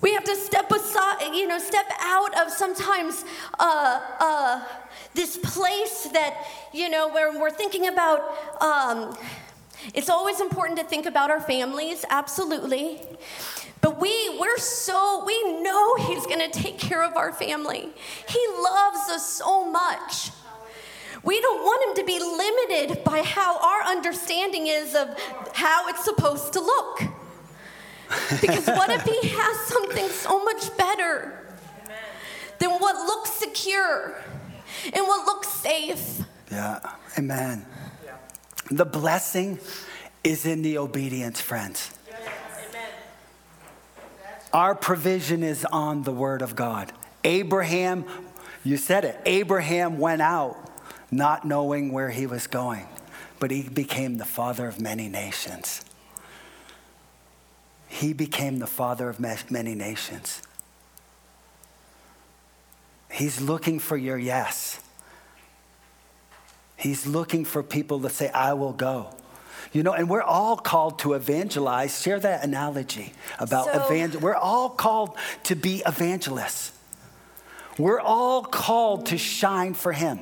We 0.00 0.12
have 0.14 0.24
to 0.24 0.36
step 0.36 0.70
aside, 0.70 1.34
you 1.34 1.46
know, 1.46 1.58
step 1.58 1.86
out 2.00 2.40
of 2.40 2.52
sometimes 2.52 3.24
uh, 3.58 4.00
uh, 4.20 4.64
this 5.18 5.36
place 5.36 6.08
that, 6.12 6.46
you 6.72 6.88
know, 6.88 7.08
where 7.08 7.36
we're 7.38 7.50
thinking 7.50 7.88
about. 7.88 8.20
Um, 8.62 9.18
it's 9.92 10.08
always 10.08 10.40
important 10.40 10.78
to 10.78 10.84
think 10.84 11.06
about 11.06 11.28
our 11.28 11.40
families, 11.40 12.04
absolutely. 12.08 13.00
But 13.80 14.00
we, 14.00 14.38
we're 14.38 14.58
so, 14.58 15.24
we 15.26 15.60
know 15.60 15.96
He's 15.96 16.24
gonna 16.24 16.48
take 16.50 16.78
care 16.78 17.02
of 17.02 17.16
our 17.16 17.32
family. 17.32 17.88
He 18.28 18.46
loves 18.62 19.10
us 19.10 19.28
so 19.28 19.68
much. 19.68 20.30
We 21.24 21.40
don't 21.40 21.62
want 21.64 21.88
him 21.88 22.04
to 22.04 22.06
be 22.06 22.20
limited 22.20 23.02
by 23.02 23.22
how 23.22 23.58
our 23.58 23.90
understanding 23.90 24.68
is 24.68 24.94
of 24.94 25.08
how 25.52 25.88
it's 25.88 26.04
supposed 26.04 26.52
to 26.52 26.60
look. 26.60 27.02
Because 28.40 28.68
what 28.68 28.88
if 28.90 29.02
he 29.02 29.28
has 29.30 29.56
something 29.66 30.08
so 30.10 30.44
much 30.44 30.76
better 30.76 31.44
than 32.60 32.70
what 32.70 32.94
looks 32.94 33.30
secure 33.30 34.14
and 34.84 35.06
what 35.06 35.26
looks 35.26 35.48
safe? 35.48 36.20
Yeah. 36.50 36.80
Amen. 37.18 37.66
The 38.70 38.84
blessing 38.84 39.58
is 40.22 40.44
in 40.44 40.62
the 40.62 40.78
obedience, 40.78 41.40
friends. 41.40 41.90
Amen. 42.08 42.90
Our 44.52 44.74
provision 44.74 45.42
is 45.42 45.64
on 45.66 46.02
the 46.02 46.12
word 46.12 46.42
of 46.42 46.54
God. 46.54 46.92
Abraham, 47.24 48.04
you 48.64 48.76
said 48.76 49.04
it, 49.04 49.18
Abraham 49.24 49.98
went 49.98 50.22
out 50.22 50.56
not 51.10 51.46
knowing 51.46 51.92
where 51.92 52.10
he 52.10 52.26
was 52.26 52.46
going, 52.46 52.86
but 53.40 53.50
he 53.50 53.62
became 53.62 54.18
the 54.18 54.24
father 54.24 54.66
of 54.66 54.80
many 54.80 55.08
nations. 55.08 55.84
He 57.88 58.12
became 58.12 58.58
the 58.58 58.66
father 58.66 59.08
of 59.08 59.18
many 59.18 59.74
nations. 59.74 60.42
He's 63.10 63.40
looking 63.40 63.78
for 63.78 63.96
your 63.96 64.18
yes. 64.18 64.80
He's 66.76 67.06
looking 67.06 67.44
for 67.44 67.62
people 67.62 68.00
to 68.00 68.10
say, 68.10 68.28
I 68.28 68.52
will 68.52 68.72
go. 68.72 69.14
You 69.72 69.82
know, 69.82 69.92
and 69.92 70.08
we're 70.08 70.22
all 70.22 70.56
called 70.56 71.00
to 71.00 71.14
evangelize. 71.14 72.00
Share 72.00 72.20
that 72.20 72.44
analogy 72.44 73.12
about 73.38 73.66
so, 73.66 73.84
evangel. 73.84 74.20
We're 74.20 74.34
all 74.34 74.70
called 74.70 75.16
to 75.44 75.56
be 75.56 75.82
evangelists. 75.84 76.72
We're 77.76 78.00
all 78.00 78.42
called 78.42 79.06
to 79.06 79.18
shine 79.18 79.74
for 79.74 79.92
Him. 79.92 80.20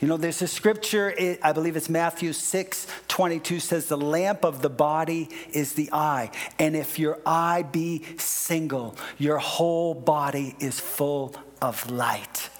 You 0.00 0.08
know, 0.08 0.16
there's 0.16 0.42
a 0.42 0.48
scripture, 0.48 1.14
I 1.42 1.52
believe 1.52 1.76
it's 1.76 1.88
Matthew 1.88 2.32
6 2.32 2.86
22 3.08 3.60
says, 3.60 3.88
The 3.88 3.96
lamp 3.96 4.44
of 4.44 4.60
the 4.60 4.68
body 4.68 5.30
is 5.52 5.74
the 5.74 5.88
eye. 5.92 6.30
And 6.58 6.76
if 6.76 6.98
your 6.98 7.18
eye 7.24 7.62
be 7.62 8.04
single, 8.18 8.96
your 9.18 9.38
whole 9.38 9.94
body 9.94 10.56
is 10.60 10.78
full 10.78 11.34
of 11.64 11.90
light. 11.90 12.50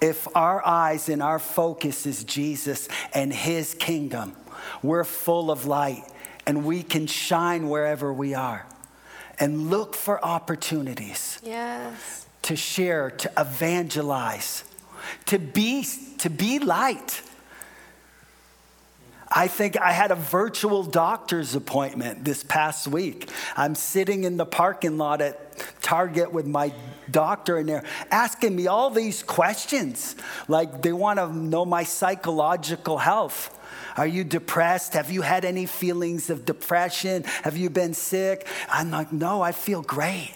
If 0.00 0.28
our 0.36 0.64
eyes 0.66 1.08
and 1.08 1.22
our 1.22 1.38
focus 1.38 2.06
is 2.06 2.24
Jesus 2.24 2.88
and 3.12 3.32
his 3.32 3.74
kingdom, 3.74 4.36
we're 4.82 5.04
full 5.04 5.50
of 5.50 5.66
light 5.66 6.04
and 6.46 6.64
we 6.64 6.82
can 6.82 7.06
shine 7.06 7.68
wherever 7.68 8.12
we 8.12 8.34
are 8.34 8.66
and 9.38 9.70
look 9.70 9.94
for 9.94 10.24
opportunities 10.24 11.38
yes. 11.42 12.26
to 12.42 12.56
share, 12.56 13.10
to 13.10 13.30
evangelize 13.36 14.64
to 15.26 15.38
be, 15.38 15.84
to 16.18 16.30
be 16.30 16.58
light. 16.58 17.22
I 19.28 19.48
think 19.48 19.76
I 19.76 19.92
had 19.92 20.10
a 20.10 20.14
virtual 20.14 20.82
doctor's 20.84 21.54
appointment 21.54 22.24
this 22.24 22.44
past 22.44 22.86
week. 22.86 23.28
I'm 23.56 23.74
sitting 23.74 24.24
in 24.24 24.36
the 24.36 24.46
parking 24.46 24.98
lot 24.98 25.20
at 25.20 25.42
Target 25.82 26.32
with 26.32 26.46
my 26.46 26.72
doctor, 27.10 27.58
and 27.58 27.68
they're 27.68 27.84
asking 28.10 28.54
me 28.54 28.66
all 28.66 28.90
these 28.90 29.22
questions. 29.22 30.16
Like, 30.48 30.82
they 30.82 30.92
want 30.92 31.18
to 31.18 31.34
know 31.34 31.64
my 31.64 31.82
psychological 31.82 32.98
health. 32.98 33.52
Are 33.96 34.06
you 34.06 34.24
depressed? 34.24 34.92
Have 34.92 35.10
you 35.10 35.22
had 35.22 35.44
any 35.44 35.66
feelings 35.66 36.30
of 36.30 36.44
depression? 36.44 37.24
Have 37.42 37.56
you 37.56 37.70
been 37.70 37.94
sick? 37.94 38.46
I'm 38.70 38.90
like, 38.90 39.12
no, 39.12 39.40
I 39.40 39.52
feel 39.52 39.82
great. 39.82 40.34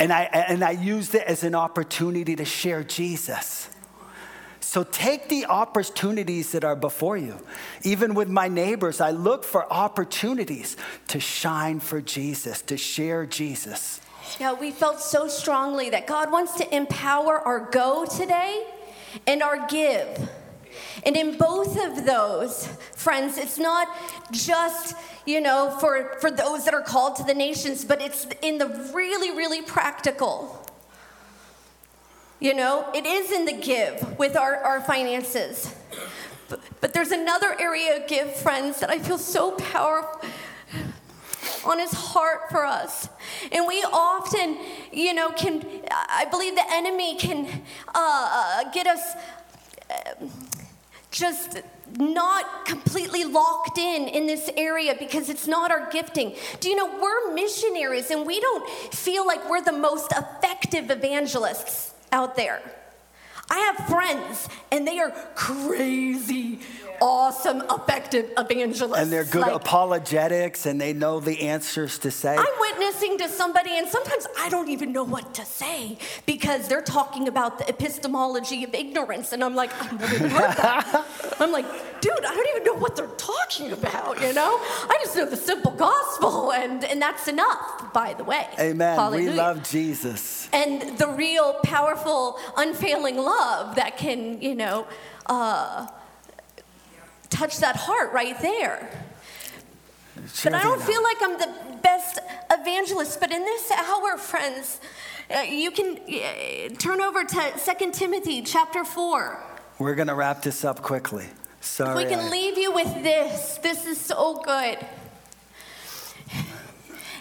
And 0.00 0.12
I, 0.12 0.24
and 0.24 0.62
I 0.62 0.72
used 0.72 1.14
it 1.14 1.22
as 1.22 1.42
an 1.42 1.54
opportunity 1.54 2.36
to 2.36 2.44
share 2.44 2.84
Jesus. 2.84 3.68
So 4.68 4.84
take 4.84 5.30
the 5.30 5.46
opportunities 5.46 6.52
that 6.52 6.62
are 6.62 6.76
before 6.76 7.16
you. 7.16 7.38
Even 7.84 8.12
with 8.12 8.28
my 8.28 8.48
neighbors, 8.48 9.00
I 9.00 9.12
look 9.12 9.42
for 9.42 9.64
opportunities 9.72 10.76
to 11.06 11.18
shine 11.18 11.80
for 11.80 12.02
Jesus, 12.02 12.60
to 12.60 12.76
share 12.76 13.24
Jesus. 13.24 14.02
Yeah, 14.38 14.52
we 14.52 14.70
felt 14.70 15.00
so 15.00 15.26
strongly 15.26 15.88
that 15.88 16.06
God 16.06 16.30
wants 16.30 16.54
to 16.56 16.76
empower 16.76 17.38
our 17.38 17.70
go 17.70 18.04
today 18.04 18.66
and 19.26 19.42
our 19.42 19.66
give. 19.68 20.28
And 21.06 21.16
in 21.16 21.38
both 21.38 21.82
of 21.82 22.04
those, 22.04 22.66
friends, 22.94 23.38
it's 23.38 23.56
not 23.56 23.88
just, 24.32 24.94
you 25.24 25.40
know, 25.40 25.78
for, 25.80 26.18
for 26.20 26.30
those 26.30 26.66
that 26.66 26.74
are 26.74 26.82
called 26.82 27.16
to 27.16 27.24
the 27.24 27.32
nations, 27.32 27.86
but 27.86 28.02
it's 28.02 28.26
in 28.42 28.58
the 28.58 28.90
really, 28.94 29.30
really 29.30 29.62
practical. 29.62 30.67
You 32.40 32.54
know, 32.54 32.88
it 32.94 33.04
is 33.04 33.32
in 33.32 33.46
the 33.46 33.52
give 33.52 34.16
with 34.16 34.36
our, 34.36 34.56
our 34.56 34.80
finances. 34.80 35.74
But, 36.48 36.60
but 36.80 36.94
there's 36.94 37.10
another 37.10 37.56
area 37.58 37.96
of 37.96 38.06
give, 38.06 38.34
friends, 38.36 38.78
that 38.78 38.90
I 38.90 39.00
feel 39.00 39.18
so 39.18 39.52
powerful 39.52 40.20
on 41.66 41.80
his 41.80 41.92
heart 41.92 42.50
for 42.50 42.64
us. 42.64 43.08
And 43.50 43.66
we 43.66 43.82
often, 43.92 44.56
you 44.92 45.14
know, 45.14 45.30
can, 45.30 45.66
I 45.90 46.26
believe 46.30 46.54
the 46.54 46.64
enemy 46.70 47.16
can 47.16 47.46
uh, 47.88 48.62
uh 48.64 48.70
get 48.72 48.86
us. 48.86 49.14
Uh, 49.90 50.26
just 51.10 51.62
not 51.96 52.66
completely 52.66 53.24
locked 53.24 53.78
in 53.78 54.08
in 54.08 54.26
this 54.26 54.50
area 54.58 54.94
because 54.98 55.30
it's 55.30 55.48
not 55.48 55.70
our 55.70 55.90
gifting. 55.90 56.34
Do 56.60 56.68
you 56.68 56.76
know 56.76 57.00
we're 57.00 57.32
missionaries 57.32 58.10
and 58.10 58.26
we 58.26 58.38
don't 58.38 58.68
feel 58.92 59.26
like 59.26 59.48
we're 59.48 59.62
the 59.62 59.72
most 59.72 60.12
effective 60.12 60.90
evangelists 60.90 61.94
out 62.12 62.36
there. 62.36 62.60
I 63.50 63.58
have 63.58 63.88
friends 63.88 64.48
and 64.70 64.86
they 64.86 64.98
are 64.98 65.10
crazy 65.34 66.60
awesome, 67.00 67.62
effective 67.70 68.30
evangelists. 68.36 68.98
And 68.98 69.12
they're 69.12 69.24
good 69.24 69.42
like, 69.42 69.52
apologetics 69.52 70.66
and 70.66 70.80
they 70.80 70.92
know 70.92 71.20
the 71.20 71.48
answers 71.48 71.98
to 72.00 72.10
say. 72.10 72.36
I'm 72.36 72.46
witnessing 72.60 73.18
to 73.18 73.28
somebody, 73.28 73.70
and 73.76 73.88
sometimes 73.88 74.26
I 74.38 74.48
don't 74.48 74.68
even 74.68 74.92
know 74.92 75.04
what 75.04 75.34
to 75.34 75.44
say 75.44 75.98
because 76.26 76.68
they're 76.68 76.82
talking 76.82 77.28
about 77.28 77.58
the 77.58 77.68
epistemology 77.68 78.64
of 78.64 78.74
ignorance. 78.74 79.32
And 79.32 79.42
I'm 79.42 79.54
like, 79.54 79.70
I've 79.82 79.98
never 79.98 80.14
even 80.14 80.30
heard 80.30 80.56
that. 80.56 81.06
I'm 81.40 81.52
like, 81.52 81.66
dude, 82.00 82.12
I 82.12 82.34
don't 82.34 82.48
even 82.50 82.64
know 82.64 82.74
what 82.80 82.96
they're 82.96 83.06
talking 83.16 83.72
about, 83.72 84.20
you 84.20 84.32
know? 84.32 84.58
I 84.58 84.98
just 85.02 85.16
know 85.16 85.26
the 85.26 85.36
simple 85.36 85.72
gospel, 85.72 86.52
and, 86.52 86.84
and 86.84 87.00
that's 87.00 87.28
enough, 87.28 87.92
by 87.92 88.14
the 88.14 88.24
way. 88.24 88.46
Amen. 88.58 88.98
Hallelujah. 88.98 89.30
We 89.30 89.36
love 89.36 89.68
Jesus. 89.68 90.48
And 90.52 90.98
the 90.98 91.08
real, 91.08 91.54
powerful, 91.64 92.38
unfailing 92.56 93.16
love 93.16 93.76
that 93.76 93.96
can, 93.96 94.40
you 94.40 94.54
know, 94.54 94.86
uh, 95.26 95.86
touch 97.30 97.58
that 97.58 97.76
heart 97.76 98.12
right 98.12 98.40
there. 98.40 98.90
But 100.44 100.54
I 100.54 100.62
don't 100.62 100.82
feel 100.82 101.02
like 101.02 101.16
I'm 101.22 101.38
the 101.38 101.78
best 101.82 102.18
evangelist. 102.50 103.20
But 103.20 103.30
in 103.30 103.44
this 103.44 103.70
hour, 103.70 104.16
friends, 104.18 104.80
uh, 105.34 105.40
you 105.40 105.70
can 105.70 105.98
uh, 105.98 106.74
turn 106.76 107.00
over 107.00 107.24
to 107.24 107.52
2 107.78 107.90
Timothy 107.92 108.42
chapter 108.42 108.84
4. 108.84 109.38
We're 109.78 109.94
going 109.94 110.08
to 110.08 110.14
wrap 110.14 110.42
this 110.42 110.64
up 110.64 110.82
quickly. 110.82 111.26
Sorry. 111.60 111.90
If 112.02 112.08
we 112.08 112.14
can 112.14 112.30
leave 112.30 112.58
you 112.58 112.72
with 112.72 112.92
this. 113.02 113.58
This 113.62 113.86
is 113.86 113.98
so 113.98 114.42
good. 114.42 114.78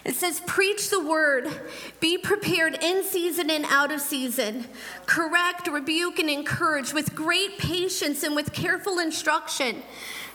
It 0.08 0.16
says, 0.16 0.42
Preach 0.48 0.90
the 0.90 1.04
word, 1.04 1.52
be 2.00 2.18
prepared 2.18 2.82
in 2.82 3.04
season 3.04 3.52
and 3.52 3.66
out 3.66 3.92
of 3.92 4.00
season, 4.00 4.66
correct, 5.06 5.68
rebuke, 5.68 6.18
and 6.18 6.30
encourage 6.30 6.94
with 6.94 7.14
great 7.14 7.58
patience 7.58 8.24
and 8.24 8.34
with 8.34 8.54
careful 8.54 9.00
instruction. 9.00 9.84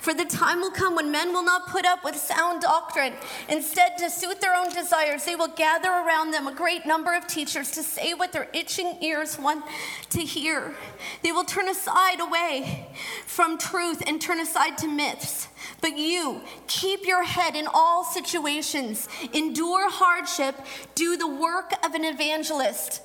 For 0.03 0.13
the 0.13 0.25
time 0.25 0.61
will 0.61 0.73
come 0.73 0.97
when 0.97 1.13
men 1.13 1.33
will 1.33 1.45
not 1.45 1.69
put 1.69 1.87
up 1.87 2.03
with 2.03 2.17
sound 2.17 2.63
doctrine. 2.63 3.13
Instead, 3.49 3.97
to 3.99 4.11
suit 4.11 4.41
their 4.41 4.53
own 4.53 4.69
desires, 4.71 5.25
they 5.25 5.37
will 5.37 5.47
gather 5.47 5.91
around 5.91 6.33
them 6.33 6.49
a 6.49 6.53
great 6.53 6.85
number 6.85 7.15
of 7.15 7.29
teachers 7.29 7.71
to 7.71 7.85
say 7.85 8.13
what 8.13 8.33
their 8.33 8.49
itching 8.53 8.99
ears 9.01 9.39
want 9.39 9.65
to 10.11 10.19
hear. 10.23 10.75
They 11.23 11.31
will 11.31 11.45
turn 11.45 11.69
aside 11.69 12.19
away 12.19 12.89
from 13.27 13.59
truth 13.59 14.03
and 14.05 14.21
turn 14.21 14.41
aside 14.41 14.77
to 14.79 14.89
myths. 14.89 15.47
But 15.81 15.97
you, 15.97 16.41
keep 16.67 17.07
your 17.07 17.23
head 17.23 17.55
in 17.55 17.69
all 17.73 18.03
situations, 18.03 19.07
endure 19.33 19.89
hardship, 19.89 20.57
do 20.97 21.17
the 21.17 21.29
work 21.29 21.75
of 21.87 21.95
an 21.95 22.05
evangelist, 22.05 23.03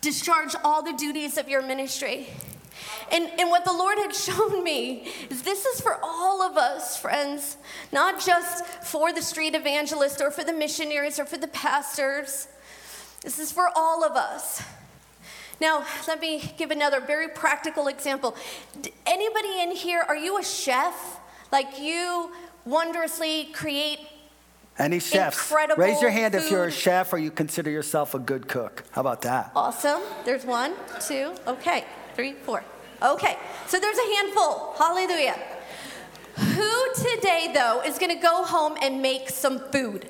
discharge 0.00 0.54
all 0.64 0.82
the 0.82 0.94
duties 0.94 1.36
of 1.36 1.50
your 1.50 1.60
ministry. 1.60 2.28
And, 3.10 3.28
and 3.38 3.50
what 3.50 3.64
the 3.64 3.72
Lord 3.72 3.98
had 3.98 4.14
shown 4.14 4.62
me 4.62 5.08
is 5.30 5.42
this 5.42 5.64
is 5.64 5.80
for 5.80 5.98
all 6.02 6.42
of 6.42 6.56
us, 6.56 6.98
friends, 6.98 7.56
not 7.92 8.20
just 8.20 8.66
for 8.84 9.12
the 9.12 9.22
street 9.22 9.54
evangelist 9.54 10.20
or 10.20 10.30
for 10.30 10.44
the 10.44 10.52
missionaries 10.52 11.18
or 11.18 11.24
for 11.24 11.38
the 11.38 11.48
pastors. 11.48 12.48
This 13.22 13.38
is 13.38 13.50
for 13.52 13.68
all 13.74 14.04
of 14.04 14.12
us. 14.12 14.62
Now, 15.60 15.84
let 16.06 16.20
me 16.20 16.54
give 16.56 16.70
another 16.70 17.00
very 17.00 17.28
practical 17.28 17.88
example. 17.88 18.36
Anybody 19.06 19.60
in 19.60 19.72
here, 19.72 20.04
are 20.06 20.16
you 20.16 20.38
a 20.38 20.44
chef? 20.44 21.18
Like 21.50 21.80
you 21.80 22.32
wondrously 22.64 23.46
create 23.52 23.98
any 24.78 25.00
chefs? 25.00 25.52
Raise 25.76 26.00
your 26.00 26.10
hand 26.10 26.34
food. 26.34 26.44
if 26.44 26.50
you're 26.52 26.66
a 26.66 26.70
chef 26.70 27.12
or 27.12 27.18
you 27.18 27.32
consider 27.32 27.68
yourself 27.68 28.14
a 28.14 28.18
good 28.20 28.46
cook. 28.46 28.84
How 28.92 29.00
about 29.00 29.22
that? 29.22 29.50
Awesome. 29.56 30.00
There's 30.24 30.44
one, 30.44 30.74
two, 31.00 31.34
okay, 31.48 31.84
three, 32.14 32.34
four. 32.34 32.62
Okay, 33.00 33.36
so 33.66 33.78
there's 33.78 33.98
a 33.98 34.14
handful. 34.16 34.74
Hallelujah. 34.76 35.38
Who 36.36 36.94
today, 36.94 37.50
though, 37.54 37.82
is 37.82 37.98
going 37.98 38.14
to 38.14 38.22
go 38.22 38.44
home 38.44 38.76
and 38.82 39.00
make 39.00 39.30
some 39.30 39.60
food? 39.70 40.08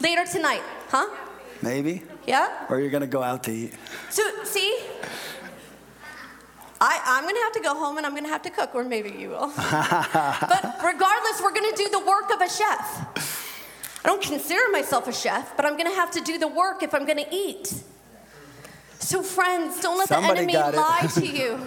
Later 0.00 0.24
tonight, 0.24 0.62
huh? 0.88 1.08
Maybe. 1.60 2.02
Yeah? 2.26 2.66
Or 2.68 2.80
you're 2.80 2.90
going 2.90 3.02
to 3.02 3.06
go 3.06 3.22
out 3.22 3.44
to 3.44 3.52
eat. 3.52 3.74
So, 4.10 4.22
see? 4.44 4.76
I, 6.80 7.00
I'm 7.04 7.22
going 7.22 7.36
to 7.36 7.42
have 7.42 7.52
to 7.52 7.60
go 7.60 7.74
home 7.74 7.96
and 7.96 8.04
I'm 8.04 8.12
going 8.12 8.24
to 8.24 8.30
have 8.30 8.42
to 8.42 8.50
cook, 8.50 8.74
or 8.74 8.82
maybe 8.82 9.10
you 9.10 9.28
will. 9.30 9.52
but 9.56 10.76
regardless, 10.84 11.40
we're 11.40 11.54
going 11.54 11.70
to 11.72 11.76
do 11.76 11.88
the 11.90 12.00
work 12.00 12.32
of 12.32 12.40
a 12.40 12.48
chef. 12.48 14.00
I 14.04 14.08
don't 14.08 14.20
consider 14.20 14.62
myself 14.72 15.06
a 15.06 15.12
chef, 15.12 15.56
but 15.56 15.64
I'm 15.64 15.76
going 15.76 15.88
to 15.88 15.94
have 15.94 16.10
to 16.12 16.20
do 16.20 16.38
the 16.38 16.48
work 16.48 16.82
if 16.82 16.92
I'm 16.92 17.06
going 17.06 17.18
to 17.18 17.32
eat. 17.32 17.84
So, 19.02 19.20
friends, 19.20 19.80
don't 19.80 19.98
let 19.98 20.08
Somebody 20.08 20.46
the 20.46 20.58
enemy 20.58 20.76
lie 20.78 21.08
to 21.14 21.26
you. 21.38 21.58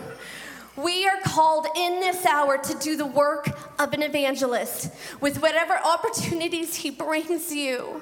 We 0.78 1.06
are 1.06 1.20
called 1.26 1.68
in 1.76 2.00
this 2.00 2.26
hour 2.26 2.58
to 2.58 2.74
do 2.80 2.96
the 2.96 3.06
work 3.06 3.50
of 3.78 3.94
an 3.94 4.02
evangelist 4.02 4.90
with 5.20 5.42
whatever 5.42 5.74
opportunities 5.74 6.76
he 6.76 6.92
brings 6.92 7.54
you. 7.54 8.02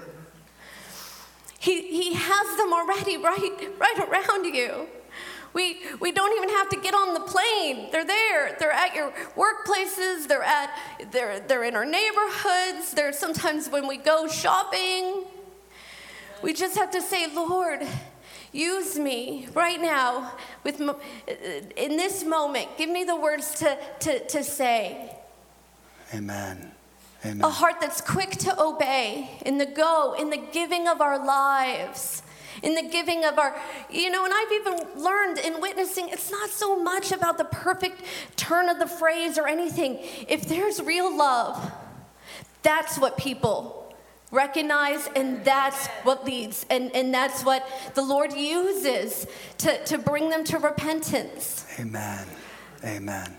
He, 1.57 1.87
he 1.87 2.13
has 2.13 2.57
them 2.57 2.73
already 2.73 3.17
right, 3.17 3.69
right 3.79 3.99
around 4.07 4.45
you. 4.53 4.87
We, 5.53 5.79
we 5.99 6.11
don't 6.11 6.35
even 6.37 6.49
have 6.49 6.69
to 6.69 6.79
get 6.79 6.93
on 6.93 7.15
the 7.15 7.19
plane. 7.21 7.89
They're 7.91 8.05
there. 8.05 8.55
They're 8.59 8.71
at 8.71 8.93
your 8.93 9.11
workplaces. 9.35 10.27
They're 10.27 10.43
at 10.43 10.69
they're, 11.11 11.39
they're 11.39 11.63
in 11.63 11.75
our 11.75 11.85
neighborhoods. 11.85 12.93
They're 12.93 13.13
sometimes 13.13 13.69
when 13.69 13.87
we 13.87 13.97
go 13.97 14.27
shopping. 14.27 15.25
We 16.43 16.53
just 16.53 16.75
have 16.77 16.91
to 16.91 17.01
say, 17.01 17.33
Lord, 17.33 17.87
use 18.53 18.97
me 18.97 19.47
right 19.53 19.81
now 19.81 20.31
with 20.63 20.79
uh, 20.79 20.93
in 21.75 21.97
this 21.97 22.23
moment. 22.23 22.69
Give 22.77 22.89
me 22.89 23.03
the 23.03 23.15
words 23.15 23.55
to, 23.55 23.77
to, 24.01 24.25
to 24.27 24.43
say. 24.43 25.15
Amen. 26.13 26.71
A 27.25 27.49
heart 27.49 27.75
that's 27.79 28.01
quick 28.01 28.31
to 28.31 28.61
obey 28.61 29.29
in 29.45 29.57
the 29.57 29.65
go, 29.65 30.13
in 30.19 30.29
the 30.29 30.41
giving 30.51 30.89
of 30.89 30.99
our 30.99 31.25
lives, 31.25 32.21
in 32.61 32.75
the 32.75 32.81
giving 32.81 33.23
of 33.23 33.39
our, 33.39 33.55
you 33.89 34.09
know, 34.09 34.25
and 34.25 34.33
I've 34.33 34.51
even 34.51 35.01
learned 35.01 35.37
in 35.39 35.61
witnessing, 35.61 36.09
it's 36.09 36.29
not 36.29 36.49
so 36.49 36.81
much 36.81 37.13
about 37.13 37.37
the 37.37 37.45
perfect 37.45 38.01
turn 38.35 38.67
of 38.67 38.77
the 38.77 38.87
phrase 38.87 39.37
or 39.37 39.47
anything. 39.47 39.99
If 40.27 40.49
there's 40.49 40.81
real 40.81 41.15
love, 41.15 41.71
that's 42.61 42.99
what 42.99 43.17
people 43.17 43.82
recognize 44.33 45.07
and 45.15 45.45
that's 45.45 45.87
what 46.03 46.25
leads 46.25 46.65
and, 46.69 46.93
and 46.93 47.13
that's 47.13 47.45
what 47.45 47.65
the 47.93 48.01
lord 48.01 48.33
uses 48.33 49.25
to, 49.57 49.81
to 49.85 49.97
bring 49.97 50.29
them 50.29 50.43
to 50.43 50.57
repentance 50.57 51.65
Amen. 51.79 52.27
Amen. 52.83 53.33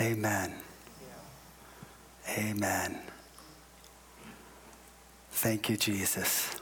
Amen. 0.00 0.54
Amen. 2.36 2.98
Thank 5.30 5.68
you, 5.68 5.76
Jesus. 5.76 6.60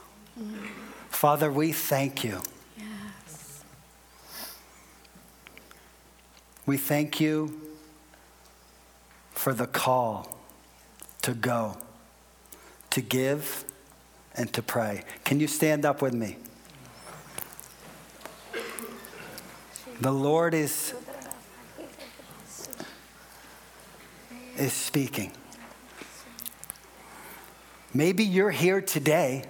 Father, 1.09 1.51
we 1.51 1.71
thank 1.71 2.23
you. 2.23 2.41
Yes. 2.77 3.63
We 6.65 6.77
thank 6.77 7.19
you 7.19 7.59
for 9.31 9.53
the 9.53 9.67
call 9.67 10.37
to 11.23 11.33
go, 11.33 11.77
to 12.91 13.01
give, 13.01 13.65
and 14.37 14.53
to 14.53 14.61
pray. 14.61 15.03
Can 15.25 15.39
you 15.39 15.47
stand 15.47 15.83
up 15.83 16.01
with 16.01 16.13
me? 16.13 16.37
The 19.99 20.11
Lord 20.11 20.53
is, 20.53 20.93
is 24.55 24.71
speaking. 24.71 25.31
Maybe 27.93 28.23
you're 28.23 28.51
here 28.51 28.79
today 28.79 29.45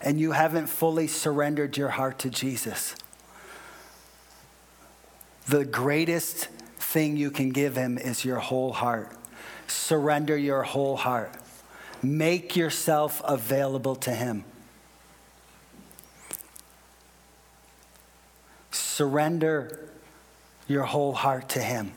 and 0.00 0.20
you 0.20 0.30
haven't 0.30 0.68
fully 0.68 1.08
surrendered 1.08 1.76
your 1.76 1.88
heart 1.88 2.20
to 2.20 2.30
Jesus. 2.30 2.94
The 5.48 5.64
greatest 5.64 6.46
thing 6.78 7.16
you 7.16 7.32
can 7.32 7.50
give 7.50 7.74
him 7.74 7.98
is 7.98 8.24
your 8.24 8.38
whole 8.38 8.72
heart. 8.72 9.10
Surrender 9.66 10.36
your 10.36 10.62
whole 10.62 10.96
heart. 10.96 11.32
Make 12.04 12.56
yourself 12.56 13.22
available 13.24 13.96
to 13.96 14.10
him. 14.12 14.44
Surrender 18.70 19.88
your 20.68 20.84
whole 20.84 21.12
heart 21.12 21.48
to 21.50 21.60
him. 21.60 21.92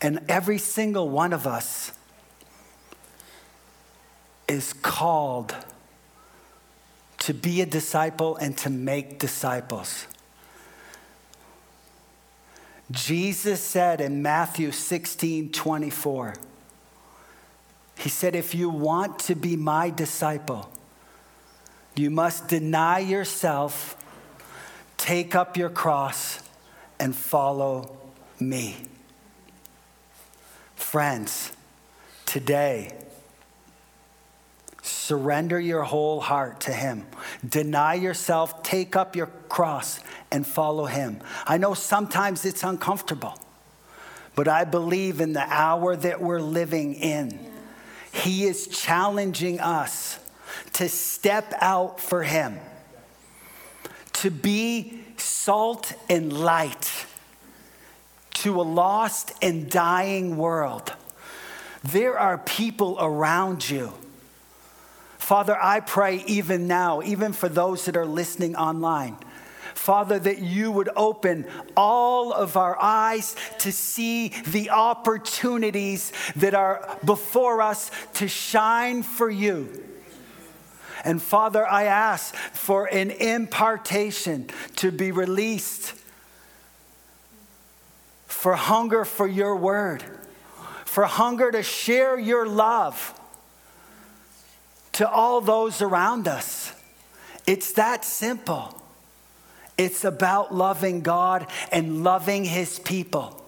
And 0.00 0.20
every 0.28 0.58
single 0.58 1.08
one 1.08 1.32
of 1.32 1.46
us 1.46 1.92
is 4.48 4.72
called 4.72 5.54
to 7.18 7.34
be 7.34 7.60
a 7.60 7.66
disciple 7.66 8.36
and 8.36 8.56
to 8.58 8.70
make 8.70 9.18
disciples. 9.18 10.06
Jesus 12.90 13.60
said 13.60 14.00
in 14.00 14.22
Matthew 14.22 14.70
16 14.70 15.50
24, 15.50 16.34
He 17.98 18.08
said, 18.08 18.34
If 18.34 18.54
you 18.54 18.68
want 18.68 19.18
to 19.20 19.34
be 19.34 19.56
my 19.56 19.90
disciple, 19.90 20.70
you 21.94 22.10
must 22.10 22.48
deny 22.48 22.98
yourself, 22.98 23.96
take 24.96 25.34
up 25.34 25.56
your 25.56 25.70
cross, 25.70 26.40
and 26.98 27.14
follow 27.14 27.96
me. 28.38 28.76
Friends, 30.74 31.52
today, 32.26 32.92
surrender 34.82 35.58
your 35.58 35.82
whole 35.82 36.20
heart 36.20 36.60
to 36.60 36.72
Him. 36.72 37.06
Deny 37.46 37.94
yourself, 37.94 38.62
take 38.62 38.94
up 38.94 39.16
your 39.16 39.26
cross, 39.48 40.00
and 40.30 40.46
follow 40.46 40.86
Him. 40.86 41.20
I 41.46 41.58
know 41.58 41.74
sometimes 41.74 42.44
it's 42.44 42.62
uncomfortable, 42.62 43.38
but 44.34 44.48
I 44.48 44.64
believe 44.64 45.20
in 45.20 45.32
the 45.32 45.46
hour 45.48 45.96
that 45.96 46.20
we're 46.20 46.40
living 46.40 46.94
in, 46.94 47.45
He 48.22 48.44
is 48.44 48.66
challenging 48.66 49.60
us 49.60 50.18
to 50.74 50.88
step 50.88 51.52
out 51.60 52.00
for 52.00 52.22
Him, 52.22 52.58
to 54.14 54.30
be 54.30 55.00
salt 55.16 55.92
and 56.08 56.32
light 56.32 57.06
to 58.46 58.60
a 58.60 58.62
lost 58.62 59.32
and 59.42 59.70
dying 59.70 60.36
world. 60.36 60.92
There 61.82 62.18
are 62.18 62.38
people 62.38 62.96
around 63.00 63.68
you. 63.68 63.92
Father, 65.18 65.56
I 65.60 65.80
pray 65.80 66.22
even 66.26 66.68
now, 66.68 67.02
even 67.02 67.32
for 67.32 67.48
those 67.48 67.86
that 67.86 67.96
are 67.96 68.06
listening 68.06 68.54
online, 68.54 69.16
Father, 69.86 70.18
that 70.18 70.40
you 70.40 70.72
would 70.72 70.88
open 70.96 71.46
all 71.76 72.32
of 72.32 72.56
our 72.56 72.76
eyes 72.82 73.36
to 73.58 73.70
see 73.70 74.32
the 74.48 74.70
opportunities 74.70 76.12
that 76.34 76.56
are 76.56 76.98
before 77.04 77.62
us 77.62 77.92
to 78.14 78.26
shine 78.26 79.04
for 79.04 79.30
you. 79.30 79.84
And 81.04 81.22
Father, 81.22 81.64
I 81.64 81.84
ask 81.84 82.34
for 82.34 82.86
an 82.86 83.12
impartation 83.12 84.48
to 84.74 84.90
be 84.90 85.12
released 85.12 85.94
for 88.26 88.56
hunger 88.56 89.04
for 89.04 89.28
your 89.28 89.54
word, 89.54 90.02
for 90.84 91.04
hunger 91.04 91.52
to 91.52 91.62
share 91.62 92.18
your 92.18 92.44
love 92.44 93.14
to 94.94 95.08
all 95.08 95.40
those 95.40 95.80
around 95.80 96.26
us. 96.26 96.72
It's 97.46 97.70
that 97.74 98.04
simple. 98.04 98.82
It's 99.78 100.04
about 100.04 100.54
loving 100.54 101.02
God 101.02 101.46
and 101.70 102.02
loving 102.02 102.44
His 102.44 102.78
people. 102.78 103.42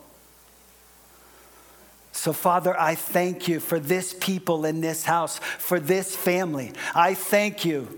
So, 2.12 2.32
Father, 2.32 2.78
I 2.78 2.96
thank 2.96 3.46
you 3.46 3.60
for 3.60 3.78
this 3.78 4.14
people 4.18 4.64
in 4.64 4.80
this 4.80 5.04
house, 5.04 5.38
for 5.38 5.78
this 5.78 6.16
family. 6.16 6.72
I 6.94 7.14
thank 7.14 7.64
you 7.64 7.96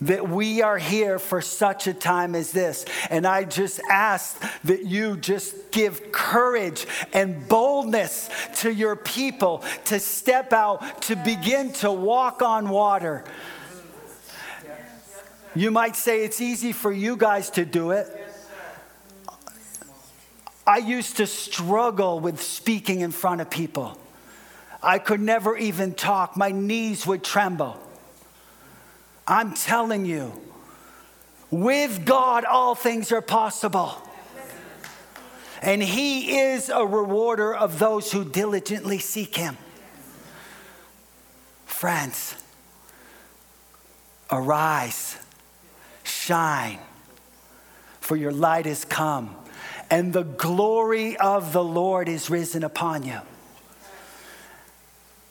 that 0.00 0.28
we 0.28 0.60
are 0.60 0.76
here 0.76 1.18
for 1.18 1.40
such 1.40 1.86
a 1.86 1.94
time 1.94 2.34
as 2.34 2.52
this. 2.52 2.84
And 3.10 3.26
I 3.26 3.44
just 3.44 3.80
ask 3.90 4.42
that 4.64 4.84
you 4.84 5.16
just 5.16 5.70
give 5.70 6.12
courage 6.12 6.86
and 7.12 7.48
boldness 7.48 8.28
to 8.56 8.72
your 8.72 8.96
people 8.96 9.62
to 9.86 10.00
step 10.00 10.52
out, 10.52 11.02
to 11.02 11.16
begin 11.16 11.72
to 11.74 11.92
walk 11.92 12.42
on 12.42 12.68
water. 12.68 13.24
You 15.54 15.70
might 15.70 15.94
say 15.96 16.24
it's 16.24 16.40
easy 16.40 16.72
for 16.72 16.90
you 16.92 17.16
guys 17.16 17.50
to 17.50 17.64
do 17.64 17.92
it. 17.92 18.08
I 20.66 20.78
used 20.78 21.18
to 21.18 21.26
struggle 21.26 22.20
with 22.20 22.42
speaking 22.42 23.00
in 23.00 23.10
front 23.10 23.40
of 23.40 23.50
people. 23.50 23.98
I 24.82 24.98
could 24.98 25.20
never 25.20 25.56
even 25.56 25.94
talk, 25.94 26.36
my 26.36 26.50
knees 26.50 27.06
would 27.06 27.22
tremble. 27.22 27.76
I'm 29.26 29.54
telling 29.54 30.04
you, 30.04 30.32
with 31.50 32.04
God, 32.04 32.44
all 32.44 32.74
things 32.74 33.12
are 33.12 33.22
possible. 33.22 33.94
And 35.62 35.82
He 35.82 36.38
is 36.38 36.68
a 36.68 36.84
rewarder 36.84 37.54
of 37.54 37.78
those 37.78 38.12
who 38.12 38.24
diligently 38.24 38.98
seek 38.98 39.36
Him. 39.36 39.56
Friends, 41.64 42.34
arise, 44.30 45.16
shine, 46.24 46.78
for 48.00 48.16
your 48.16 48.32
light 48.32 48.66
is 48.66 48.84
come, 48.84 49.36
and 49.90 50.12
the 50.12 50.22
glory 50.22 51.16
of 51.18 51.52
the 51.52 51.64
Lord 51.64 52.08
is 52.08 52.30
risen 52.30 52.64
upon 52.64 53.04
you. 53.04 53.20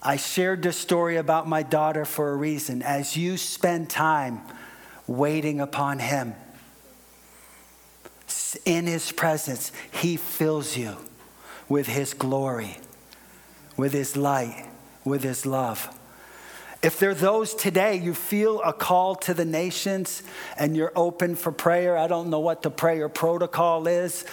I 0.02 0.18
shared 0.18 0.62
this 0.62 0.78
story 0.78 1.16
about 1.16 1.48
my 1.48 1.64
daughter 1.64 2.06
for 2.06 2.32
a 2.32 2.36
reason. 2.36 2.82
As 2.82 3.16
you 3.16 3.38
spend 3.38 3.90
time 3.90 4.42
waiting 5.08 5.62
upon 5.62 6.00
Him, 6.00 6.36
in 8.66 8.86
His 8.86 9.12
presence, 9.12 9.72
He 9.92 10.18
fills 10.18 10.78
you 10.78 10.98
with 11.70 11.88
His 11.88 12.14
glory, 12.14 12.78
with 13.78 13.94
His 13.94 14.16
light, 14.16 14.68
with 15.04 15.24
His 15.24 15.46
love. 15.46 15.98
If 16.84 17.00
there 17.00 17.12
are 17.12 17.16
those 17.16 17.56
today, 17.56 17.96
you 17.96 18.14
feel 18.14 18.62
a 18.62 18.74
call 18.74 19.16
to 19.16 19.34
the 19.34 19.46
nations 19.46 20.22
and 20.58 20.76
you're 20.76 20.92
open 20.98 21.36
for 21.36 21.54
prayer. 21.54 21.98
I 21.98 22.08
don't 22.08 22.30
know 22.30 22.42
what 22.42 22.62
the 22.62 22.70
prayer 22.70 23.08
protocol 23.08 23.88
is 23.88 24.26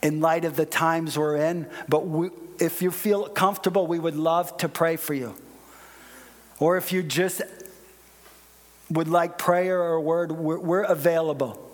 in 0.00 0.20
light 0.20 0.44
of 0.44 0.54
the 0.54 0.64
times 0.64 1.18
we're 1.18 1.36
in, 1.36 1.68
but 1.88 2.06
we, 2.06 2.30
if 2.60 2.82
you 2.82 2.92
feel 2.92 3.28
comfortable, 3.28 3.88
we 3.88 3.98
would 3.98 4.14
love 4.14 4.56
to 4.58 4.68
pray 4.68 4.94
for 4.94 5.12
you. 5.12 5.34
Or 6.60 6.76
if 6.76 6.92
you 6.92 7.02
just 7.02 7.42
would 8.90 9.08
like 9.08 9.36
prayer 9.36 9.80
or 9.80 9.94
a 9.94 10.00
word, 10.00 10.30
we're, 10.30 10.58
we're 10.58 10.82
available. 10.82 11.64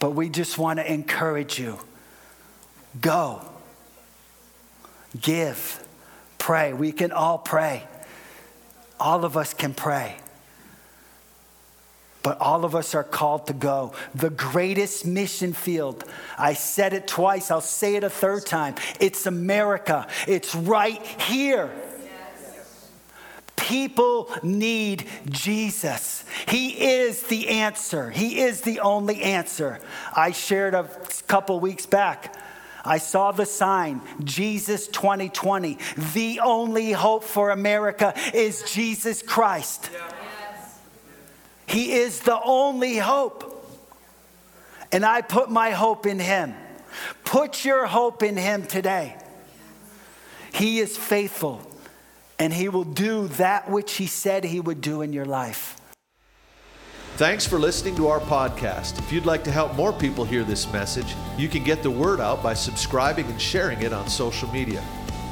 But 0.00 0.10
we 0.10 0.28
just 0.28 0.58
want 0.58 0.80
to 0.80 0.92
encourage 0.92 1.58
you 1.58 1.78
go, 3.00 3.40
give, 5.18 5.81
pray. 6.42 6.72
We 6.72 6.90
can 6.90 7.12
all 7.12 7.38
pray. 7.38 7.84
All 8.98 9.24
of 9.24 9.36
us 9.36 9.54
can 9.54 9.74
pray 9.74 10.16
but 12.22 12.40
all 12.40 12.64
of 12.64 12.74
us 12.74 12.94
are 12.94 13.04
called 13.04 13.46
to 13.48 13.52
go. 13.52 13.92
The 14.14 14.30
greatest 14.30 15.04
mission 15.04 15.52
field. 15.52 16.04
I 16.38 16.54
said 16.54 16.92
it 16.92 17.06
twice, 17.06 17.50
I'll 17.50 17.60
say 17.60 17.96
it 17.96 18.04
a 18.04 18.10
third 18.10 18.46
time. 18.46 18.76
It's 19.00 19.26
America, 19.26 20.06
it's 20.28 20.54
right 20.54 21.04
here. 21.20 21.70
People 23.56 24.30
need 24.42 25.06
Jesus. 25.30 26.24
He 26.48 26.94
is 26.94 27.22
the 27.24 27.48
answer. 27.48 28.10
He 28.10 28.40
is 28.40 28.62
the 28.62 28.80
only 28.80 29.22
answer. 29.22 29.78
I 30.14 30.32
shared 30.32 30.74
a 30.74 30.88
couple 31.28 31.60
weeks 31.60 31.86
back. 31.86 32.34
I 32.84 32.98
saw 32.98 33.32
the 33.32 33.46
sign, 33.46 34.00
Jesus 34.24 34.88
2020. 34.88 35.78
The 36.14 36.40
only 36.40 36.92
hope 36.92 37.24
for 37.24 37.50
America 37.50 38.14
is 38.34 38.62
Jesus 38.62 39.22
Christ. 39.22 39.90
Yeah. 39.92 40.12
He 41.66 41.92
is 41.92 42.20
the 42.20 42.38
only 42.42 42.98
hope. 42.98 43.48
And 44.92 45.06
I 45.06 45.22
put 45.22 45.50
my 45.50 45.70
hope 45.70 46.04
in 46.04 46.18
Him. 46.18 46.54
Put 47.24 47.64
your 47.64 47.86
hope 47.86 48.22
in 48.22 48.36
Him 48.36 48.66
today. 48.66 49.16
He 50.52 50.80
is 50.80 50.98
faithful 50.98 51.62
and 52.38 52.52
He 52.52 52.68
will 52.68 52.84
do 52.84 53.28
that 53.28 53.70
which 53.70 53.94
He 53.94 54.06
said 54.06 54.44
He 54.44 54.60
would 54.60 54.82
do 54.82 55.00
in 55.00 55.14
your 55.14 55.24
life. 55.24 55.80
Thanks 57.16 57.46
for 57.46 57.58
listening 57.58 57.94
to 57.96 58.08
our 58.08 58.20
podcast. 58.20 58.98
If 58.98 59.12
you'd 59.12 59.26
like 59.26 59.44
to 59.44 59.50
help 59.50 59.74
more 59.74 59.92
people 59.92 60.24
hear 60.24 60.44
this 60.44 60.72
message, 60.72 61.14
you 61.36 61.46
can 61.46 61.62
get 61.62 61.82
the 61.82 61.90
word 61.90 62.20
out 62.20 62.42
by 62.42 62.54
subscribing 62.54 63.26
and 63.26 63.38
sharing 63.40 63.82
it 63.82 63.92
on 63.92 64.08
social 64.08 64.50
media. 64.50 64.82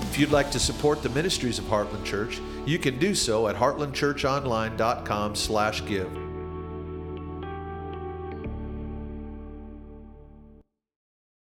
If 0.02 0.18
you'd 0.18 0.30
like 0.30 0.50
to 0.50 0.58
support 0.58 1.02
the 1.02 1.08
ministries 1.08 1.58
of 1.58 1.64
Heartland 1.64 2.04
Church, 2.04 2.38
you 2.66 2.78
can 2.78 2.98
do 2.98 3.14
so 3.14 3.48
at 3.48 3.56
heartlandchurchonline.com/give. 3.56 6.29